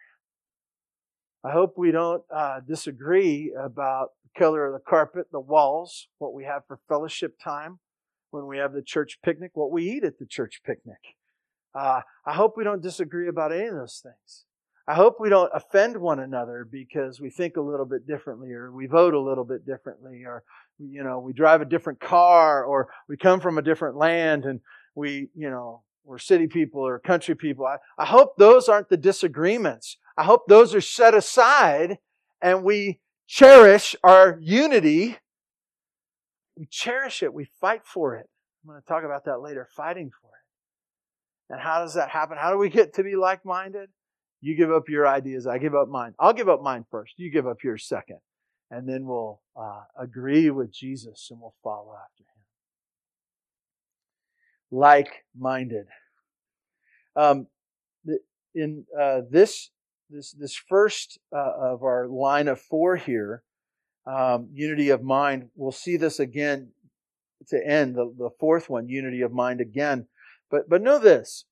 I 1.44 1.52
hope 1.52 1.78
we 1.78 1.92
don't 1.92 2.24
uh, 2.36 2.62
disagree 2.68 3.54
about 3.56 4.14
the 4.24 4.40
color 4.40 4.66
of 4.66 4.74
the 4.74 4.90
carpet, 4.90 5.28
the 5.32 5.40
walls, 5.40 6.08
what 6.18 6.34
we 6.34 6.46
have 6.46 6.64
for 6.68 6.80
fellowship 6.90 7.36
time, 7.40 7.78
when 8.32 8.48
we 8.48 8.58
have 8.58 8.74
the 8.74 8.82
church 8.82 9.20
picnic, 9.24 9.52
what 9.54 9.72
we 9.72 9.84
eat 9.84 10.04
at 10.04 10.18
the 10.18 10.26
church 10.26 10.62
picnic. 10.66 10.98
Uh, 11.76 12.02
I 12.26 12.34
hope 12.34 12.58
we 12.58 12.64
don't 12.64 12.82
disagree 12.82 13.28
about 13.28 13.52
any 13.54 13.68
of 13.68 13.76
those 13.76 14.02
things. 14.02 14.46
I 14.88 14.96
hope 14.96 15.18
we 15.20 15.28
don't 15.30 15.52
offend 15.54 15.98
one 15.98 16.20
another 16.20 16.66
because 16.70 17.20
we 17.20 17.30
think 17.30 17.58
a 17.58 17.62
little 17.62 17.86
bit 17.86 18.08
differently 18.08 18.54
or 18.54 18.72
we 18.72 18.88
vote 18.88 19.14
a 19.14 19.20
little 19.20 19.44
bit 19.44 19.66
differently 19.66 20.24
or, 20.26 20.44
you 20.80 21.04
know, 21.04 21.20
we 21.20 21.34
drive 21.34 21.62
a 21.62 21.66
different 21.66 22.00
car 22.00 22.64
or 22.64 22.88
we 23.10 23.18
come 23.18 23.42
from 23.42 23.58
a 23.58 23.62
different 23.62 23.98
land 23.98 24.46
and 24.46 24.62
we, 24.96 25.28
you 25.36 25.50
know, 25.50 25.84
we're 26.06 26.18
city 26.18 26.48
people 26.48 26.80
or 26.80 27.00
country 27.00 27.36
people. 27.36 27.66
I, 27.66 27.78
I 27.98 28.06
hope 28.06 28.38
those 28.38 28.70
aren't 28.70 28.88
the 28.88 28.96
disagreements. 28.96 29.98
I 30.18 30.24
hope 30.24 30.48
those 30.48 30.74
are 30.74 30.80
set 30.80 31.14
aside 31.14 31.98
and 32.42 32.64
we 32.64 33.02
cherish 33.28 33.94
our 34.06 34.40
unity. 34.42 35.18
We 36.56 36.66
cherish 36.66 37.22
it. 37.22 37.34
We 37.34 37.50
fight 37.60 37.82
for 37.84 38.16
it. 38.16 38.30
I'm 38.64 38.70
going 38.70 38.82
to 38.82 38.88
talk 38.88 39.04
about 39.04 39.26
that 39.26 39.42
later, 39.42 39.68
fighting 39.76 40.12
for 40.22 40.28
it. 40.30 41.54
And 41.54 41.62
how 41.62 41.80
does 41.80 41.96
that 41.96 42.10
happen? 42.10 42.38
How 42.40 42.52
do 42.52 42.58
we 42.58 42.70
get 42.70 42.94
to 42.94 43.04
be 43.04 43.18
like 43.18 43.44
minded? 43.44 43.90
You 44.42 44.56
give 44.56 44.72
up 44.72 44.90
your 44.90 45.08
ideas, 45.08 45.48
I 45.48 45.58
give 45.58 45.76
up 45.76 45.88
mine. 45.90 46.14
I'll 46.20 46.34
give 46.34 46.50
up 46.50 46.62
mine 46.62 46.86
first. 46.92 47.14
You 47.18 47.32
give 47.32 47.48
up 47.48 47.64
yours 47.64 47.88
second. 47.88 48.20
And 48.70 48.88
then 48.88 49.06
we'll 49.06 49.42
uh, 49.56 49.84
agree 49.98 50.50
with 50.50 50.72
Jesus 50.72 51.28
and 51.32 51.40
we'll 51.40 51.56
follow 51.64 51.94
after 51.94 52.24
him. 52.24 52.28
Like 54.72 55.26
minded. 55.38 55.88
Um, 57.16 57.48
in 58.54 58.86
uh, 59.00 59.22
this, 59.30 59.70
this, 60.10 60.32
this 60.32 60.56
first 60.56 61.20
uh, 61.34 61.54
of 61.58 61.84
our 61.84 62.08
line 62.08 62.48
of 62.48 62.60
four 62.60 62.96
here, 62.96 63.44
um, 64.06 64.50
unity 64.54 64.90
of 64.90 65.04
mind, 65.04 65.50
we'll 65.56 65.72
see 65.72 65.98
this 65.98 66.20
again 66.20 66.70
to 67.50 67.66
end 67.66 67.96
the, 67.96 68.14
the 68.18 68.30
fourth 68.40 68.70
one, 68.70 68.88
unity 68.88 69.22
of 69.22 69.32
mind 69.32 69.62
again. 69.62 70.08
But, 70.50 70.70
but 70.70 70.82
know 70.82 71.00
this. 71.00 71.46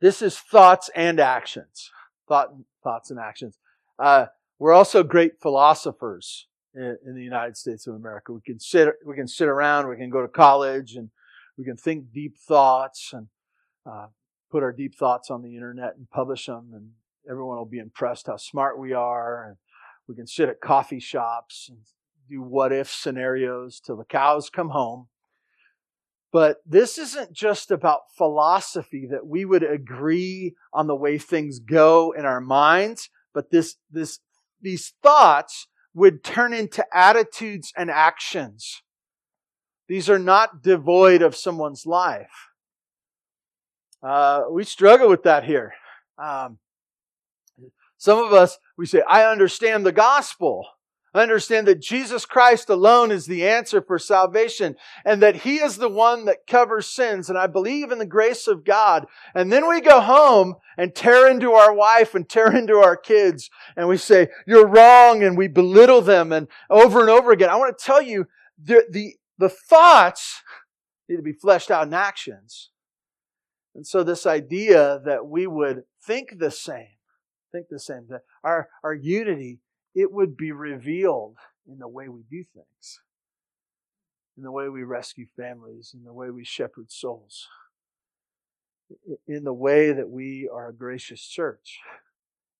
This 0.00 0.22
is 0.22 0.38
thoughts 0.38 0.90
and 0.94 1.20
actions. 1.20 1.90
Thought, 2.28 2.54
thoughts 2.82 3.10
and 3.10 3.20
actions. 3.20 3.58
Uh, 3.98 4.26
we're 4.58 4.72
also 4.72 5.02
great 5.02 5.40
philosophers 5.40 6.46
in, 6.74 6.96
in, 7.06 7.14
the 7.14 7.22
United 7.22 7.56
States 7.56 7.86
of 7.86 7.94
America. 7.94 8.32
We 8.32 8.40
can 8.40 8.58
sit, 8.58 8.88
we 9.04 9.14
can 9.14 9.28
sit 9.28 9.48
around, 9.48 9.88
we 9.88 9.96
can 9.96 10.10
go 10.10 10.22
to 10.22 10.28
college, 10.28 10.94
and 10.94 11.10
we 11.58 11.64
can 11.64 11.76
think 11.76 12.12
deep 12.12 12.38
thoughts 12.38 13.12
and 13.12 13.26
uh, 13.84 14.06
put 14.50 14.62
our 14.62 14.72
deep 14.72 14.94
thoughts 14.94 15.30
on 15.30 15.42
the 15.42 15.54
internet 15.54 15.96
and 15.96 16.08
publish 16.10 16.46
them, 16.46 16.70
and 16.72 16.90
everyone 17.28 17.58
will 17.58 17.64
be 17.66 17.78
impressed 17.78 18.26
how 18.26 18.36
smart 18.36 18.78
we 18.78 18.92
are. 18.92 19.46
And 19.46 19.56
we 20.08 20.14
can 20.14 20.26
sit 20.26 20.48
at 20.48 20.60
coffee 20.60 21.00
shops 21.00 21.68
and 21.68 21.78
do 22.28 22.40
what 22.42 22.72
if 22.72 22.90
scenarios 22.90 23.80
till 23.80 23.96
the 23.96 24.04
cows 24.04 24.48
come 24.50 24.70
home. 24.70 25.08
But 26.32 26.58
this 26.64 26.96
isn't 26.96 27.32
just 27.32 27.70
about 27.70 28.12
philosophy 28.16 29.06
that 29.10 29.26
we 29.26 29.44
would 29.44 29.64
agree 29.64 30.54
on 30.72 30.86
the 30.86 30.94
way 30.94 31.18
things 31.18 31.58
go 31.58 32.12
in 32.12 32.24
our 32.24 32.40
minds, 32.40 33.10
but 33.34 33.50
this, 33.50 33.76
this, 33.90 34.20
these 34.60 34.92
thoughts 35.02 35.66
would 35.92 36.22
turn 36.22 36.52
into 36.52 36.84
attitudes 36.92 37.72
and 37.76 37.90
actions. 37.90 38.82
These 39.88 40.08
are 40.08 40.20
not 40.20 40.62
devoid 40.62 41.20
of 41.20 41.34
someone's 41.34 41.84
life. 41.84 42.48
Uh, 44.02 44.44
we 44.50 44.62
struggle 44.62 45.08
with 45.08 45.24
that 45.24 45.44
here. 45.44 45.74
Um, 46.16 46.58
some 47.98 48.24
of 48.24 48.32
us, 48.32 48.56
we 48.78 48.86
say, 48.86 49.02
I 49.06 49.24
understand 49.30 49.84
the 49.84 49.92
gospel. 49.92 50.66
I 51.12 51.22
understand 51.22 51.66
that 51.66 51.80
Jesus 51.80 52.24
Christ 52.24 52.68
alone 52.68 53.10
is 53.10 53.26
the 53.26 53.46
answer 53.46 53.82
for 53.82 53.98
salvation 53.98 54.76
and 55.04 55.20
that 55.22 55.36
He 55.36 55.56
is 55.56 55.76
the 55.76 55.88
one 55.88 56.24
that 56.26 56.46
covers 56.46 56.86
sins. 56.86 57.28
And 57.28 57.36
I 57.36 57.48
believe 57.48 57.90
in 57.90 57.98
the 57.98 58.06
grace 58.06 58.46
of 58.46 58.64
God. 58.64 59.06
And 59.34 59.50
then 59.50 59.68
we 59.68 59.80
go 59.80 60.00
home 60.00 60.54
and 60.76 60.94
tear 60.94 61.28
into 61.28 61.52
our 61.52 61.74
wife 61.74 62.14
and 62.14 62.28
tear 62.28 62.54
into 62.56 62.76
our 62.76 62.96
kids 62.96 63.50
and 63.76 63.88
we 63.88 63.96
say, 63.96 64.28
you're 64.46 64.68
wrong 64.68 65.24
and 65.24 65.36
we 65.36 65.48
belittle 65.48 66.00
them 66.00 66.32
and 66.32 66.46
over 66.68 67.00
and 67.00 67.10
over 67.10 67.32
again. 67.32 67.50
I 67.50 67.56
want 67.56 67.76
to 67.76 67.84
tell 67.84 68.02
you 68.02 68.26
the, 68.62 68.84
the, 68.88 69.14
the 69.38 69.48
thoughts 69.48 70.42
need 71.08 71.16
to 71.16 71.22
be 71.22 71.32
fleshed 71.32 71.72
out 71.72 71.86
in 71.86 71.94
actions. 71.94 72.70
And 73.74 73.84
so 73.86 74.04
this 74.04 74.26
idea 74.26 75.00
that 75.04 75.26
we 75.26 75.46
would 75.46 75.82
think 76.04 76.38
the 76.38 76.50
same, 76.50 76.98
think 77.50 77.66
the 77.68 77.80
same, 77.80 78.06
that 78.10 78.22
our, 78.44 78.68
our 78.84 78.94
unity 78.94 79.58
it 80.00 80.12
would 80.12 80.36
be 80.36 80.52
revealed 80.52 81.36
in 81.70 81.78
the 81.78 81.88
way 81.88 82.08
we 82.08 82.22
do 82.30 82.42
things, 82.54 83.00
in 84.36 84.42
the 84.42 84.50
way 84.50 84.68
we 84.68 84.82
rescue 84.82 85.26
families, 85.36 85.94
in 85.94 86.04
the 86.04 86.12
way 86.12 86.30
we 86.30 86.44
shepherd 86.44 86.90
souls, 86.90 87.46
in 89.28 89.44
the 89.44 89.52
way 89.52 89.92
that 89.92 90.08
we 90.08 90.48
are 90.52 90.68
a 90.68 90.74
gracious 90.74 91.20
church. 91.20 91.78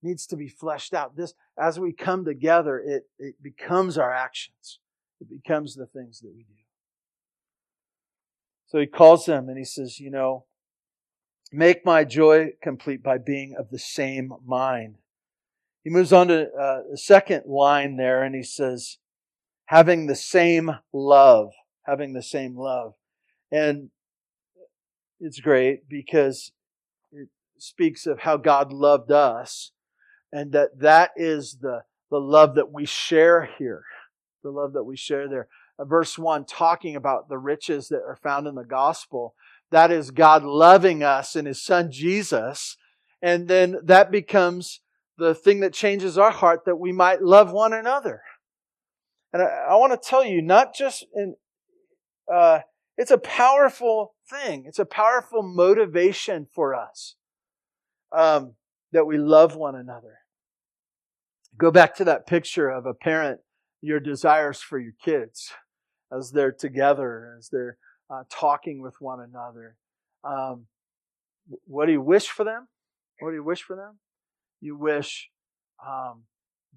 It 0.02 0.06
needs 0.06 0.26
to 0.26 0.36
be 0.36 0.48
fleshed 0.48 0.92
out. 0.92 1.16
This, 1.16 1.34
as 1.58 1.80
we 1.80 1.92
come 1.92 2.24
together, 2.24 2.78
it, 2.78 3.04
it 3.18 3.42
becomes 3.42 3.96
our 3.96 4.12
actions. 4.12 4.78
It 5.20 5.28
becomes 5.30 5.74
the 5.74 5.86
things 5.86 6.20
that 6.20 6.32
we 6.34 6.42
do. 6.42 6.54
So 8.66 8.78
he 8.78 8.86
calls 8.86 9.24
them 9.24 9.48
and 9.48 9.58
he 9.58 9.64
says, 9.64 9.98
you 9.98 10.10
know, 10.10 10.44
make 11.52 11.84
my 11.84 12.04
joy 12.04 12.52
complete 12.62 13.02
by 13.02 13.18
being 13.18 13.56
of 13.58 13.70
the 13.70 13.78
same 13.78 14.32
mind. 14.46 14.96
He 15.82 15.90
moves 15.90 16.12
on 16.12 16.28
to 16.28 16.42
uh, 16.52 16.82
the 16.90 16.98
second 16.98 17.44
line 17.46 17.96
there 17.96 18.22
and 18.22 18.34
he 18.34 18.42
says, 18.42 18.98
having 19.66 20.06
the 20.06 20.16
same 20.16 20.70
love, 20.92 21.52
having 21.84 22.12
the 22.12 22.22
same 22.22 22.56
love. 22.56 22.94
And 23.50 23.90
it's 25.20 25.40
great 25.40 25.88
because 25.88 26.52
it 27.12 27.28
speaks 27.58 28.06
of 28.06 28.20
how 28.20 28.36
God 28.36 28.72
loved 28.72 29.10
us 29.10 29.72
and 30.32 30.52
that 30.52 30.78
that 30.80 31.10
is 31.16 31.58
the, 31.60 31.82
the 32.10 32.20
love 32.20 32.54
that 32.56 32.72
we 32.72 32.84
share 32.84 33.48
here. 33.58 33.84
The 34.42 34.50
love 34.50 34.72
that 34.74 34.84
we 34.84 34.96
share 34.96 35.28
there. 35.28 35.48
Uh, 35.78 35.84
verse 35.84 36.18
1 36.18 36.44
talking 36.46 36.96
about 36.96 37.28
the 37.28 37.38
riches 37.38 37.88
that 37.88 38.02
are 38.06 38.18
found 38.22 38.46
in 38.46 38.54
the 38.54 38.64
gospel. 38.64 39.34
That 39.70 39.90
is 39.90 40.10
God 40.10 40.42
loving 40.42 41.02
us 41.02 41.36
in 41.36 41.46
His 41.46 41.62
Son 41.62 41.90
Jesus. 41.90 42.76
And 43.22 43.48
then 43.48 43.78
that 43.84 44.10
becomes 44.10 44.80
the 45.20 45.34
thing 45.34 45.60
that 45.60 45.74
changes 45.74 46.16
our 46.16 46.30
heart 46.30 46.64
that 46.64 46.76
we 46.76 46.92
might 46.92 47.22
love 47.22 47.52
one 47.52 47.74
another. 47.74 48.22
And 49.32 49.42
I, 49.42 49.66
I 49.70 49.74
want 49.76 49.92
to 49.92 50.08
tell 50.08 50.24
you, 50.24 50.40
not 50.40 50.74
just 50.74 51.06
in, 51.14 51.36
uh, 52.32 52.60
it's 52.96 53.10
a 53.10 53.18
powerful 53.18 54.14
thing. 54.28 54.64
It's 54.66 54.78
a 54.78 54.86
powerful 54.86 55.42
motivation 55.42 56.46
for 56.52 56.74
us 56.74 57.16
um, 58.16 58.54
that 58.92 59.06
we 59.06 59.18
love 59.18 59.56
one 59.56 59.74
another. 59.74 60.18
Go 61.58 61.70
back 61.70 61.94
to 61.96 62.04
that 62.04 62.26
picture 62.26 62.70
of 62.70 62.86
a 62.86 62.94
parent, 62.94 63.40
your 63.82 64.00
desires 64.00 64.60
for 64.60 64.78
your 64.78 64.94
kids 65.04 65.52
as 66.16 66.30
they're 66.30 66.52
together, 66.52 67.36
as 67.38 67.50
they're 67.52 67.76
uh, 68.08 68.22
talking 68.30 68.80
with 68.80 68.94
one 69.00 69.20
another. 69.20 69.76
Um, 70.24 70.66
what 71.66 71.86
do 71.86 71.92
you 71.92 72.00
wish 72.00 72.28
for 72.28 72.44
them? 72.44 72.68
What 73.20 73.30
do 73.30 73.36
you 73.36 73.44
wish 73.44 73.62
for 73.62 73.76
them? 73.76 73.98
You 74.60 74.76
wish 74.76 75.30
um, 75.86 76.22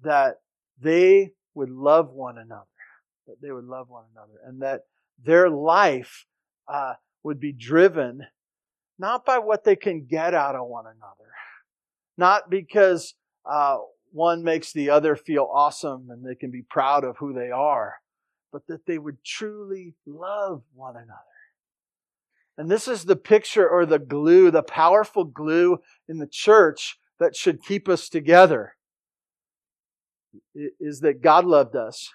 that 0.02 0.36
they 0.80 1.32
would 1.54 1.70
love 1.70 2.10
one 2.10 2.38
another, 2.38 2.64
that 3.26 3.40
they 3.40 3.50
would 3.50 3.64
love 3.64 3.88
one 3.88 4.04
another, 4.12 4.38
and 4.46 4.62
that 4.62 4.82
their 5.22 5.48
life 5.48 6.26
uh, 6.68 6.94
would 7.22 7.40
be 7.40 7.52
driven 7.52 8.22
not 8.98 9.24
by 9.24 9.38
what 9.38 9.64
they 9.64 9.76
can 9.76 10.06
get 10.08 10.34
out 10.34 10.54
of 10.54 10.66
one 10.66 10.86
another, 10.86 11.30
not 12.16 12.48
because 12.48 13.14
uh, 13.44 13.76
one 14.12 14.44
makes 14.44 14.72
the 14.72 14.90
other 14.90 15.16
feel 15.16 15.48
awesome 15.52 16.08
and 16.10 16.24
they 16.24 16.36
can 16.36 16.50
be 16.50 16.62
proud 16.62 17.04
of 17.04 17.16
who 17.18 17.32
they 17.32 17.50
are, 17.50 17.94
but 18.52 18.66
that 18.68 18.86
they 18.86 18.98
would 18.98 19.22
truly 19.24 19.94
love 20.06 20.62
one 20.74 20.94
another. 20.96 21.20
And 22.56 22.70
this 22.70 22.86
is 22.86 23.04
the 23.04 23.16
picture 23.16 23.68
or 23.68 23.84
the 23.84 23.98
glue, 23.98 24.52
the 24.52 24.62
powerful 24.62 25.24
glue 25.24 25.78
in 26.08 26.18
the 26.18 26.28
church 26.28 26.98
that 27.20 27.36
should 27.36 27.62
keep 27.62 27.88
us 27.88 28.08
together 28.08 28.74
is 30.80 31.00
that 31.00 31.22
God 31.22 31.44
loved 31.44 31.76
us 31.76 32.10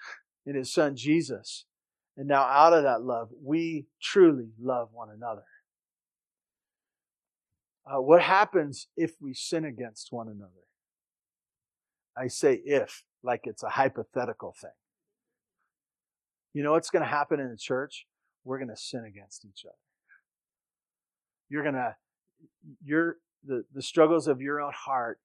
in 0.46 0.54
His 0.54 0.72
Son 0.72 0.96
Jesus. 0.96 1.64
And 2.16 2.28
now, 2.28 2.42
out 2.42 2.72
of 2.72 2.82
that 2.82 3.02
love, 3.02 3.30
we 3.42 3.86
truly 4.02 4.50
love 4.60 4.90
one 4.92 5.08
another. 5.10 5.44
Uh, 7.86 8.00
what 8.00 8.22
happens 8.22 8.88
if 8.96 9.12
we 9.20 9.32
sin 9.32 9.64
against 9.64 10.08
one 10.10 10.28
another? 10.28 10.50
I 12.16 12.28
say 12.28 12.60
if, 12.64 13.04
like 13.22 13.42
it's 13.44 13.62
a 13.62 13.70
hypothetical 13.70 14.54
thing. 14.60 14.70
You 16.52 16.62
know 16.62 16.72
what's 16.72 16.90
going 16.90 17.04
to 17.04 17.08
happen 17.08 17.40
in 17.40 17.48
the 17.48 17.56
church? 17.56 18.06
We're 18.44 18.58
going 18.58 18.68
to 18.68 18.76
sin 18.76 19.04
against 19.06 19.44
each 19.44 19.64
other. 19.64 19.74
You're 21.48 21.62
going 21.62 21.74
to, 21.74 21.96
you're, 22.84 23.16
the, 23.44 23.64
the 23.74 23.82
struggles 23.82 24.26
of 24.26 24.40
your 24.40 24.60
own 24.60 24.72
heart, 24.74 25.18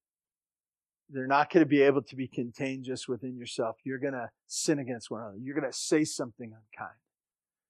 they're 1.09 1.27
not 1.27 1.51
going 1.51 1.63
to 1.63 1.69
be 1.69 1.81
able 1.81 2.01
to 2.01 2.15
be 2.15 2.27
contained 2.27 2.83
just 2.83 3.07
within 3.07 3.37
yourself. 3.37 3.77
You're 3.83 3.99
going 3.99 4.13
to 4.13 4.29
sin 4.47 4.79
against 4.79 5.11
one 5.11 5.21
another. 5.21 5.37
You're 5.39 5.55
going 5.55 5.71
to 5.71 5.77
say 5.77 6.03
something 6.03 6.51
unkind. 6.51 6.97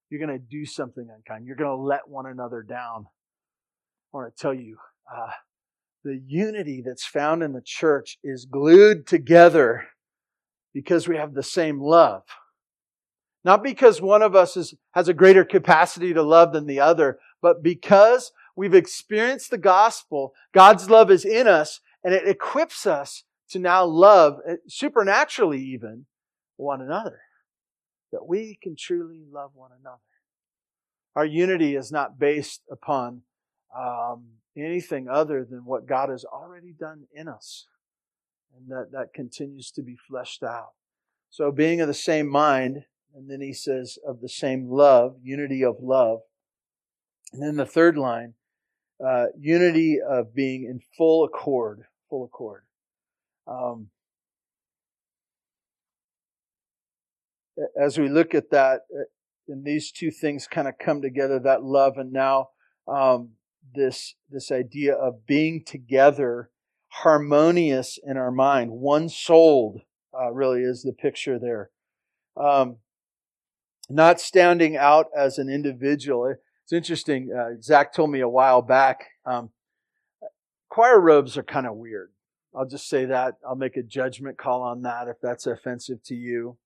You're 0.10 0.26
going 0.26 0.40
to 0.40 0.46
do 0.46 0.66
something 0.66 1.08
unkind. 1.14 1.46
You're 1.46 1.56
going 1.56 1.76
to 1.76 1.84
let 1.84 2.08
one 2.08 2.28
another 2.28 2.62
down. 2.62 3.08
I 4.14 4.18
want 4.18 4.36
to 4.36 4.42
tell 4.42 4.54
you, 4.54 4.78
uh, 5.14 5.32
the 6.04 6.22
unity 6.26 6.84
that's 6.86 7.06
found 7.06 7.44
in 7.44 7.52
the 7.52 7.64
church 7.66 8.18
is 8.24 8.46
glued 8.46 9.08
together 9.08 9.88
because 10.74 11.08
we 11.08 11.18
have 11.18 11.34
the 11.34 11.44
same 11.44 11.82
love. 11.82 12.24
Not 13.44 13.64
because 13.64 14.02
one 14.02 14.22
of 14.22 14.36
us 14.36 14.56
is, 14.56 14.76
has 14.92 15.08
a 15.08 15.14
greater 15.14 15.44
capacity 15.44 16.14
to 16.14 16.24
love 16.24 16.54
than 16.54 16.68
the 16.68 16.80
other, 16.80 17.20
but 17.42 17.62
because 17.62 18.32
We've 18.56 18.74
experienced 18.74 19.52
the 19.52 19.58
gospel. 19.58 20.34
God's 20.54 20.90
love 20.90 21.12
is 21.12 21.26
in 21.26 21.48
us 21.48 21.82
and 22.04 22.14
it 22.14 22.28
equips 22.28 22.86
us 22.86 23.24
to 23.50 23.60
now 23.60 23.86
love, 23.86 24.40
eh, 24.48 24.56
supernaturally 24.68 25.62
even, 25.62 26.06
one 26.58 26.82
another. 26.82 27.20
That 28.12 28.28
we 28.28 28.58
can 28.62 28.76
truly 28.78 29.24
love 29.30 29.52
one 29.54 29.72
another. 29.80 30.00
Our 31.16 31.26
unity 31.26 31.76
is 31.76 31.92
not 31.92 32.20
based 32.20 32.62
upon 32.72 33.22
um, 33.78 34.26
anything 34.58 35.08
other 35.10 35.46
than 35.50 35.66
what 35.66 35.86
God 35.86 36.10
has 36.10 36.26
already 36.26 36.74
done 36.74 37.08
in 37.14 37.28
us. 37.28 37.68
And 38.56 38.70
that, 38.70 38.92
that 38.92 39.14
continues 39.14 39.72
to 39.72 39.82
be 39.82 39.98
fleshed 40.08 40.44
out. 40.44 40.74
So 41.30 41.52
being 41.52 41.82
of 41.82 41.88
the 41.88 41.94
same 41.94 42.30
mind, 42.30 42.86
and 43.14 43.30
then 43.30 43.42
he 43.42 43.54
says 43.54 43.98
of 44.06 44.22
the 44.22 44.30
same 44.30 44.70
love, 44.70 45.18
unity 45.22 45.64
of 45.64 45.78
love. 45.82 46.20
And 47.34 47.42
then 47.42 47.58
the 47.58 47.66
third 47.66 47.98
line, 47.98 48.34
uh, 49.04 49.26
unity 49.40 50.00
of 50.02 50.34
being 50.34 50.64
in 50.64 50.80
full 50.98 51.24
accord, 51.26 51.84
full 52.10 52.26
accord. 52.26 52.64
Um, 53.48 53.90
as 57.80 57.98
we 57.98 58.10
look 58.10 58.36
at 58.36 58.52
that, 58.52 58.82
uh, 58.94 59.04
and 59.48 59.64
these 59.64 59.92
two 59.92 60.12
things 60.12 60.48
kind 60.48 60.68
of 60.68 60.78
come 60.80 61.02
together 61.02 61.40
that 61.40 61.64
love 61.64 61.98
and 61.98 62.12
now 62.12 62.50
um, 62.88 63.32
this 63.74 64.16
this 64.30 64.52
idea 64.52 64.94
of 64.94 65.26
being 65.26 65.64
together 65.64 66.50
harmonious 66.88 68.00
in 68.04 68.18
our 68.18 68.32
mind 68.32 68.72
one 68.72 69.10
souled 69.10 69.82
uh, 70.18 70.32
really 70.32 70.62
is 70.62 70.84
the 70.84 70.94
picture 70.94 71.38
there 71.38 71.70
um, 72.38 72.78
not 73.90 74.20
standing 74.20 74.78
out 74.78 75.08
as 75.16 75.38
an 75.38 75.50
individual 75.50 76.36
it's 76.66 76.74
interesting 76.74 77.32
uh, 77.32 77.62
zach 77.62 77.94
told 77.94 78.12
me 78.12 78.20
a 78.20 78.30
while 78.30 78.62
back 78.62 79.06
um, 79.26 79.50
choir 80.70 81.00
robes 81.00 81.38
are 81.38 81.44
kind 81.44 81.66
of 81.66 81.76
weird 81.76 82.12
i'll 82.54 82.68
just 82.68 82.90
say 82.90 83.06
that 83.06 83.36
i'll 83.48 83.56
make 83.56 83.78
a 83.78 83.84
judgment 83.84 84.38
call 84.38 84.62
on 84.62 84.82
that 84.82 85.08
if 85.08 85.16
that's 85.22 85.48
offensive 85.48 86.04
to 86.04 86.16
you 86.16 86.58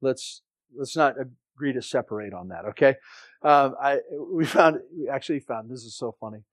let's 0.00 0.42
let's 0.76 0.96
not 0.96 1.16
agree 1.58 1.72
to 1.72 1.82
separate 1.82 2.32
on 2.32 2.48
that. 2.48 2.64
Okay, 2.66 2.96
um, 3.42 3.74
I 3.80 3.98
we 4.32 4.44
found 4.46 4.78
we 4.96 5.08
actually 5.08 5.40
found 5.40 5.70
this 5.70 5.84
is 5.84 5.96
so 5.96 6.14
funny. 6.20 6.44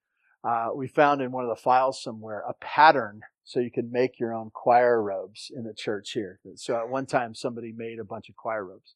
Uh, 0.44 0.70
we 0.76 0.88
found 0.88 1.22
in 1.22 1.32
one 1.32 1.44
of 1.44 1.50
the 1.50 1.62
files 1.62 2.02
somewhere 2.02 2.44
a 2.48 2.54
pattern 2.54 3.22
so 3.44 3.60
you 3.60 3.72
can 3.72 3.92
make 3.92 4.20
your 4.20 4.34
own 4.34 4.52
choir 4.54 5.02
robes 5.02 5.52
in 5.56 5.64
the 5.64 5.74
church 5.74 6.12
here. 6.12 6.40
So 6.56 6.78
at 6.78 6.90
one 6.90 7.06
time 7.06 7.34
somebody 7.34 7.72
made 7.76 8.00
a 8.00 8.04
bunch 8.04 8.30
of 8.30 8.36
choir 8.36 8.66
robes, 8.66 8.96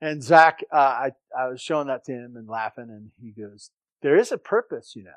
and 0.00 0.22
Zach, 0.22 0.60
uh, 0.72 0.76
I 0.76 1.10
I 1.38 1.48
was 1.48 1.60
showing 1.60 1.88
that 1.88 2.04
to 2.04 2.12
him 2.12 2.34
and 2.36 2.48
laughing, 2.48 2.88
and 2.88 3.10
he 3.20 3.32
goes, 3.32 3.70
"There 4.02 4.16
is 4.16 4.32
a 4.32 4.38
purpose, 4.38 4.94
you 4.96 5.04
know." 5.04 5.10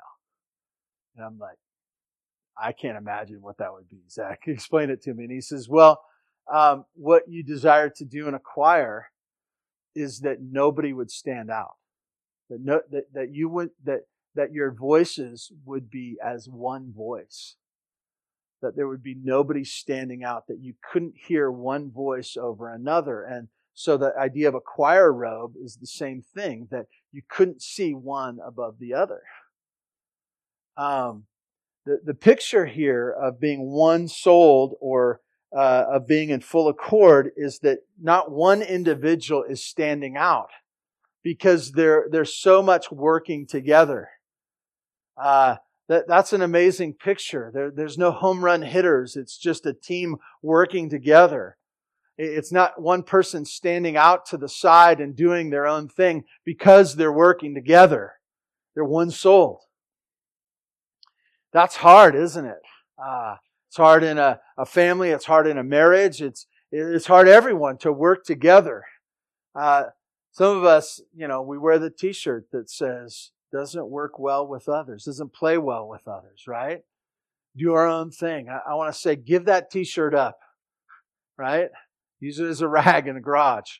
And 1.16 1.24
I'm 1.24 1.38
like, 1.38 1.58
I 2.60 2.72
can't 2.72 2.98
imagine 2.98 3.40
what 3.40 3.58
that 3.58 3.72
would 3.72 3.88
be. 3.88 4.02
Zach 4.10 4.42
explain 4.46 4.90
it 4.90 5.02
to 5.02 5.14
me, 5.14 5.24
and 5.24 5.32
he 5.32 5.40
says, 5.40 5.68
"Well." 5.68 6.00
um, 6.52 6.84
what 6.94 7.22
you 7.28 7.42
desire 7.42 7.88
to 7.90 8.04
do 8.04 8.28
in 8.28 8.34
a 8.34 8.38
choir 8.38 9.10
is 9.94 10.20
that 10.20 10.38
nobody 10.40 10.92
would 10.92 11.10
stand 11.10 11.50
out. 11.50 11.76
That, 12.50 12.60
no, 12.60 12.80
that, 12.90 13.12
that 13.14 13.32
you 13.32 13.48
would, 13.48 13.70
that, 13.84 14.00
that 14.34 14.52
your 14.52 14.72
voices 14.72 15.50
would 15.64 15.90
be 15.90 16.16
as 16.22 16.48
one 16.48 16.92
voice. 16.92 17.56
That 18.60 18.76
there 18.76 18.88
would 18.88 19.02
be 19.02 19.16
nobody 19.22 19.64
standing 19.64 20.24
out, 20.24 20.46
that 20.48 20.60
you 20.60 20.74
couldn't 20.92 21.14
hear 21.16 21.50
one 21.50 21.90
voice 21.90 22.36
over 22.36 22.72
another. 22.72 23.22
And 23.22 23.48
so 23.74 23.96
the 23.96 24.16
idea 24.18 24.48
of 24.48 24.54
a 24.54 24.60
choir 24.60 25.12
robe 25.12 25.54
is 25.62 25.76
the 25.76 25.86
same 25.86 26.22
thing, 26.22 26.68
that 26.70 26.86
you 27.12 27.22
couldn't 27.28 27.62
see 27.62 27.92
one 27.92 28.38
above 28.44 28.78
the 28.78 28.94
other. 28.94 29.22
Um, 30.76 31.24
the, 31.84 32.00
the 32.04 32.14
picture 32.14 32.66
here 32.66 33.10
of 33.10 33.40
being 33.40 33.70
one 33.70 34.08
souled 34.08 34.74
or 34.80 35.20
uh, 35.54 35.84
of 35.92 36.06
being 36.06 36.30
in 36.30 36.40
full 36.40 36.68
accord 36.68 37.30
is 37.36 37.60
that 37.60 37.80
not 38.00 38.30
one 38.30 38.62
individual 38.62 39.44
is 39.44 39.64
standing 39.64 40.16
out 40.16 40.50
because 41.22 41.72
they're 41.72 42.24
so 42.24 42.62
much 42.62 42.90
working 42.90 43.46
together. 43.46 44.08
Uh, 45.16 45.56
that, 45.88 46.08
that's 46.08 46.32
an 46.32 46.42
amazing 46.42 46.94
picture. 46.94 47.50
There, 47.52 47.70
there's 47.70 47.98
no 47.98 48.10
home 48.10 48.44
run 48.44 48.62
hitters. 48.62 49.16
It's 49.16 49.38
just 49.38 49.66
a 49.66 49.72
team 49.72 50.16
working 50.42 50.90
together. 50.90 51.56
It's 52.16 52.52
not 52.52 52.80
one 52.80 53.02
person 53.02 53.44
standing 53.44 53.96
out 53.96 54.26
to 54.26 54.36
the 54.36 54.48
side 54.48 55.00
and 55.00 55.16
doing 55.16 55.50
their 55.50 55.66
own 55.66 55.88
thing 55.88 56.24
because 56.44 56.94
they're 56.94 57.12
working 57.12 57.54
together. 57.54 58.12
They're 58.74 58.84
one 58.84 59.10
soul. 59.10 59.62
That's 61.52 61.76
hard, 61.76 62.14
isn't 62.14 62.44
it? 62.44 62.60
Uh, 63.02 63.36
it's 63.68 63.76
hard 63.76 64.04
in 64.04 64.18
a, 64.18 64.40
a 64.56 64.66
family. 64.66 65.10
It's 65.10 65.24
hard 65.24 65.46
in 65.46 65.58
a 65.58 65.64
marriage. 65.64 66.22
It's, 66.22 66.46
it's 66.70 67.06
hard 67.06 67.28
everyone 67.28 67.78
to 67.78 67.92
work 67.92 68.24
together. 68.24 68.84
Uh, 69.54 69.84
some 70.32 70.56
of 70.56 70.64
us, 70.64 71.00
you 71.14 71.28
know, 71.28 71.42
we 71.42 71.58
wear 71.58 71.78
the 71.78 71.90
t-shirt 71.90 72.46
that 72.52 72.70
says, 72.70 73.30
doesn't 73.52 73.88
work 73.88 74.18
well 74.18 74.46
with 74.46 74.68
others, 74.68 75.04
doesn't 75.04 75.32
play 75.32 75.58
well 75.58 75.88
with 75.88 76.08
others, 76.08 76.44
right? 76.48 76.82
Do 77.56 77.72
our 77.74 77.86
own 77.86 78.10
thing. 78.10 78.48
I, 78.48 78.70
I 78.70 78.74
want 78.74 78.92
to 78.92 79.00
say, 79.00 79.14
give 79.14 79.44
that 79.44 79.70
t-shirt 79.70 80.12
up, 80.12 80.38
right? 81.38 81.68
Use 82.24 82.38
it 82.38 82.48
as 82.48 82.60
a 82.60 82.68
rag 82.80 83.06
in 83.06 83.14
the 83.14 83.20
garage. 83.20 83.78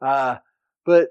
Uh, 0.00 0.36
but 0.84 1.08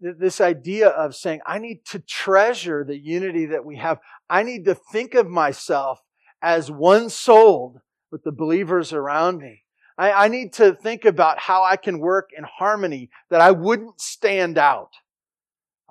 this 0.00 0.40
idea 0.40 0.88
of 0.88 1.14
saying, 1.14 1.40
I 1.46 1.58
need 1.58 1.84
to 1.86 1.98
treasure 1.98 2.84
the 2.84 2.98
unity 2.98 3.46
that 3.46 3.64
we 3.64 3.76
have. 3.76 3.98
I 4.30 4.42
need 4.42 4.64
to 4.64 4.74
think 4.74 5.14
of 5.14 5.28
myself 5.28 6.00
as 6.40 6.70
one 6.70 7.08
souled 7.10 7.80
with 8.10 8.22
the 8.24 8.32
believers 8.32 8.92
around 8.92 9.38
me. 9.38 9.62
I, 9.98 10.12
I, 10.12 10.28
need 10.28 10.52
to 10.54 10.74
think 10.74 11.04
about 11.04 11.38
how 11.38 11.62
I 11.62 11.76
can 11.76 11.98
work 11.98 12.30
in 12.36 12.44
harmony, 12.44 13.10
that 13.30 13.40
I 13.40 13.50
wouldn't 13.50 14.00
stand 14.00 14.56
out. 14.56 14.90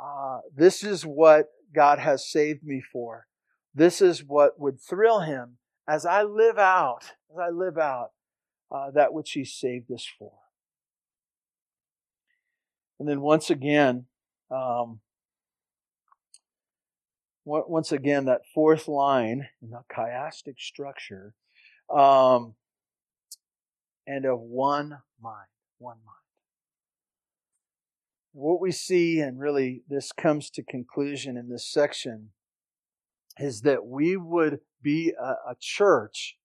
Uh, 0.01 0.39
this 0.55 0.83
is 0.83 1.05
what 1.05 1.47
God 1.73 1.99
has 1.99 2.29
saved 2.29 2.63
me 2.63 2.81
for. 2.91 3.27
This 3.73 4.01
is 4.01 4.23
what 4.25 4.59
would 4.59 4.81
thrill 4.81 5.21
Him 5.21 5.57
as 5.87 6.05
I 6.05 6.23
live 6.23 6.57
out, 6.57 7.03
as 7.31 7.37
I 7.39 7.49
live 7.49 7.77
out 7.77 8.09
uh, 8.71 8.91
that 8.91 9.13
which 9.13 9.31
He 9.31 9.43
saved 9.43 9.91
us 9.91 10.07
for. 10.17 10.31
And 12.99 13.07
then 13.09 13.21
once 13.21 13.49
again, 13.49 14.05
um, 14.51 14.99
once 17.43 17.91
again, 17.91 18.25
that 18.25 18.41
fourth 18.53 18.87
line 18.87 19.47
in 19.61 19.71
the 19.71 19.81
chiastic 19.91 20.59
structure, 20.59 21.33
um, 21.89 22.53
and 24.05 24.25
of 24.25 24.39
one 24.39 24.99
mind, 25.21 25.47
one 25.79 25.97
mind. 26.05 26.17
What 28.33 28.61
we 28.61 28.71
see, 28.71 29.19
and 29.19 29.39
really 29.39 29.83
this 29.89 30.11
comes 30.11 30.49
to 30.51 30.63
conclusion 30.63 31.35
in 31.35 31.49
this 31.49 31.67
section, 31.67 32.29
is 33.39 33.61
that 33.61 33.85
we 33.85 34.15
would 34.15 34.59
be 34.81 35.13
a, 35.19 35.51
a 35.51 35.55
church, 35.59 36.37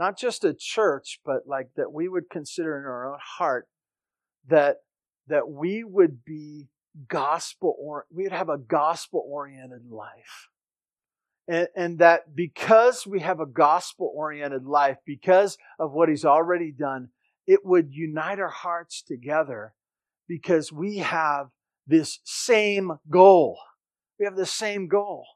not 0.00 0.18
just 0.18 0.44
a 0.46 0.54
church, 0.54 1.20
but 1.26 1.46
like 1.46 1.68
that 1.76 1.92
we 1.92 2.08
would 2.08 2.30
consider 2.30 2.78
in 2.78 2.86
our 2.86 3.12
own 3.12 3.18
heart 3.20 3.68
that 4.48 4.78
that 5.28 5.46
we 5.46 5.84
would 5.84 6.24
be 6.24 6.68
gospel 7.06 7.76
or 7.78 8.06
we'd 8.10 8.32
have 8.32 8.48
a 8.48 8.56
gospel 8.56 9.22
oriented 9.28 9.90
life. 9.90 10.48
And, 11.46 11.68
and 11.76 11.98
that 11.98 12.34
because 12.34 13.06
we 13.06 13.20
have 13.20 13.40
a 13.40 13.46
gospel 13.46 14.10
oriented 14.16 14.64
life, 14.64 14.96
because 15.04 15.58
of 15.78 15.92
what 15.92 16.08
he's 16.08 16.24
already 16.24 16.72
done, 16.72 17.10
it 17.46 17.60
would 17.62 17.90
unite 17.92 18.40
our 18.40 18.48
hearts 18.48 19.02
together 19.02 19.74
because 20.26 20.72
we 20.72 20.96
have 20.98 21.48
this 21.86 22.20
same 22.24 22.92
goal. 23.10 23.58
We 24.18 24.24
have 24.24 24.36
the 24.36 24.46
same 24.46 24.88
goal. 24.88 25.26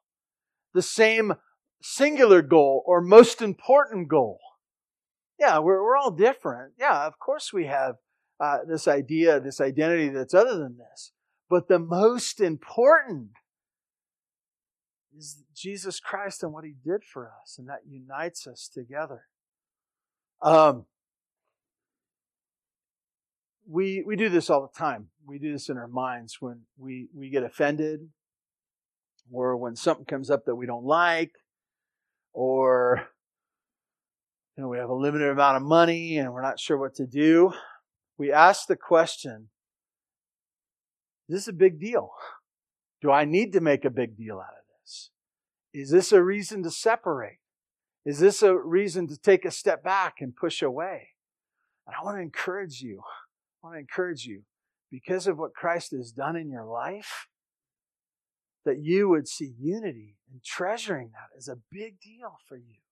The 0.73 0.83
same 0.83 1.35
singular 1.83 2.41
goal 2.41 2.83
or 2.87 3.03
most 3.03 3.43
important 3.43 4.09
goal. 4.09 4.39
Yeah, 5.39 5.59
we're, 5.59 5.83
we're 5.83 5.97
all 5.97 6.11
different. 6.11 6.75
Yeah, 6.79 7.07
of 7.07 7.19
course 7.19 7.53
we 7.53 7.67
have 7.67 7.97
uh, 8.41 8.59
this 8.69 8.87
idea, 8.87 9.41
this 9.41 9.61
identity 9.61 10.09
that's 10.09 10.35
other 10.35 10.59
than 10.59 10.79
this. 10.79 11.13
But 11.51 11.69
the 11.69 11.79
most 11.79 12.41
important 12.41 13.31
is 15.17 15.43
Jesus 15.55 16.01
Christ 16.01 16.43
and 16.43 16.53
what 16.53 16.65
he 16.65 16.75
did 16.85 17.05
for 17.05 17.31
us, 17.43 17.57
and 17.59 17.69
that 17.69 17.81
unites 17.89 18.47
us 18.47 18.69
together. 18.73 19.25
Um, 20.43 20.87
we 23.67 24.03
we 24.07 24.17
do 24.17 24.29
this 24.29 24.51
all 24.51 24.63
the 24.63 24.79
time. 24.79 25.09
We 25.27 25.39
do 25.39 25.53
this 25.53 25.69
in 25.69 25.77
our 25.77 25.89
minds 25.89 26.39
when 26.41 26.63
we 26.77 27.09
we 27.15 27.31
get 27.31 27.45
offended, 27.45 28.09
or 29.31 29.57
when 29.57 29.77
something 29.77 30.05
comes 30.05 30.31
up 30.31 30.45
that 30.47 30.57
we 30.57 30.67
don't 30.67 30.85
like, 30.85 31.33
or 32.33 33.09
you 34.57 34.63
know 34.63 34.69
we 34.69 34.79
have 34.79 34.89
a 34.89 34.95
limited 34.95 35.29
amount 35.29 35.57
of 35.57 35.63
money 35.63 36.19
and 36.19 36.33
we're 36.33 36.43
not 36.43 36.61
sure 36.61 36.79
what 36.79 36.95
to 36.97 37.07
do. 37.07 37.53
We 38.17 38.33
ask 38.33 38.67
the 38.67 38.77
question, 38.77 39.49
is 41.29 41.37
this 41.37 41.49
a 41.49 41.53
big 41.53 41.81
deal. 41.81 42.11
Do 43.03 43.11
I 43.11 43.25
need 43.25 43.53
to 43.53 43.61
make 43.61 43.85
a 43.85 43.91
big 43.91 44.17
deal 44.17 44.37
out 44.37 44.55
of 44.57 44.65
this? 44.83 45.11
Is 45.73 45.91
this 45.91 46.13
a 46.13 46.23
reason 46.23 46.63
to 46.63 46.71
separate? 46.71 47.39
Is 48.07 48.19
this 48.19 48.43
a 48.43 48.57
reason 48.57 49.09
to 49.09 49.19
take 49.19 49.45
a 49.45 49.51
step 49.51 49.83
back 49.83 50.17
and 50.21 50.37
push 50.37 50.63
away? 50.63 51.09
And 51.87 51.97
I 51.99 52.05
want 52.05 52.19
to 52.19 52.23
encourage 52.23 52.81
you. 52.81 53.01
I 53.63 53.67
want 53.67 53.77
to 53.77 53.81
encourage 53.81 54.25
you 54.25 54.43
because 54.91 55.27
of 55.27 55.39
what 55.39 55.55
Christ 55.55 55.91
has 55.91 56.13
done 56.13 56.37
in 56.37 56.51
your 56.51 56.65
life, 56.65 57.27
that 58.65 58.79
you 58.81 59.09
would 59.09 59.27
see 59.27 59.55
unity 59.59 60.17
and 60.31 60.43
treasuring 60.45 61.11
that 61.13 61.37
as 61.37 61.49
a 61.49 61.59
big 61.73 61.99
deal 62.01 62.39
for 62.47 62.57
you. 62.57 62.84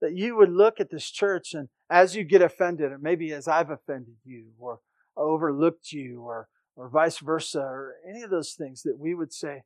That 0.00 0.16
you 0.16 0.36
would 0.36 0.50
look 0.50 0.80
at 0.80 0.90
this 0.90 1.10
church 1.10 1.54
and 1.54 1.68
as 1.90 2.16
you 2.16 2.24
get 2.24 2.42
offended, 2.42 2.92
or 2.92 2.98
maybe 2.98 3.32
as 3.32 3.48
I've 3.48 3.70
offended 3.70 4.16
you 4.24 4.46
or 4.58 4.80
overlooked 5.16 5.92
you 5.92 6.22
or 6.22 6.48
or 6.76 6.88
vice 6.88 7.18
versa, 7.18 7.60
or 7.60 7.96
any 8.08 8.22
of 8.22 8.30
those 8.30 8.52
things 8.52 8.82
that 8.84 8.98
we 8.98 9.14
would 9.14 9.32
say, 9.32 9.64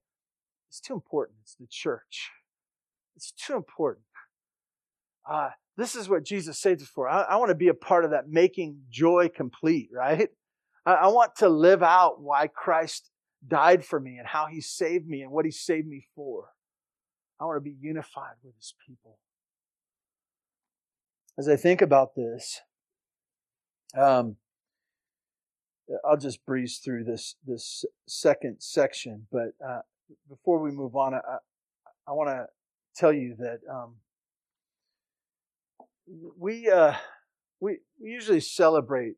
it's 0.68 0.80
too 0.80 0.94
important. 0.94 1.38
It's 1.42 1.54
the 1.54 1.68
church. 1.68 2.30
It's 3.14 3.30
too 3.30 3.54
important. 3.54 4.06
Uh, 5.28 5.50
this 5.76 5.94
is 5.94 6.08
what 6.08 6.24
Jesus 6.24 6.58
saved 6.58 6.82
us 6.82 6.88
for. 6.88 7.08
I, 7.08 7.22
I 7.22 7.36
want 7.36 7.50
to 7.50 7.54
be 7.54 7.68
a 7.68 7.74
part 7.74 8.04
of 8.04 8.10
that 8.10 8.28
making 8.28 8.78
joy 8.90 9.28
complete, 9.28 9.90
right? 9.92 10.28
I, 10.84 10.92
I 10.92 11.06
want 11.08 11.36
to 11.36 11.48
live 11.48 11.82
out 11.82 12.20
why 12.20 12.48
Christ 12.48 13.10
died 13.46 13.84
for 13.84 14.00
me 14.00 14.16
and 14.18 14.26
how 14.26 14.46
he 14.46 14.60
saved 14.60 15.06
me 15.06 15.22
and 15.22 15.30
what 15.30 15.44
he 15.44 15.50
saved 15.50 15.86
me 15.86 16.06
for. 16.16 16.48
I 17.40 17.44
want 17.44 17.56
to 17.56 17.70
be 17.70 17.76
unified 17.80 18.36
with 18.42 18.56
his 18.56 18.74
people. 18.86 19.18
As 21.36 21.48
I 21.48 21.56
think 21.56 21.82
about 21.82 22.14
this, 22.14 22.60
um, 23.96 24.36
I'll 26.04 26.16
just 26.16 26.44
breeze 26.46 26.78
through 26.78 27.04
this 27.04 27.34
this 27.46 27.84
second 28.06 28.56
section, 28.60 29.26
but 29.32 29.52
uh, 29.64 29.80
before 30.28 30.60
we 30.60 30.70
move 30.70 30.94
on, 30.94 31.14
I, 31.14 31.20
I 32.06 32.12
want 32.12 32.30
to 32.30 32.46
tell 32.96 33.12
you 33.12 33.34
that 33.38 33.58
um, 33.70 33.96
we 36.38 36.70
uh, 36.70 36.94
we 37.60 37.78
we 38.00 38.10
usually 38.10 38.40
celebrate 38.40 39.14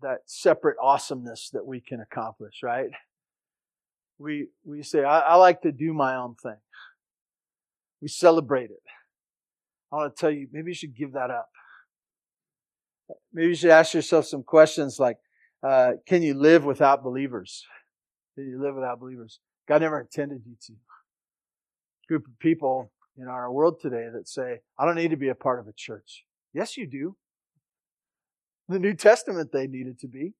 that 0.00 0.20
separate 0.26 0.76
awesomeness 0.82 1.50
that 1.52 1.66
we 1.66 1.80
can 1.80 2.00
accomplish, 2.00 2.62
right? 2.62 2.88
We 4.18 4.48
we 4.64 4.82
say 4.82 5.04
I, 5.04 5.20
I 5.20 5.34
like 5.36 5.60
to 5.62 5.72
do 5.72 5.92
my 5.92 6.16
own 6.16 6.36
thing. 6.36 6.56
We 8.00 8.08
celebrate 8.08 8.70
it. 8.70 8.82
I 9.94 9.98
want 9.98 10.16
to 10.16 10.20
tell 10.20 10.30
you, 10.30 10.48
maybe 10.50 10.72
you 10.72 10.74
should 10.74 10.96
give 10.96 11.12
that 11.12 11.30
up. 11.30 11.48
Maybe 13.32 13.50
you 13.50 13.54
should 13.54 13.70
ask 13.70 13.94
yourself 13.94 14.26
some 14.26 14.42
questions 14.42 14.98
like, 14.98 15.18
uh, 15.62 15.92
can 16.04 16.20
you 16.20 16.34
live 16.34 16.64
without 16.64 17.04
believers? 17.04 17.64
Can 18.34 18.48
you 18.48 18.60
live 18.60 18.74
without 18.74 18.98
believers? 18.98 19.38
God 19.68 19.82
never 19.82 20.00
intended 20.00 20.42
you 20.44 20.56
to. 20.66 20.72
Group 22.08 22.26
of 22.26 22.36
people 22.40 22.90
in 23.16 23.28
our 23.28 23.52
world 23.52 23.78
today 23.80 24.08
that 24.12 24.26
say, 24.26 24.62
I 24.76 24.84
don't 24.84 24.96
need 24.96 25.12
to 25.12 25.16
be 25.16 25.28
a 25.28 25.34
part 25.34 25.60
of 25.60 25.68
a 25.68 25.72
church. 25.72 26.24
Yes, 26.52 26.76
you 26.76 26.88
do. 26.88 27.16
The 28.68 28.80
New 28.80 28.94
Testament, 28.94 29.52
they 29.52 29.68
needed 29.68 30.00
to 30.00 30.08
be. 30.08 30.32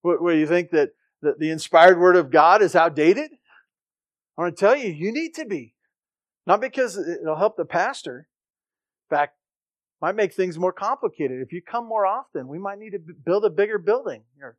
What, 0.00 0.22
what 0.22 0.36
you 0.36 0.46
think 0.46 0.70
that, 0.70 0.90
that 1.20 1.38
the 1.38 1.50
inspired 1.50 2.00
word 2.00 2.16
of 2.16 2.30
God 2.30 2.62
is 2.62 2.74
outdated? 2.74 3.30
I 4.38 4.42
want 4.42 4.56
to 4.56 4.60
tell 4.60 4.74
you, 4.74 4.88
you 4.88 5.12
need 5.12 5.34
to 5.34 5.44
be. 5.44 5.74
Not 6.46 6.60
because 6.60 6.96
it'll 6.98 7.36
help 7.36 7.56
the 7.56 7.64
pastor. 7.64 8.26
In 9.10 9.16
fact, 9.16 9.36
might 10.00 10.16
make 10.16 10.34
things 10.34 10.58
more 10.58 10.72
complicated. 10.72 11.40
If 11.40 11.52
you 11.52 11.62
come 11.62 11.86
more 11.86 12.04
often, 12.04 12.48
we 12.48 12.58
might 12.58 12.78
need 12.78 12.90
to 12.90 12.98
build 12.98 13.44
a 13.44 13.50
bigger 13.50 13.78
building 13.78 14.24
or 14.42 14.56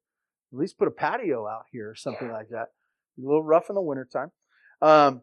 at 0.54 0.60
least 0.60 0.78
put 0.78 0.88
a 0.88 0.92
patio 0.92 1.46
out 1.48 1.66
here 1.72 1.90
or 1.90 1.96
something 1.96 2.32
like 2.32 2.50
that. 2.50 2.70
A 3.18 3.22
little 3.22 3.44
rough 3.44 3.70
in 3.70 3.76
the 3.76 3.82
wintertime. 3.82 4.32
Um, 4.82 5.22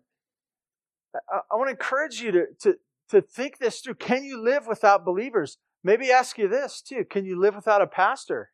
I, 1.15 1.41
I 1.51 1.57
want 1.57 1.69
to 1.69 1.73
encourage 1.73 2.21
you 2.21 2.33
to, 2.33 2.47
to, 2.61 2.77
to 3.11 3.23
think 3.23 3.59
this 3.59 3.81
through. 3.81 3.95
Can 3.95 4.25
you 4.25 4.43
live 4.43 4.67
without 4.67 5.05
believers? 5.05 5.57
Maybe 5.83 6.11
ask 6.11 6.37
you 6.37 6.49
this 6.49 6.83
too. 6.83 7.05
Can 7.09 7.25
you 7.25 7.41
live 7.41 7.55
without 7.55 7.81
a 7.81 7.87
pastor? 7.87 8.51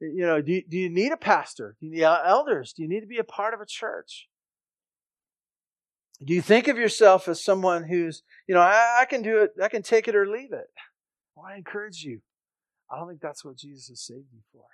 You 0.00 0.26
know, 0.26 0.42
do 0.42 0.52
you, 0.52 0.62
do 0.68 0.76
you 0.76 0.88
need 0.88 1.12
a 1.12 1.16
pastor? 1.16 1.76
Do 1.80 1.86
you 1.86 1.92
need 1.92 2.02
elders? 2.02 2.72
Do 2.72 2.82
you 2.82 2.88
need 2.88 3.00
to 3.00 3.06
be 3.06 3.18
a 3.18 3.24
part 3.24 3.54
of 3.54 3.60
a 3.60 3.66
church? 3.66 4.28
Do 6.24 6.34
you 6.34 6.42
think 6.42 6.66
of 6.66 6.76
yourself 6.76 7.28
as 7.28 7.42
someone 7.42 7.84
who's, 7.84 8.22
you 8.46 8.54
know, 8.54 8.60
I, 8.60 9.00
I 9.02 9.04
can 9.04 9.22
do 9.22 9.42
it, 9.42 9.52
I 9.62 9.68
can 9.68 9.82
take 9.82 10.08
it 10.08 10.16
or 10.16 10.26
leave 10.26 10.52
it? 10.52 10.68
Well, 11.36 11.46
I 11.46 11.56
encourage 11.56 12.02
you. 12.02 12.20
I 12.90 12.98
don't 12.98 13.08
think 13.08 13.20
that's 13.20 13.44
what 13.44 13.56
Jesus 13.56 14.00
saved 14.00 14.26
you 14.32 14.40
for. 14.52 14.64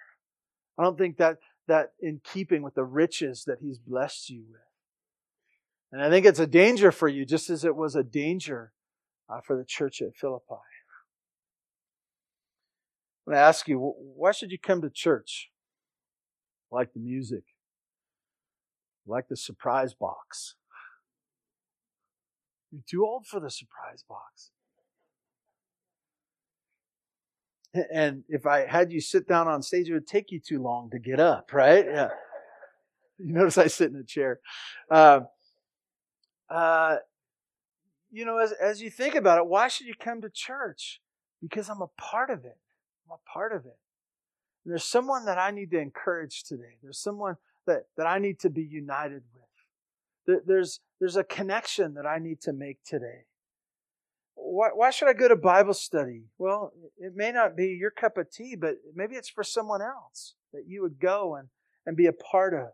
I 0.78 0.84
don't 0.84 0.96
think 0.96 1.18
that 1.18 1.38
that 1.66 1.92
in 2.00 2.20
keeping 2.22 2.62
with 2.62 2.74
the 2.74 2.84
riches 2.84 3.44
that 3.46 3.58
He's 3.60 3.78
blessed 3.78 4.30
you 4.30 4.44
with. 4.50 4.60
And 5.92 6.02
I 6.02 6.10
think 6.10 6.26
it's 6.26 6.40
a 6.40 6.46
danger 6.46 6.90
for 6.90 7.08
you, 7.08 7.24
just 7.24 7.50
as 7.50 7.64
it 7.64 7.76
was 7.76 7.94
a 7.94 8.02
danger 8.02 8.72
uh, 9.28 9.40
for 9.40 9.56
the 9.56 9.64
church 9.64 10.02
at 10.02 10.16
Philippi. 10.16 10.44
I'm 13.26 13.32
going 13.32 13.36
to 13.36 13.46
ask 13.46 13.68
you, 13.68 13.78
why 13.78 14.32
should 14.32 14.50
you 14.50 14.58
come 14.58 14.82
to 14.82 14.90
church? 14.90 15.50
Like 16.70 16.92
the 16.92 17.00
music, 17.00 17.44
like 19.06 19.28
the 19.28 19.36
surprise 19.36 19.94
box, 19.94 20.56
you're 22.74 22.82
too 22.88 23.06
old 23.06 23.26
for 23.26 23.40
the 23.40 23.50
surprise 23.50 24.04
box. 24.08 24.50
And 27.92 28.22
if 28.28 28.46
I 28.46 28.66
had 28.66 28.92
you 28.92 29.00
sit 29.00 29.26
down 29.26 29.48
on 29.48 29.62
stage, 29.62 29.88
it 29.88 29.94
would 29.94 30.06
take 30.06 30.30
you 30.30 30.40
too 30.40 30.62
long 30.62 30.90
to 30.90 30.98
get 30.98 31.18
up, 31.18 31.52
right? 31.52 31.84
Yeah. 31.84 32.08
You 33.18 33.32
notice 33.32 33.58
I 33.58 33.68
sit 33.68 33.90
in 33.90 33.96
a 33.96 34.04
chair. 34.04 34.40
Uh, 34.90 35.20
uh, 36.48 36.96
you 38.10 38.24
know, 38.24 38.38
as, 38.38 38.52
as 38.52 38.80
you 38.80 38.90
think 38.90 39.14
about 39.14 39.38
it, 39.38 39.46
why 39.46 39.68
should 39.68 39.86
you 39.86 39.94
come 39.98 40.20
to 40.22 40.30
church? 40.30 41.00
Because 41.40 41.68
I'm 41.68 41.82
a 41.82 41.88
part 41.98 42.30
of 42.30 42.44
it. 42.44 42.58
I'm 43.06 43.16
a 43.16 43.30
part 43.32 43.52
of 43.52 43.66
it. 43.66 43.78
And 44.64 44.72
there's 44.72 44.84
someone 44.84 45.26
that 45.26 45.38
I 45.38 45.50
need 45.50 45.70
to 45.72 45.78
encourage 45.78 46.44
today. 46.44 46.76
There's 46.82 46.98
someone 46.98 47.36
that, 47.66 47.86
that 47.96 48.06
I 48.06 48.18
need 48.18 48.38
to 48.40 48.50
be 48.50 48.62
united 48.62 49.22
with. 49.34 49.43
There's, 50.26 50.80
there's 51.00 51.16
a 51.16 51.24
connection 51.24 51.94
that 51.94 52.06
I 52.06 52.18
need 52.18 52.40
to 52.42 52.52
make 52.52 52.78
today. 52.84 53.26
Why, 54.34 54.68
why 54.74 54.90
should 54.90 55.08
I 55.08 55.12
go 55.12 55.28
to 55.28 55.36
Bible 55.36 55.74
study? 55.74 56.24
Well, 56.38 56.72
it 56.98 57.12
may 57.14 57.32
not 57.32 57.56
be 57.56 57.68
your 57.68 57.90
cup 57.90 58.16
of 58.18 58.30
tea, 58.30 58.56
but 58.56 58.76
maybe 58.94 59.16
it's 59.16 59.28
for 59.28 59.44
someone 59.44 59.82
else 59.82 60.34
that 60.52 60.64
you 60.66 60.82
would 60.82 61.00
go 61.00 61.34
and, 61.34 61.48
and 61.86 61.96
be 61.96 62.06
a 62.06 62.12
part 62.12 62.54
of. 62.54 62.68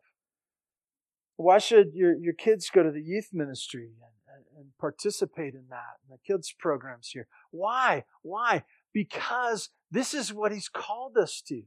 Why 1.37 1.59
should 1.59 1.95
your, 1.95 2.15
your 2.17 2.35
kids 2.35 2.71
go 2.73 2.83
to 2.83 2.91
the 2.91 3.03
youth 3.03 3.31
ministry 3.33 3.93
and, 4.03 4.37
and, 4.37 4.45
and 4.59 4.67
participate 4.79 5.55
in 5.55 5.65
that, 5.71 5.99
in 6.05 6.11
the 6.11 6.19
kids' 6.27 6.55
programs 6.57 7.09
here? 7.09 7.27
Why? 7.51 8.05
Why? 8.23 8.65
Because 8.93 9.71
this 9.91 10.13
is 10.13 10.35
what 10.35 10.53
He's 10.53 10.69
called 10.69 11.17
us 11.17 11.43
to. 11.47 11.63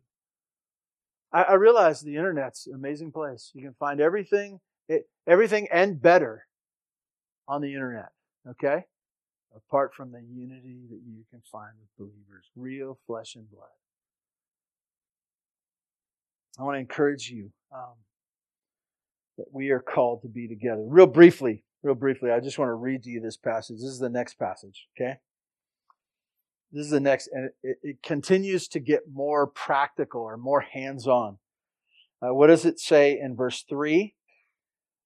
I, 1.34 1.44
I 1.44 1.54
realize 1.54 2.02
the 2.02 2.18
internet's 2.18 2.68
an 2.68 2.76
amazing 2.76 3.12
place. 3.12 3.52
You 3.54 3.64
can 3.64 3.74
find 3.80 4.00
everything 4.00 4.60
it, 4.88 5.08
everything 5.28 5.68
and 5.72 6.02
better 6.02 6.46
on 7.48 7.62
the 7.62 7.74
internet, 7.74 8.10
okay? 8.50 8.86
Apart 9.56 9.94
from 9.94 10.12
the 10.12 10.22
unity 10.22 10.88
that 10.90 11.02
you 11.06 11.24
can 11.30 11.42
find 11.52 11.72
with 11.80 11.90
believers, 11.98 12.46
real 12.56 12.98
flesh 13.06 13.36
and 13.36 13.50
blood. 13.50 13.68
I 16.60 16.64
want 16.64 16.76
to 16.76 16.80
encourage 16.80 17.30
you 17.30 17.52
um, 17.74 17.96
that 19.38 19.48
we 19.52 19.72
are 19.72 19.80
called 19.80 20.22
to 20.22 20.28
be 20.28 20.48
together. 20.48 20.84
Real 20.88 21.08
briefly, 21.08 21.64
real 21.82 21.96
briefly, 21.96 22.32
I 22.32 22.40
just 22.40 22.60
want 22.60 22.70
to 22.70 22.76
read 22.76 23.04
to 23.04 23.10
you 23.10 23.20
this 23.20 23.38
passage. 23.38 23.78
This 23.78 23.90
is 23.90 24.00
the 24.00 24.10
next 24.10 24.38
passage, 24.38 24.88
okay? 24.96 25.18
This 26.72 26.86
is 26.86 26.92
the 26.92 27.00
next, 27.00 27.30
and 27.32 27.52
it, 27.62 27.78
it 27.84 28.04
continues 28.04 28.68
to 28.70 28.80
get 28.80 29.02
more 29.12 29.46
practical 29.46 30.22
or 30.22 30.38
more 30.38 30.62
hands 30.62 31.08
on. 31.08 31.38
Uh, 32.22 32.34
what 32.34 32.48
does 32.48 32.66
it 32.66 32.80
say 32.80 33.20
in 33.20 33.36
verse 33.36 33.64
3? 33.68 34.16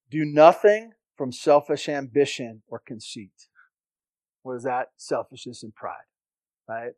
Do 0.09 0.23
nothing 0.23 0.91
from 1.17 1.31
selfish 1.31 1.89
ambition 1.89 2.61
or 2.67 2.79
conceit. 2.85 3.47
What 4.43 4.55
is 4.55 4.63
that? 4.63 4.89
Selfishness 4.97 5.63
and 5.63 5.75
pride, 5.75 5.95
right? 6.67 6.93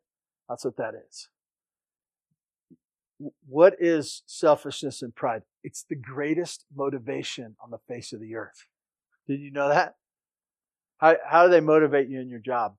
That's 0.48 0.64
what 0.64 0.76
that 0.76 0.94
is. 1.08 1.28
What 3.46 3.74
is 3.78 4.22
selfishness 4.26 5.02
and 5.02 5.14
pride? 5.14 5.42
It's 5.62 5.84
the 5.88 5.96
greatest 5.96 6.64
motivation 6.74 7.56
on 7.62 7.70
the 7.70 7.78
face 7.88 8.12
of 8.12 8.20
the 8.20 8.34
earth. 8.34 8.66
Did 9.26 9.40
you 9.40 9.50
know 9.50 9.68
that? 9.68 9.96
How, 10.98 11.16
how 11.28 11.44
do 11.44 11.50
they 11.50 11.60
motivate 11.60 12.08
you 12.08 12.20
in 12.20 12.28
your 12.28 12.40
job? 12.40 12.76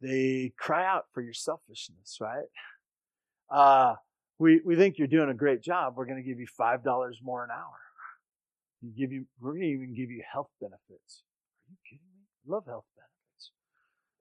They 0.00 0.52
cry 0.56 0.86
out 0.86 1.06
for 1.12 1.20
your 1.20 1.34
selfishness, 1.34 2.18
right? 2.20 2.46
Uh, 3.50 3.96
we, 4.38 4.60
we 4.64 4.76
think 4.76 4.98
you're 4.98 5.08
doing 5.08 5.30
a 5.30 5.34
great 5.34 5.62
job. 5.62 5.94
We're 5.96 6.06
going 6.06 6.22
to 6.22 6.28
give 6.28 6.38
you 6.38 6.46
$5 6.46 7.14
more 7.22 7.44
an 7.44 7.50
hour. 7.50 7.78
You 8.80 8.92
give 8.96 9.12
you, 9.12 9.26
we're 9.40 9.52
going 9.52 9.62
to 9.62 9.68
even 9.68 9.94
give 9.94 10.10
you 10.10 10.22
health 10.30 10.50
benefits. 10.60 11.22
Are 11.66 11.72
you 11.72 11.76
kidding 11.88 12.06
me? 12.16 12.24
Love 12.46 12.64
health 12.66 12.84
benefits. 12.94 13.50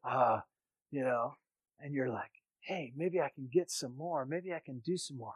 Uh, 0.03 0.41
you 0.89 1.03
know, 1.03 1.35
and 1.79 1.93
you're 1.93 2.09
like, 2.09 2.31
hey, 2.61 2.91
maybe 2.95 3.21
I 3.21 3.29
can 3.33 3.47
get 3.51 3.69
some 3.69 3.95
more. 3.95 4.25
Maybe 4.25 4.53
I 4.53 4.61
can 4.63 4.79
do 4.79 4.97
some 4.97 5.17
more. 5.17 5.35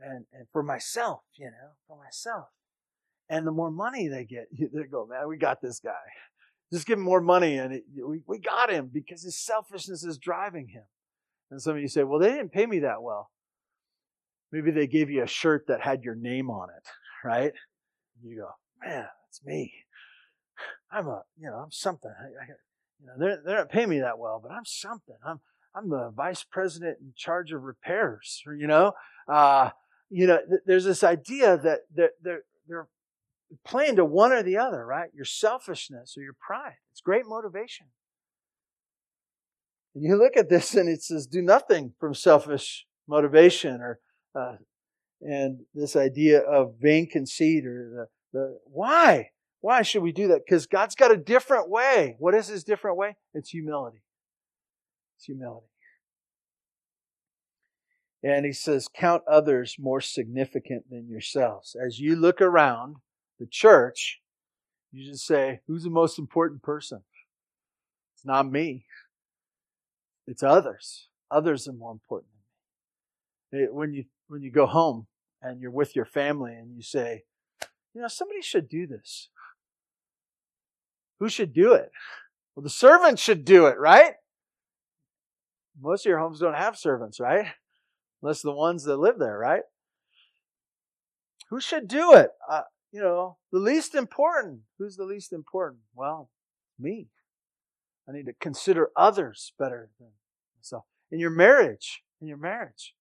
And, 0.00 0.26
and 0.32 0.46
for 0.52 0.62
myself, 0.62 1.20
you 1.36 1.46
know, 1.46 1.70
for 1.86 1.96
myself. 1.96 2.48
And 3.28 3.46
the 3.46 3.52
more 3.52 3.70
money 3.70 4.08
they 4.08 4.24
get, 4.24 4.48
they 4.58 4.84
go, 4.90 5.06
man, 5.06 5.28
we 5.28 5.36
got 5.36 5.60
this 5.60 5.78
guy. 5.78 5.92
Just 6.72 6.86
give 6.86 6.98
him 6.98 7.04
more 7.04 7.20
money 7.20 7.56
and 7.56 7.72
it, 7.72 7.84
we, 8.04 8.20
we 8.26 8.38
got 8.38 8.70
him 8.70 8.90
because 8.92 9.22
his 9.22 9.38
selfishness 9.38 10.04
is 10.04 10.18
driving 10.18 10.68
him. 10.68 10.84
And 11.50 11.62
some 11.62 11.76
of 11.76 11.80
you 11.80 11.88
say, 11.88 12.02
well, 12.02 12.18
they 12.18 12.30
didn't 12.30 12.52
pay 12.52 12.66
me 12.66 12.80
that 12.80 13.02
well. 13.02 13.30
Maybe 14.50 14.70
they 14.70 14.86
gave 14.86 15.10
you 15.10 15.22
a 15.22 15.26
shirt 15.26 15.66
that 15.68 15.82
had 15.82 16.04
your 16.04 16.14
name 16.14 16.50
on 16.50 16.68
it, 16.70 16.88
right? 17.24 17.52
You 18.22 18.36
go, 18.36 18.48
man, 18.82 19.06
that's 19.26 19.44
me. 19.44 19.72
I'm 20.90 21.06
a, 21.06 21.22
you 21.38 21.48
know, 21.48 21.56
I'm 21.56 21.70
something. 21.70 22.10
I, 22.10 22.24
I, 22.24 22.46
you 23.00 23.06
know, 23.06 23.12
they're, 23.18 23.42
they're 23.44 23.58
not 23.58 23.70
paying 23.70 23.90
me 23.90 24.00
that 24.00 24.18
well, 24.18 24.40
but 24.42 24.50
I'm 24.50 24.64
something. 24.64 25.16
I'm, 25.24 25.40
I'm 25.74 25.90
the 25.90 26.10
vice 26.16 26.44
president 26.44 26.98
in 27.00 27.12
charge 27.14 27.52
of 27.52 27.62
repairs, 27.62 28.42
you 28.46 28.66
know? 28.66 28.92
Uh, 29.28 29.70
you 30.10 30.26
know, 30.26 30.38
th- 30.38 30.62
there's 30.66 30.84
this 30.84 31.04
idea 31.04 31.58
that 31.58 31.80
they're, 31.94 32.10
they're, 32.22 32.42
they're 32.66 32.88
playing 33.64 33.96
to 33.96 34.04
one 34.04 34.32
or 34.32 34.42
the 34.42 34.56
other, 34.56 34.84
right? 34.84 35.10
Your 35.14 35.26
selfishness 35.26 36.16
or 36.16 36.22
your 36.22 36.34
pride. 36.40 36.78
It's 36.90 37.02
great 37.02 37.26
motivation. 37.26 37.86
And 39.94 40.02
you 40.02 40.16
look 40.16 40.36
at 40.36 40.48
this 40.48 40.74
and 40.74 40.88
it 40.88 41.02
says, 41.02 41.26
do 41.26 41.42
nothing 41.42 41.92
from 42.00 42.14
selfish 42.14 42.86
motivation 43.06 43.80
or, 43.82 44.00
uh, 44.38 44.56
and 45.20 45.60
this 45.74 45.96
idea 45.96 46.40
of 46.40 46.74
vain 46.80 47.08
conceit 47.08 47.66
or 47.66 48.08
the, 48.32 48.38
the, 48.38 48.58
why? 48.64 49.30
Why 49.60 49.82
should 49.82 50.02
we 50.02 50.12
do 50.12 50.28
that? 50.28 50.42
Because 50.46 50.66
God's 50.66 50.94
got 50.94 51.10
a 51.10 51.16
different 51.16 51.68
way. 51.68 52.16
What 52.18 52.34
is 52.34 52.46
his 52.46 52.62
different 52.62 52.96
way? 52.96 53.16
It's 53.34 53.50
humility. 53.50 54.02
It's 55.16 55.24
humility. 55.24 55.66
And 58.22 58.44
he 58.44 58.52
says, 58.52 58.88
count 58.92 59.22
others 59.30 59.76
more 59.78 60.00
significant 60.00 60.90
than 60.90 61.08
yourselves. 61.08 61.76
As 61.84 61.98
you 61.98 62.16
look 62.16 62.40
around 62.40 62.96
the 63.38 63.46
church, 63.46 64.20
you 64.92 65.10
just 65.10 65.26
say, 65.26 65.60
who's 65.66 65.84
the 65.84 65.90
most 65.90 66.18
important 66.18 66.62
person? 66.62 67.02
It's 68.14 68.24
not 68.24 68.50
me. 68.50 68.86
It's 70.26 70.42
others. 70.42 71.08
Others 71.30 71.68
are 71.68 71.72
more 71.72 71.92
important 71.92 72.32
than 73.50 73.60
me. 73.60 73.66
When 73.70 73.92
you, 73.92 74.04
when 74.28 74.42
you 74.42 74.50
go 74.50 74.66
home 74.66 75.06
and 75.42 75.60
you're 75.60 75.70
with 75.70 75.96
your 75.96 76.04
family 76.04 76.52
and 76.54 76.76
you 76.76 76.82
say, 76.82 77.24
you 77.94 78.00
know, 78.00 78.08
somebody 78.08 78.42
should 78.42 78.68
do 78.68 78.86
this. 78.86 79.28
Who 81.18 81.28
should 81.28 81.52
do 81.52 81.72
it? 81.72 81.90
Well, 82.54 82.62
the 82.62 82.70
servant 82.70 83.18
should 83.18 83.44
do 83.44 83.66
it, 83.66 83.78
right? 83.78 84.14
Most 85.80 86.06
of 86.06 86.10
your 86.10 86.18
homes 86.18 86.40
don't 86.40 86.54
have 86.54 86.76
servants, 86.76 87.18
right? 87.20 87.46
Unless 88.22 88.42
the 88.42 88.52
ones 88.52 88.84
that 88.84 88.96
live 88.96 89.18
there, 89.18 89.38
right? 89.38 89.62
Who 91.50 91.60
should 91.60 91.88
do 91.88 92.14
it? 92.14 92.30
Uh, 92.48 92.62
you 92.92 93.00
know, 93.00 93.38
the 93.52 93.58
least 93.58 93.94
important. 93.94 94.60
Who's 94.78 94.96
the 94.96 95.04
least 95.04 95.32
important? 95.32 95.80
Well, 95.94 96.30
me. 96.78 97.08
I 98.08 98.12
need 98.12 98.26
to 98.26 98.32
consider 98.40 98.90
others 98.96 99.52
better 99.58 99.90
than 99.98 100.08
myself. 100.58 100.84
In 101.10 101.18
your 101.20 101.30
marriage, 101.30 102.02
in 102.20 102.26
your 102.26 102.38
marriage, 102.38 102.94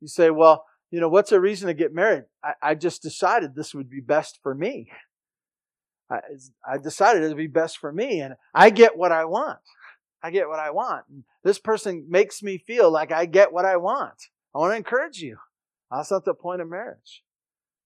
you 0.00 0.08
say, 0.08 0.30
well, 0.30 0.64
you 0.90 1.00
know, 1.00 1.08
what's 1.08 1.32
a 1.32 1.40
reason 1.40 1.68
to 1.68 1.74
get 1.74 1.94
married? 1.94 2.24
I, 2.42 2.52
I 2.62 2.74
just 2.74 3.02
decided 3.02 3.54
this 3.54 3.74
would 3.74 3.90
be 3.90 4.00
best 4.00 4.38
for 4.42 4.54
me. 4.54 4.90
I, 6.10 6.20
I 6.66 6.78
decided 6.78 7.22
it 7.22 7.28
would 7.28 7.36
be 7.36 7.46
best 7.46 7.78
for 7.78 7.92
me, 7.92 8.20
and 8.20 8.34
I 8.54 8.70
get 8.70 8.96
what 8.96 9.12
I 9.12 9.26
want. 9.26 9.58
I 10.22 10.30
get 10.30 10.48
what 10.48 10.58
I 10.58 10.70
want. 10.70 11.04
And 11.10 11.24
this 11.44 11.58
person 11.58 12.06
makes 12.08 12.42
me 12.42 12.58
feel 12.58 12.90
like 12.90 13.12
I 13.12 13.26
get 13.26 13.52
what 13.52 13.64
I 13.64 13.76
want. 13.76 14.28
I 14.54 14.58
want 14.58 14.72
to 14.72 14.76
encourage 14.76 15.20
you. 15.20 15.36
That's 15.90 16.10
not 16.10 16.24
the 16.24 16.34
point 16.34 16.60
of 16.60 16.68
marriage. 16.68 17.22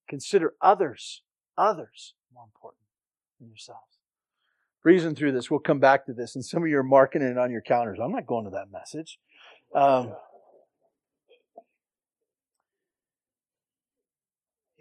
Consider 0.08 0.54
others, 0.60 1.22
others 1.58 2.14
more 2.32 2.44
important 2.44 2.82
than 3.38 3.48
yourselves. 3.48 3.80
Reason 4.84 5.14
through 5.14 5.32
this, 5.32 5.50
we'll 5.50 5.60
come 5.60 5.78
back 5.78 6.06
to 6.06 6.12
this, 6.12 6.34
and 6.34 6.44
some 6.44 6.62
of 6.62 6.68
you 6.68 6.78
are 6.78 6.82
marking 6.82 7.22
it 7.22 7.38
on 7.38 7.52
your 7.52 7.60
calendars. 7.60 7.98
I'm 8.02 8.12
not 8.12 8.26
going 8.26 8.44
to 8.44 8.50
that 8.50 8.72
message. 8.72 9.18
Um, 9.74 10.14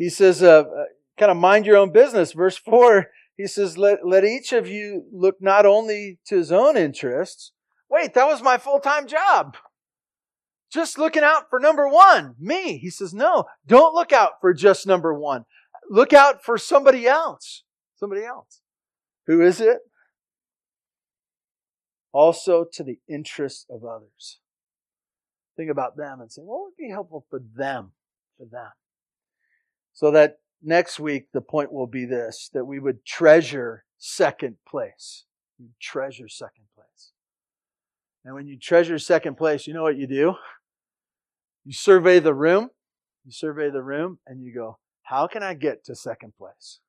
he 0.02 0.10
says, 0.10 0.42
uh, 0.42 0.64
uh 0.64 0.84
kind 1.18 1.32
of 1.32 1.38
mind 1.38 1.66
your 1.66 1.78
own 1.78 1.92
business. 1.92 2.34
Verse 2.34 2.58
4 2.58 3.08
he 3.42 3.48
says, 3.48 3.76
let, 3.76 4.06
let 4.06 4.24
each 4.24 4.54
of 4.54 4.68
you 4.68 5.06
look 5.12 5.38
not 5.42 5.66
only 5.66 6.20
to 6.28 6.36
his 6.36 6.52
own 6.52 6.78
interests. 6.78 7.52
Wait, 7.90 8.14
that 8.14 8.28
was 8.28 8.44
my 8.44 8.60
full-time 8.60 9.08
job. 9.08 9.58
Just 10.72 11.00
looking 11.00 11.24
out 11.24 11.50
for 11.50 11.60
number 11.60 11.88
one, 11.88 12.36
me. 12.40 12.78
He 12.78 12.92
says, 12.92 13.16
no, 13.16 13.46
don't 13.66 13.96
look 13.96 14.14
out 14.14 14.34
for 14.40 14.54
just 14.54 14.86
number 14.86 15.14
one. 15.14 15.46
Look 15.90 16.14
out 16.14 16.44
for 16.44 16.58
somebody 16.58 17.08
else. 17.08 17.64
Somebody 17.96 18.24
else. 18.24 18.62
Who 19.26 19.42
is 19.42 19.60
it? 19.60 19.80
Also 22.14 22.66
to 22.74 22.84
the 22.84 23.00
interests 23.10 23.66
of 23.70 23.84
others. 23.84 24.40
Think 25.58 25.72
about 25.72 25.98
them 25.98 26.22
and 26.22 26.32
say, 26.32 26.42
what 26.44 26.62
would 26.62 26.78
be 26.78 26.90
helpful 26.90 27.26
for 27.30 27.42
them? 27.56 27.92
For 28.38 28.46
them. 28.46 28.70
So 29.94 30.12
that 30.12 30.40
next 30.62 31.00
week, 31.00 31.28
the 31.34 31.42
point 31.42 31.72
will 31.72 31.88
be 31.88 32.06
this 32.06 32.50
that 32.54 32.66
we 32.66 32.80
would 32.80 33.06
treasure 33.06 33.86
second 33.98 34.58
place. 34.68 35.26
You 35.60 35.70
treasure 35.80 36.28
second 36.28 36.66
place. 36.76 37.12
And 38.24 38.36
when 38.36 38.48
you 38.48 38.58
treasure 38.58 39.00
second 39.00 39.36
place, 39.36 39.68
you 39.68 39.74
know 39.74 39.84
what 39.84 39.98
you 39.98 40.08
do? 40.08 40.36
You 41.66 41.74
survey 41.74 42.20
the 42.20 42.34
room, 42.34 42.70
you 43.26 43.32
survey 43.32 43.70
the 43.70 43.84
room, 43.84 44.20
and 44.26 44.44
you 44.44 44.54
go, 44.54 44.80
How 45.04 45.28
can 45.28 45.44
I 45.44 45.54
get 45.54 45.84
to 45.86 45.96
second 45.96 46.34
place? 46.38 46.80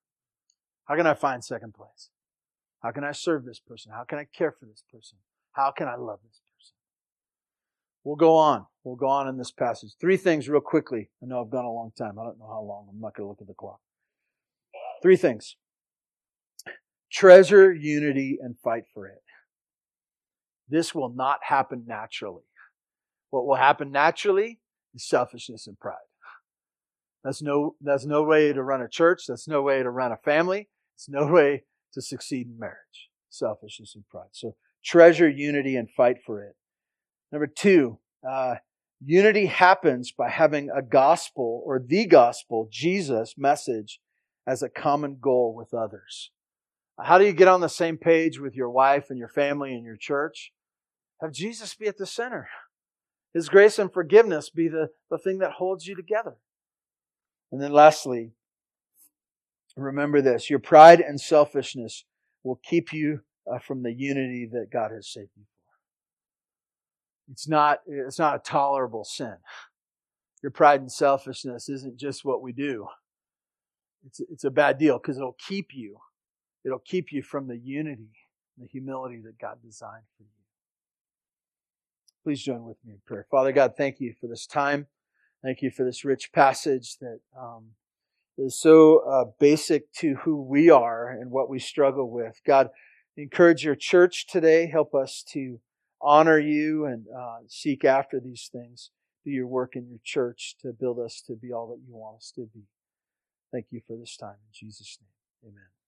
How 0.87 0.97
can 0.97 1.07
I 1.07 1.15
find 1.15 1.45
second 1.45 1.75
place? 1.75 2.11
How 2.83 2.91
can 2.91 3.05
I 3.05 3.13
serve 3.13 3.45
this 3.45 3.61
person? 3.61 3.93
How 3.93 4.05
can 4.05 4.19
I 4.19 4.25
care 4.25 4.53
for 4.53 4.67
this 4.67 4.83
person? 4.93 5.19
How 5.53 5.71
can 5.71 5.89
I 5.89 5.97
love 5.97 6.19
this 6.25 6.41
person? 6.41 6.52
We'll 8.05 8.17
go 8.17 8.37
on. 8.37 8.67
We'll 8.85 8.97
go 8.97 9.07
on 9.07 9.29
in 9.29 9.39
this 9.39 9.53
passage. 9.53 9.93
Three 10.01 10.17
things 10.17 10.49
real 10.49 10.61
quickly. 10.61 11.11
I 11.23 11.27
know 11.27 11.41
I've 11.41 11.51
gone 11.51 11.65
a 11.65 11.73
long 11.73 11.93
time. 11.97 12.19
I 12.19 12.25
don't 12.25 12.39
know 12.39 12.49
how 12.49 12.63
long. 12.63 12.89
I'm 12.91 13.01
not 13.01 13.15
going 13.15 13.27
to 13.27 13.29
look 13.29 13.41
at 13.41 13.47
the 13.47 13.55
clock. 13.55 13.81
Three 15.03 15.17
things. 15.17 15.57
Treasure 17.13 17.73
unity 17.73 18.39
and 18.41 18.57
fight 18.65 18.85
for 18.93 19.07
it. 19.07 19.23
This 20.69 20.95
will 20.95 21.11
not 21.15 21.39
happen 21.43 21.85
naturally. 21.87 22.43
What 23.31 23.47
will 23.47 23.57
happen 23.57 23.93
naturally 23.93 24.61
is 24.95 25.07
selfishness 25.07 25.67
and 25.67 25.79
pride. 25.79 25.97
That's 27.23 27.41
no, 27.41 27.77
that's 27.81 28.05
no 28.05 28.23
way 28.25 28.53
to 28.53 28.63
run 28.63 28.83
a 28.83 28.89
church. 28.89 29.25
That's 29.29 29.47
no 29.47 29.63
way 29.63 29.83
to 29.83 29.91
run 29.91 30.11
a 30.11 30.17
family. 30.17 30.69
It's 30.97 31.09
no 31.09 31.27
way 31.27 31.65
to 31.95 32.03
succeed 32.03 32.49
in 32.49 32.59
marriage. 32.59 33.11
Selfishness 33.31 33.95
and 33.95 34.09
pride. 34.09 34.31
So 34.33 34.57
treasure 34.85 35.29
unity 35.29 35.77
and 35.77 35.89
fight 35.91 36.17
for 36.25 36.43
it. 36.43 36.57
Number 37.33 37.47
two, 37.47 37.99
uh, 38.29 38.57
unity 39.05 39.47
happens 39.47 40.13
by 40.13 40.29
having 40.29 40.69
a 40.71 40.83
gospel 40.83 41.63
or 41.65 41.81
the 41.81 42.05
gospel, 42.07 42.69
Jesus 42.71 43.35
message 43.39 44.01
as 44.47 44.63
a 44.63 44.69
common 44.69 45.17
goal 45.21 45.55
with 45.57 45.73
others. 45.73 46.31
How 47.01 47.17
do 47.17 47.25
you 47.25 47.33
get 47.33 47.49
on 47.49 47.63
the 47.63 47.69
same 47.69 47.97
page 47.97 48.39
with 48.39 48.55
your 48.55 48.71
wife 48.71 49.07
and 49.09 49.19
your 49.19 49.29
family 49.29 49.73
and 49.73 49.85
your 49.85 49.97
church? 49.97 50.53
Have 51.23 51.33
Jesus 51.33 51.75
be 51.75 51.87
at 51.87 51.97
the 51.97 52.07
center. 52.07 52.49
His 53.33 53.49
grace 53.49 53.79
and 53.79 53.91
forgiveness 53.91 54.51
be 54.51 54.69
the, 54.69 54.91
the 55.11 55.17
thing 55.17 55.39
that 55.39 55.53
holds 55.53 55.87
you 55.87 55.97
together. 55.97 56.37
And 57.51 57.63
then 57.63 57.73
lastly, 57.73 58.33
remember 59.75 60.21
this 60.21 60.51
your 60.51 60.59
pride 60.59 61.01
and 61.01 61.19
selfishness 61.19 62.05
will 62.45 62.61
keep 62.63 62.93
you 62.93 63.21
uh, 63.51 63.59
from 63.59 63.83
the 63.83 63.93
unity 63.93 64.47
that 64.53 64.71
God 64.71 64.91
has 64.93 65.11
saved 65.11 65.31
you 65.35 65.45
it's 67.33 67.49
not, 67.49 67.81
it's 67.87 68.19
not 68.19 68.37
a 68.37 68.39
tolerable 68.39 69.05
sin. 69.05 69.37
Your 70.43 70.51
pride 70.51 70.81
and 70.81 70.93
selfishness 70.93 71.69
isn't 71.69 71.97
just 71.97 72.25
what 72.25 72.43
we 72.43 72.53
do. 72.53 72.87
It's, 74.07 74.21
it's 74.21 74.45
a 74.45 74.51
bad 74.51 74.79
deal 74.79 74.99
because 74.99 75.17
it'll 75.17 75.37
keep 75.39 75.69
you. 75.73 75.99
It'll 76.65 76.79
keep 76.79 77.11
you 77.11 77.23
from 77.23 77.49
the 77.49 77.57
unity, 77.57 78.11
the 78.59 78.67
humility 78.67 79.21
that 79.25 79.39
God 79.39 79.59
designed 79.65 80.05
for 80.17 80.25
you. 80.25 80.29
Please 82.23 82.43
join 82.43 82.65
with 82.65 82.77
me 82.85 82.93
in 82.93 83.01
prayer. 83.07 83.27
Father 83.31 83.53
God, 83.53 83.75
thank 83.77 83.99
you 83.99 84.15
for 84.21 84.27
this 84.27 84.47
time. 84.47 84.87
Thank 85.43 85.63
you 85.63 85.71
for 85.71 85.85
this 85.85 86.05
rich 86.05 86.33
passage 86.33 86.99
that 86.99 87.21
um, 87.37 87.71
is 88.37 88.61
so 88.61 88.99
uh, 89.09 89.25
basic 89.41 89.93
to 89.95 90.17
who 90.17 90.41
we 90.41 90.71
are 90.71 91.09
and 91.09 91.31
what 91.31 91.49
we 91.49 91.59
struggle 91.59 92.11
with. 92.11 92.41
God, 92.47 92.69
encourage 93.17 93.65
your 93.65 93.75
church 93.75 94.27
today. 94.27 94.67
Help 94.67 94.95
us 94.95 95.25
to 95.33 95.61
honor 96.03 96.39
you 96.39 96.87
and 96.87 97.07
uh, 97.17 97.39
seek 97.49 97.85
after 97.85 98.21
these 98.21 98.49
things. 98.53 98.91
Do 99.25 99.31
your 99.31 99.47
work 99.47 99.77
in 99.77 99.89
your 99.89 100.01
church 100.03 100.57
to 100.63 100.73
build 100.73 100.99
us 100.99 101.23
to 101.27 101.35
be 101.37 101.53
all 101.53 101.69
that 101.69 101.83
you 101.87 101.95
want 101.95 102.17
us 102.17 102.33
to 102.35 102.49
be. 102.53 102.63
Thank 103.53 103.67
you 103.71 103.81
for 103.87 103.97
this 103.97 104.17
time. 104.17 104.37
In 104.47 104.53
Jesus' 104.53 104.99
name, 105.01 105.53
amen. 105.53 105.82